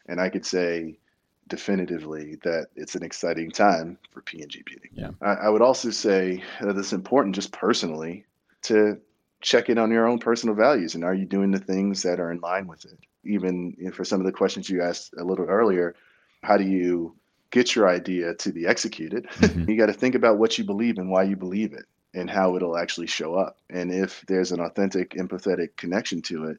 And 0.07 0.21
I 0.21 0.29
could 0.29 0.45
say 0.45 0.99
definitively 1.47 2.35
that 2.43 2.67
it's 2.75 2.95
an 2.95 3.03
exciting 3.03 3.49
time 3.49 3.97
for 4.11 4.21
P&G 4.21 4.63
Beauty. 4.63 4.89
Yeah. 4.93 5.11
I, 5.21 5.33
I 5.33 5.49
would 5.49 5.61
also 5.61 5.89
say 5.91 6.43
that 6.61 6.77
it's 6.77 6.93
important, 6.93 7.35
just 7.35 7.51
personally, 7.51 8.25
to 8.63 8.99
check 9.41 9.69
in 9.69 9.77
on 9.77 9.91
your 9.91 10.07
own 10.07 10.19
personal 10.19 10.55
values 10.55 10.95
and 10.95 11.03
are 11.03 11.13
you 11.13 11.25
doing 11.25 11.51
the 11.51 11.59
things 11.59 12.01
that 12.01 12.19
are 12.19 12.31
in 12.31 12.39
line 12.39 12.65
with 12.65 12.85
it 12.85 12.97
even 13.23 13.75
for 13.93 14.03
some 14.05 14.19
of 14.19 14.25
the 14.25 14.31
questions 14.31 14.69
you 14.69 14.81
asked 14.81 15.13
a 15.17 15.23
little 15.23 15.45
earlier 15.45 15.95
how 16.43 16.57
do 16.57 16.63
you 16.63 17.15
get 17.51 17.75
your 17.75 17.87
idea 17.89 18.33
to 18.35 18.51
be 18.51 18.67
executed, 18.67 19.27
Mhm. 19.39 19.67
you 19.69 19.77
got 19.77 19.87
to 19.87 19.93
think 19.93 20.15
about 20.15 20.37
what 20.37 20.57
you 20.57 20.63
believe 20.63 20.97
and 20.97 21.09
why 21.09 21.23
you 21.23 21.35
believe 21.35 21.73
it 21.73 21.85
and 22.13 22.29
how 22.29 22.55
it'll 22.55 22.77
actually 22.77 23.07
show 23.07 23.35
up. 23.35 23.57
And 23.69 23.91
if 23.93 24.23
there's 24.27 24.51
an 24.51 24.59
authentic, 24.59 25.11
empathetic 25.11 25.75
connection 25.77 26.21
to 26.23 26.45
it, 26.45 26.57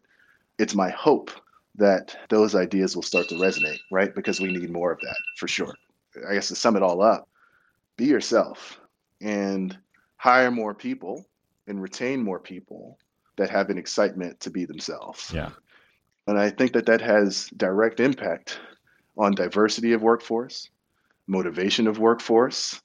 it's 0.58 0.74
my 0.74 0.90
hope 0.90 1.30
that 1.76 2.16
those 2.28 2.54
ideas 2.54 2.94
will 2.96 3.02
start 3.02 3.28
to 3.28 3.34
resonate, 3.36 3.78
right? 3.90 4.14
Because 4.14 4.40
we 4.40 4.50
need 4.50 4.70
more 4.70 4.90
of 4.92 5.00
that 5.00 5.16
for 5.36 5.46
sure. 5.48 5.74
I 6.28 6.34
guess 6.34 6.48
to 6.48 6.56
sum 6.56 6.76
it 6.76 6.82
all 6.82 7.02
up, 7.02 7.28
be 7.96 8.06
yourself 8.06 8.80
and 9.20 9.76
hire 10.16 10.50
more 10.50 10.74
people 10.74 11.24
and 11.66 11.80
retain 11.80 12.22
more 12.22 12.40
people 12.40 12.98
that 13.36 13.50
have 13.50 13.70
an 13.70 13.78
excitement 13.78 14.40
to 14.40 14.50
be 14.50 14.64
themselves. 14.64 15.32
Yeah. 15.32 15.50
And 16.28 16.38
I 16.38 16.50
think 16.50 16.74
that 16.74 16.86
that 16.86 17.00
has 17.00 17.46
direct 17.56 18.00
impact 18.00 18.60
on 19.16 19.32
diversity 19.32 19.94
of 19.94 20.02
workforce, 20.02 20.68
motivation 21.26 21.86
of 21.86 21.98
workforce, 21.98 22.82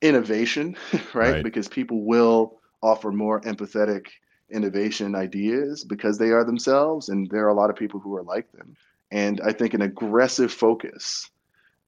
innovation, 0.00 0.76
right? 0.92 1.34
Right. 1.34 1.44
Because 1.44 1.68
people 1.68 2.04
will 2.04 2.58
offer 2.82 3.12
more 3.12 3.42
empathetic 3.42 4.06
innovation 4.50 5.14
ideas 5.14 5.84
because 5.84 6.16
they 6.16 6.30
are 6.30 6.44
themselves 6.44 7.10
and 7.10 7.28
there 7.30 7.44
are 7.44 7.50
a 7.50 7.54
lot 7.54 7.68
of 7.68 7.76
people 7.76 8.00
who 8.00 8.16
are 8.16 8.22
like 8.22 8.50
them. 8.52 8.74
And 9.10 9.42
I 9.44 9.52
think 9.52 9.74
an 9.74 9.82
aggressive 9.82 10.52
focus 10.52 11.30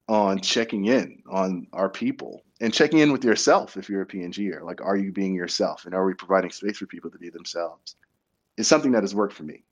on 0.08 0.40
checking 0.40 0.86
in 0.86 1.22
on 1.30 1.68
our 1.72 1.88
people 1.88 2.42
and 2.60 2.72
checking 2.72 2.98
in 2.98 3.12
with 3.12 3.24
yourself 3.24 3.78
if 3.78 3.88
you're 3.88 4.02
a 4.02 4.06
PNGer. 4.06 4.62
Like, 4.62 4.82
are 4.82 4.96
you 4.96 5.10
being 5.10 5.34
yourself? 5.34 5.86
And 5.86 5.94
are 5.94 6.04
we 6.04 6.12
providing 6.12 6.50
space 6.50 6.76
for 6.76 6.86
people 6.86 7.10
to 7.10 7.18
be 7.18 7.30
themselves? 7.30 7.96
Is 8.58 8.68
something 8.68 8.92
that 8.92 9.04
has 9.04 9.14
worked 9.14 9.34
for 9.34 9.44
me. 9.44 9.62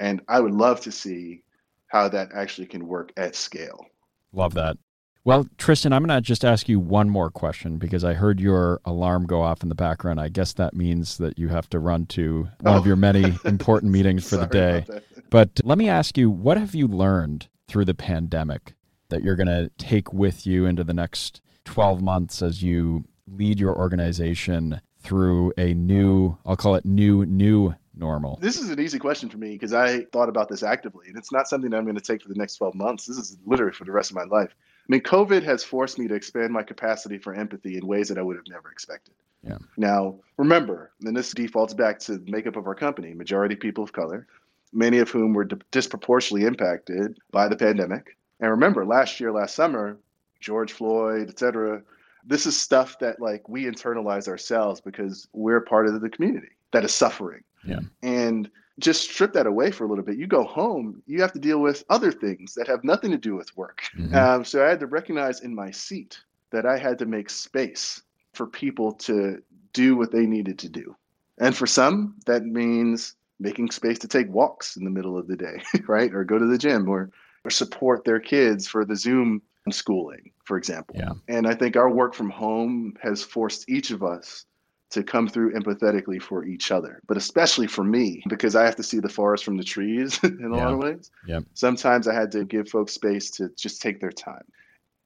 And 0.00 0.20
I 0.28 0.40
would 0.40 0.54
love 0.54 0.80
to 0.82 0.92
see 0.92 1.42
how 1.88 2.08
that 2.08 2.30
actually 2.34 2.66
can 2.66 2.86
work 2.88 3.12
at 3.16 3.36
scale. 3.36 3.86
Love 4.32 4.54
that. 4.54 4.76
Well, 5.24 5.46
Tristan, 5.58 5.92
I'm 5.92 6.02
going 6.04 6.16
to 6.16 6.22
just 6.22 6.44
ask 6.46 6.66
you 6.68 6.80
one 6.80 7.10
more 7.10 7.30
question 7.30 7.76
because 7.76 8.04
I 8.04 8.14
heard 8.14 8.40
your 8.40 8.80
alarm 8.86 9.26
go 9.26 9.42
off 9.42 9.62
in 9.62 9.68
the 9.68 9.74
background. 9.74 10.18
I 10.18 10.28
guess 10.30 10.54
that 10.54 10.72
means 10.74 11.18
that 11.18 11.38
you 11.38 11.48
have 11.48 11.68
to 11.70 11.78
run 11.78 12.06
to 12.06 12.48
one 12.60 12.76
of 12.76 12.82
Oh. 12.84 12.86
your 12.86 12.96
many 12.96 13.34
important 13.44 13.92
meetings 13.92 14.28
for 14.28 14.38
the 14.38 14.46
day. 14.46 14.86
But 15.28 15.60
let 15.62 15.76
me 15.76 15.88
ask 15.90 16.16
you, 16.16 16.30
what 16.30 16.56
have 16.56 16.74
you 16.74 16.88
learned 16.88 17.48
through 17.68 17.84
the 17.84 17.94
pandemic 17.94 18.72
that 19.10 19.22
you're 19.22 19.36
going 19.36 19.46
to 19.48 19.70
take 19.76 20.12
with 20.12 20.46
you 20.46 20.64
into 20.64 20.84
the 20.84 20.94
next 20.94 21.42
12 21.66 22.00
months 22.00 22.40
as 22.40 22.62
you 22.62 23.04
lead 23.28 23.60
your 23.60 23.76
organization 23.76 24.80
through 25.02 25.52
a 25.58 25.74
new, 25.74 26.38
I'll 26.46 26.56
call 26.56 26.74
it 26.76 26.84
new, 26.86 27.26
new 27.26 27.74
normal? 28.00 28.38
This 28.40 28.58
is 28.58 28.70
an 28.70 28.80
easy 28.80 28.98
question 28.98 29.28
for 29.28 29.38
me 29.38 29.50
because 29.50 29.72
I 29.72 30.00
thought 30.06 30.28
about 30.28 30.48
this 30.48 30.62
actively, 30.64 31.06
and 31.08 31.16
it's 31.16 31.30
not 31.30 31.46
something 31.46 31.72
I'm 31.72 31.84
going 31.84 31.94
to 31.94 32.00
take 32.00 32.22
for 32.22 32.28
the 32.28 32.34
next 32.34 32.56
12 32.56 32.74
months. 32.74 33.06
This 33.06 33.18
is 33.18 33.38
literally 33.46 33.72
for 33.72 33.84
the 33.84 33.92
rest 33.92 34.10
of 34.10 34.16
my 34.16 34.24
life. 34.24 34.50
I 34.52 34.86
mean, 34.88 35.02
COVID 35.02 35.44
has 35.44 35.62
forced 35.62 35.98
me 35.98 36.08
to 36.08 36.14
expand 36.14 36.52
my 36.52 36.64
capacity 36.64 37.18
for 37.18 37.34
empathy 37.34 37.76
in 37.76 37.86
ways 37.86 38.08
that 38.08 38.18
I 38.18 38.22
would 38.22 38.36
have 38.36 38.48
never 38.48 38.72
expected. 38.72 39.14
Yeah. 39.46 39.58
Now, 39.76 40.16
remember, 40.36 40.90
and 41.02 41.16
this 41.16 41.32
defaults 41.32 41.74
back 41.74 42.00
to 42.00 42.18
the 42.18 42.30
makeup 42.30 42.56
of 42.56 42.66
our 42.66 42.74
company, 42.74 43.14
majority 43.14 43.54
people 43.54 43.84
of 43.84 43.92
color, 43.92 44.26
many 44.72 44.98
of 44.98 45.10
whom 45.10 45.32
were 45.32 45.44
di- 45.44 45.56
disproportionately 45.70 46.46
impacted 46.46 47.18
by 47.30 47.48
the 47.48 47.56
pandemic. 47.56 48.16
And 48.40 48.50
remember, 48.50 48.84
last 48.84 49.20
year, 49.20 49.32
last 49.32 49.54
summer, 49.54 49.98
George 50.40 50.72
Floyd, 50.72 51.28
et 51.28 51.38
cetera, 51.38 51.82
this 52.24 52.46
is 52.46 52.58
stuff 52.58 52.98
that 52.98 53.20
like 53.20 53.48
we 53.48 53.64
internalize 53.64 54.28
ourselves 54.28 54.80
because 54.80 55.28
we're 55.32 55.60
part 55.60 55.86
of 55.86 56.00
the 56.00 56.10
community 56.10 56.50
that 56.72 56.84
is 56.84 56.94
suffering. 56.94 57.42
Yeah. 57.64 57.80
And 58.02 58.50
just 58.78 59.10
strip 59.10 59.32
that 59.34 59.46
away 59.46 59.70
for 59.70 59.84
a 59.84 59.88
little 59.88 60.04
bit. 60.04 60.16
You 60.16 60.26
go 60.26 60.44
home, 60.44 61.02
you 61.06 61.20
have 61.20 61.32
to 61.32 61.38
deal 61.38 61.60
with 61.60 61.84
other 61.90 62.10
things 62.10 62.54
that 62.54 62.66
have 62.66 62.82
nothing 62.82 63.10
to 63.10 63.18
do 63.18 63.36
with 63.36 63.54
work. 63.56 63.82
Mhm. 63.94 64.14
Um, 64.14 64.44
so 64.44 64.64
I 64.64 64.68
had 64.68 64.80
to 64.80 64.86
recognize 64.86 65.40
in 65.40 65.54
my 65.54 65.70
seat 65.70 66.18
that 66.50 66.66
I 66.66 66.78
had 66.78 66.98
to 66.98 67.06
make 67.06 67.30
space 67.30 68.02
for 68.32 68.46
people 68.46 68.92
to 68.92 69.42
do 69.72 69.96
what 69.96 70.10
they 70.10 70.26
needed 70.26 70.58
to 70.60 70.68
do. 70.68 70.96
And 71.38 71.56
for 71.56 71.66
some, 71.66 72.16
that 72.26 72.44
means 72.44 73.14
making 73.38 73.70
space 73.70 73.98
to 74.00 74.08
take 74.08 74.28
walks 74.32 74.76
in 74.76 74.84
the 74.84 74.90
middle 74.90 75.16
of 75.16 75.26
the 75.26 75.36
day, 75.36 75.62
right? 75.86 76.12
Or 76.12 76.24
go 76.24 76.38
to 76.38 76.46
the 76.46 76.58
gym 76.58 76.88
or, 76.88 77.10
or 77.44 77.50
support 77.50 78.04
their 78.04 78.20
kids 78.20 78.66
for 78.66 78.84
the 78.84 78.96
Zoom 78.96 79.42
schooling, 79.70 80.30
for 80.44 80.56
example. 80.56 80.96
Yeah. 80.98 81.12
And 81.28 81.46
I 81.46 81.54
think 81.54 81.76
our 81.76 81.90
work 81.90 82.14
from 82.14 82.30
home 82.30 82.96
has 83.02 83.22
forced 83.22 83.68
each 83.68 83.90
of 83.90 84.02
us 84.02 84.46
to 84.90 85.04
come 85.04 85.28
through 85.28 85.54
empathetically 85.54 86.20
for 86.20 86.44
each 86.44 86.70
other, 86.70 87.00
but 87.06 87.16
especially 87.16 87.68
for 87.68 87.84
me, 87.84 88.22
because 88.28 88.56
I 88.56 88.64
have 88.64 88.76
to 88.76 88.82
see 88.82 88.98
the 88.98 89.08
forest 89.08 89.44
from 89.44 89.56
the 89.56 89.64
trees 89.64 90.18
in 90.22 90.44
a 90.44 90.56
lot 90.56 90.72
of 90.72 90.78
ways. 90.78 91.10
Yeah. 91.26 91.40
Sometimes 91.54 92.08
I 92.08 92.14
had 92.14 92.32
to 92.32 92.44
give 92.44 92.68
folks 92.68 92.92
space 92.92 93.30
to 93.32 93.50
just 93.56 93.80
take 93.80 94.00
their 94.00 94.10
time. 94.10 94.44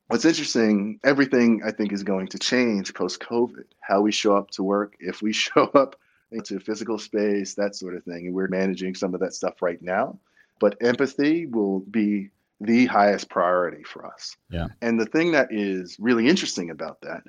What's 0.09 0.25
interesting, 0.25 1.01
everything 1.05 1.63
I 1.65 1.71
think 1.71 1.93
is 1.93 2.03
going 2.03 2.29
to 2.29 2.39
change 2.39 2.95
post 2.95 3.21
COVID. 3.21 3.65
How 3.81 4.01
we 4.01 4.13
show 4.13 4.37
up 4.37 4.51
to 4.53 4.63
work, 4.63 4.95
if 5.01 5.23
we 5.23 5.33
show 5.33 5.71
up 5.75 5.97
into 6.33 6.61
physical 6.61 6.99
space, 6.99 7.55
that 7.55 7.77
sort 7.77 7.95
of 7.95 8.05
thing. 8.05 8.27
And 8.27 8.35
we're 8.35 8.49
managing 8.49 8.95
some 8.95 9.15
of 9.15 9.21
that 9.21 9.35
stuff 9.35 9.63
right 9.63 9.81
now. 9.83 10.19
But 10.61 10.77
empathy 10.81 11.47
will 11.47 11.81
be 11.81 12.31
the 12.61 12.87
highest 12.87 13.29
priority 13.29 13.83
for 13.83 14.07
us. 14.07 14.37
Yeah. 14.51 14.69
And 14.81 14.99
the 14.99 15.07
thing 15.07 15.33
that 15.33 15.49
is 15.51 15.97
really 15.99 16.29
interesting 16.29 16.71
about 16.71 17.01
that 17.03 17.23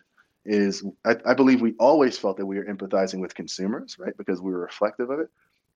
is 0.45 0.83
I, 1.05 1.15
I 1.25 1.33
believe 1.33 1.61
we 1.61 1.73
always 1.79 2.17
felt 2.17 2.37
that 2.37 2.45
we 2.45 2.57
were 2.57 2.65
empathizing 2.65 3.19
with 3.19 3.33
consumers, 3.33 3.97
right? 3.97 4.15
Because 4.17 4.41
we 4.41 4.51
were 4.51 4.59
reflective 4.59 5.09
of 5.09 5.19
it. 5.19 5.29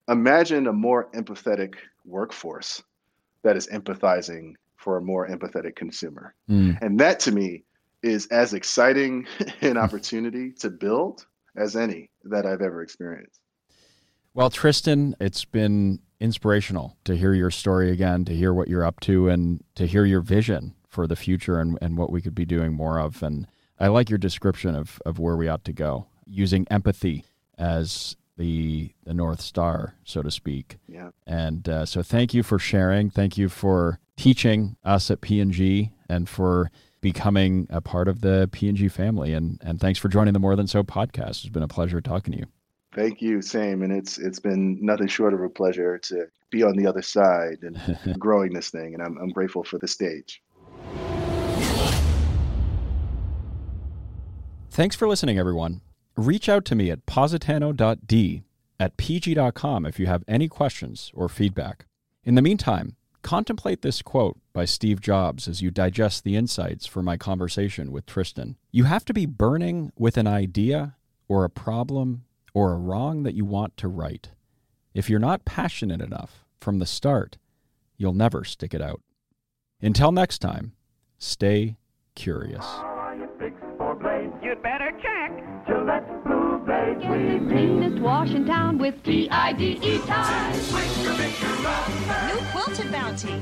Imagine 0.07 0.67
a 0.67 0.73
more 0.73 1.09
empathetic 1.13 1.75
workforce 2.05 2.83
that 3.43 3.55
is 3.55 3.67
empathizing 3.67 4.53
for 4.75 4.97
a 4.97 5.01
more 5.01 5.27
empathetic 5.27 5.75
consumer. 5.75 6.33
Mm. 6.49 6.81
And 6.81 6.99
that 6.99 7.19
to 7.21 7.31
me 7.31 7.63
is 8.01 8.27
as 8.27 8.53
exciting 8.53 9.27
an 9.61 9.77
opportunity 9.77 10.51
to 10.53 10.69
build 10.69 11.25
as 11.55 11.75
any 11.75 12.09
that 12.23 12.45
I've 12.45 12.61
ever 12.61 12.81
experienced. 12.81 13.39
Well, 14.33 14.49
Tristan, 14.49 15.15
it's 15.19 15.43
been 15.43 15.99
inspirational 16.19 16.97
to 17.03 17.15
hear 17.15 17.33
your 17.33 17.51
story 17.51 17.91
again, 17.91 18.25
to 18.25 18.35
hear 18.35 18.53
what 18.53 18.67
you're 18.67 18.85
up 18.85 18.99
to, 19.01 19.27
and 19.29 19.63
to 19.75 19.85
hear 19.85 20.05
your 20.05 20.21
vision 20.21 20.75
for 20.87 21.07
the 21.07 21.15
future 21.15 21.59
and, 21.59 21.77
and 21.81 21.97
what 21.97 22.11
we 22.11 22.21
could 22.21 22.35
be 22.35 22.45
doing 22.45 22.73
more 22.73 22.99
of. 22.99 23.21
And 23.23 23.47
I 23.79 23.87
like 23.87 24.09
your 24.09 24.17
description 24.17 24.75
of, 24.75 25.01
of 25.05 25.19
where 25.19 25.37
we 25.37 25.47
ought 25.47 25.63
to 25.65 25.73
go, 25.73 26.07
using 26.25 26.67
empathy 26.69 27.25
as 27.57 28.15
the, 28.37 28.91
the 29.05 29.13
North 29.13 29.41
Star, 29.41 29.95
so 30.03 30.21
to 30.21 30.31
speak. 30.31 30.77
Yeah. 30.87 31.11
And 31.25 31.67
uh, 31.67 31.85
so 31.85 32.01
thank 32.01 32.33
you 32.33 32.43
for 32.43 32.59
sharing. 32.59 33.09
Thank 33.09 33.37
you 33.37 33.49
for 33.49 33.99
teaching 34.17 34.75
us 34.83 35.09
at 35.09 35.21
P&G 35.21 35.91
and 36.09 36.27
for 36.27 36.71
becoming 37.01 37.67
a 37.69 37.79
part 37.79 38.07
of 38.07 38.21
the 38.21 38.49
P&G 38.51 38.89
family. 38.89 39.33
And, 39.33 39.61
and 39.63 39.79
thanks 39.79 39.99
for 39.99 40.09
joining 40.09 40.33
the 40.33 40.39
More 40.39 40.55
Than 40.55 40.67
So 40.67 40.83
podcast. 40.83 41.43
It's 41.43 41.49
been 41.49 41.63
a 41.63 41.67
pleasure 41.67 42.01
talking 42.01 42.33
to 42.33 42.39
you. 42.39 42.45
Thank 42.93 43.21
you, 43.21 43.41
same. 43.41 43.83
And 43.83 43.93
it's 43.93 44.17
it's 44.17 44.39
been 44.39 44.83
nothing 44.83 45.07
short 45.07 45.35
of 45.35 45.41
a 45.41 45.49
pleasure 45.49 45.99
to 45.99 46.25
be 46.49 46.63
on 46.63 46.75
the 46.75 46.87
other 46.87 47.03
side 47.03 47.59
and 47.61 47.79
growing 48.19 48.51
this 48.51 48.71
thing. 48.71 48.95
And 48.95 49.03
I'm 49.03 49.15
I'm 49.19 49.29
grateful 49.29 49.63
for 49.63 49.77
the 49.77 49.87
stage. 49.87 50.41
Thanks 54.79 54.95
for 54.95 55.09
listening, 55.09 55.37
everyone. 55.37 55.81
Reach 56.15 56.47
out 56.47 56.63
to 56.63 56.73
me 56.73 56.89
at 56.89 57.05
positano.d 57.05 58.43
at 58.79 58.95
pg.com 58.95 59.85
if 59.85 59.99
you 59.99 60.05
have 60.05 60.23
any 60.25 60.47
questions 60.47 61.11
or 61.13 61.27
feedback. 61.27 61.85
In 62.23 62.35
the 62.35 62.41
meantime, 62.41 62.95
contemplate 63.21 63.81
this 63.81 64.01
quote 64.01 64.39
by 64.53 64.63
Steve 64.63 65.01
Jobs 65.01 65.49
as 65.49 65.61
you 65.61 65.69
digest 65.69 66.23
the 66.23 66.37
insights 66.37 66.85
for 66.85 67.03
my 67.03 67.17
conversation 67.17 67.91
with 67.91 68.05
Tristan. 68.05 68.55
You 68.71 68.85
have 68.85 69.03
to 69.03 69.13
be 69.13 69.25
burning 69.25 69.91
with 69.97 70.15
an 70.15 70.27
idea 70.27 70.95
or 71.27 71.43
a 71.43 71.49
problem 71.49 72.23
or 72.53 72.71
a 72.71 72.77
wrong 72.77 73.23
that 73.23 73.35
you 73.35 73.43
want 73.43 73.75
to 73.75 73.89
right. 73.89 74.29
If 74.93 75.09
you're 75.09 75.19
not 75.19 75.43
passionate 75.43 75.99
enough 75.99 76.45
from 76.61 76.79
the 76.79 76.85
start, 76.85 77.37
you'll 77.97 78.13
never 78.13 78.45
stick 78.45 78.73
it 78.73 78.81
out. 78.81 79.01
Until 79.81 80.13
next 80.13 80.39
time, 80.39 80.71
stay 81.17 81.75
curious. 82.15 82.65
Are 83.89 83.95
blades. 83.95 84.35
You'd 84.43 84.61
better 84.61 84.91
check. 85.01 85.65
Gillette 85.65 86.23
Blue 86.23 86.59
Blade. 86.63 86.99
Get 87.01 87.09
the 87.09 87.45
cleanest 87.49 87.99
wash 88.03 88.29
in 88.29 88.45
town 88.45 88.77
with 88.77 89.01
T-I-D-E 89.03 89.99
time. 90.05 90.53
New 92.27 92.39
quilted 92.51 92.91
bounty. 92.91 93.33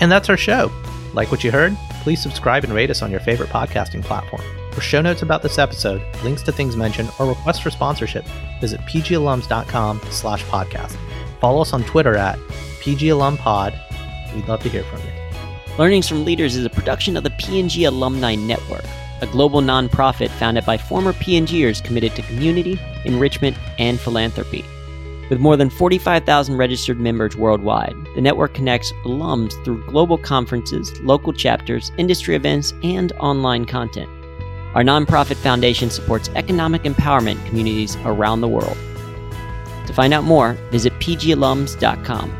And 0.00 0.12
that's 0.12 0.28
our 0.28 0.36
show. 0.36 0.70
Like 1.12 1.32
what 1.32 1.42
you 1.42 1.50
heard? 1.50 1.76
Please 2.02 2.22
subscribe 2.22 2.62
and 2.62 2.72
rate 2.72 2.90
us 2.90 3.02
on 3.02 3.10
your 3.10 3.18
favorite 3.18 3.48
podcasting 3.48 4.04
platform. 4.04 4.42
For 4.70 4.80
show 4.80 5.02
notes 5.02 5.22
about 5.22 5.42
this 5.42 5.58
episode, 5.58 6.00
links 6.22 6.42
to 6.42 6.52
things 6.52 6.76
mentioned, 6.76 7.10
or 7.18 7.26
requests 7.26 7.58
for 7.58 7.70
sponsorship, 7.70 8.24
visit 8.60 8.80
pgalums.com 8.82 10.02
slash 10.10 10.44
podcast. 10.44 10.96
Follow 11.40 11.62
us 11.62 11.72
on 11.72 11.82
Twitter 11.82 12.14
at 12.14 12.38
pgalumpod. 12.78 13.89
We'd 14.34 14.48
love 14.48 14.62
to 14.62 14.68
hear 14.68 14.84
from 14.84 15.00
you. 15.00 15.76
Learnings 15.78 16.08
from 16.08 16.24
Leaders 16.24 16.56
is 16.56 16.64
a 16.64 16.70
production 16.70 17.16
of 17.16 17.22
the 17.22 17.30
P&G 17.30 17.84
Alumni 17.84 18.34
Network, 18.34 18.84
a 19.20 19.26
global 19.26 19.60
nonprofit 19.60 20.28
founded 20.30 20.66
by 20.66 20.76
former 20.76 21.12
P&Gers 21.12 21.80
committed 21.80 22.14
to 22.16 22.22
community, 22.22 22.78
enrichment, 23.04 23.56
and 23.78 23.98
philanthropy. 23.98 24.64
With 25.30 25.38
more 25.38 25.56
than 25.56 25.70
45,000 25.70 26.56
registered 26.56 26.98
members 26.98 27.36
worldwide, 27.36 27.94
the 28.16 28.20
network 28.20 28.52
connects 28.52 28.92
alums 29.04 29.52
through 29.64 29.86
global 29.86 30.18
conferences, 30.18 31.00
local 31.02 31.32
chapters, 31.32 31.92
industry 31.98 32.34
events, 32.34 32.74
and 32.82 33.12
online 33.12 33.64
content. 33.64 34.10
Our 34.74 34.82
nonprofit 34.82 35.36
foundation 35.36 35.88
supports 35.88 36.30
economic 36.34 36.82
empowerment 36.82 37.44
communities 37.46 37.96
around 38.04 38.40
the 38.40 38.48
world. 38.48 38.76
To 39.86 39.92
find 39.92 40.12
out 40.12 40.24
more, 40.24 40.54
visit 40.70 40.92
pgalums.com. 40.94 42.36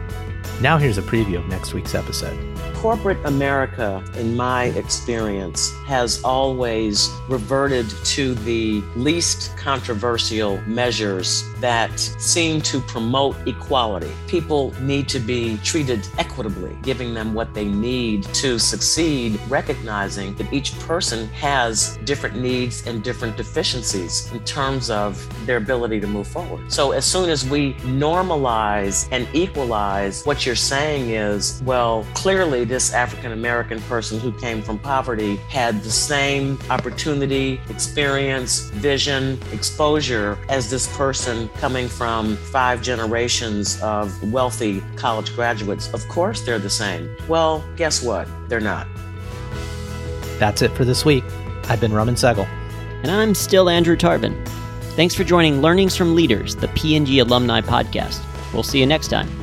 Now 0.60 0.76
here's 0.76 0.98
a 0.98 1.02
preview 1.02 1.38
of 1.38 1.48
next 1.48 1.72
week's 1.72 1.94
episode. 1.94 2.38
Corporate 2.80 3.18
America, 3.26 4.02
in 4.16 4.34
my 4.34 4.64
experience, 4.68 5.70
has 5.84 6.24
always 6.24 7.10
reverted 7.28 7.86
to 8.04 8.32
the 8.36 8.80
least 8.96 9.54
controversial 9.58 10.58
measures 10.62 11.44
that 11.60 12.00
seem 12.00 12.62
to 12.62 12.80
promote 12.80 13.36
equality. 13.46 14.10
People 14.28 14.72
need 14.80 15.10
to 15.10 15.18
be 15.18 15.58
treated 15.58 16.08
equitably, 16.16 16.74
giving 16.80 17.12
them 17.12 17.34
what 17.34 17.52
they 17.52 17.66
need 17.66 18.22
to 18.32 18.58
succeed, 18.58 19.38
recognizing 19.50 20.34
that 20.36 20.50
each 20.50 20.72
person 20.78 21.28
has 21.28 21.98
different 22.04 22.40
needs 22.40 22.86
and 22.86 23.04
different 23.04 23.36
deficiencies 23.36 24.32
in 24.32 24.40
terms 24.44 24.88
of 24.88 25.28
their 25.44 25.58
ability 25.58 26.00
to 26.00 26.06
move 26.06 26.26
forward. 26.26 26.72
So, 26.72 26.92
as 26.92 27.04
soon 27.04 27.28
as 27.28 27.46
we 27.46 27.74
normalize 27.74 29.06
and 29.12 29.28
equalize, 29.34 30.24
what 30.24 30.46
you're 30.46 30.54
saying 30.54 31.10
is, 31.10 31.62
well, 31.66 32.06
clearly 32.14 32.64
this 32.70 32.94
African 32.94 33.32
American 33.32 33.80
person 33.82 34.20
who 34.20 34.30
came 34.38 34.62
from 34.62 34.78
poverty 34.78 35.36
had 35.48 35.82
the 35.82 35.90
same 35.90 36.56
opportunity, 36.70 37.60
experience, 37.68 38.70
vision, 38.70 39.40
exposure 39.52 40.38
as 40.48 40.70
this 40.70 40.86
person 40.96 41.48
coming 41.56 41.88
from 41.88 42.36
five 42.36 42.80
generations 42.80 43.82
of 43.82 44.32
wealthy 44.32 44.82
college 44.94 45.34
graduates. 45.34 45.92
Of 45.92 46.06
course, 46.08 46.42
they're 46.42 46.60
the 46.60 46.70
same. 46.70 47.14
Well, 47.28 47.64
guess 47.76 48.04
what? 48.04 48.28
They're 48.48 48.60
not. 48.60 48.86
That's 50.38 50.62
it 50.62 50.70
for 50.70 50.84
this 50.84 51.04
week. 51.04 51.24
I've 51.64 51.80
been 51.80 51.92
Raman 51.92 52.14
Sehgal. 52.14 52.46
And 53.02 53.10
I'm 53.10 53.34
still 53.34 53.68
Andrew 53.68 53.96
Tarvin. 53.96 54.46
Thanks 54.94 55.16
for 55.16 55.24
joining 55.24 55.60
Learnings 55.60 55.96
from 55.96 56.14
Leaders, 56.14 56.54
the 56.54 56.68
P&G 56.68 57.18
Alumni 57.18 57.62
Podcast. 57.62 58.24
We'll 58.52 58.62
see 58.62 58.78
you 58.78 58.86
next 58.86 59.08
time. 59.08 59.39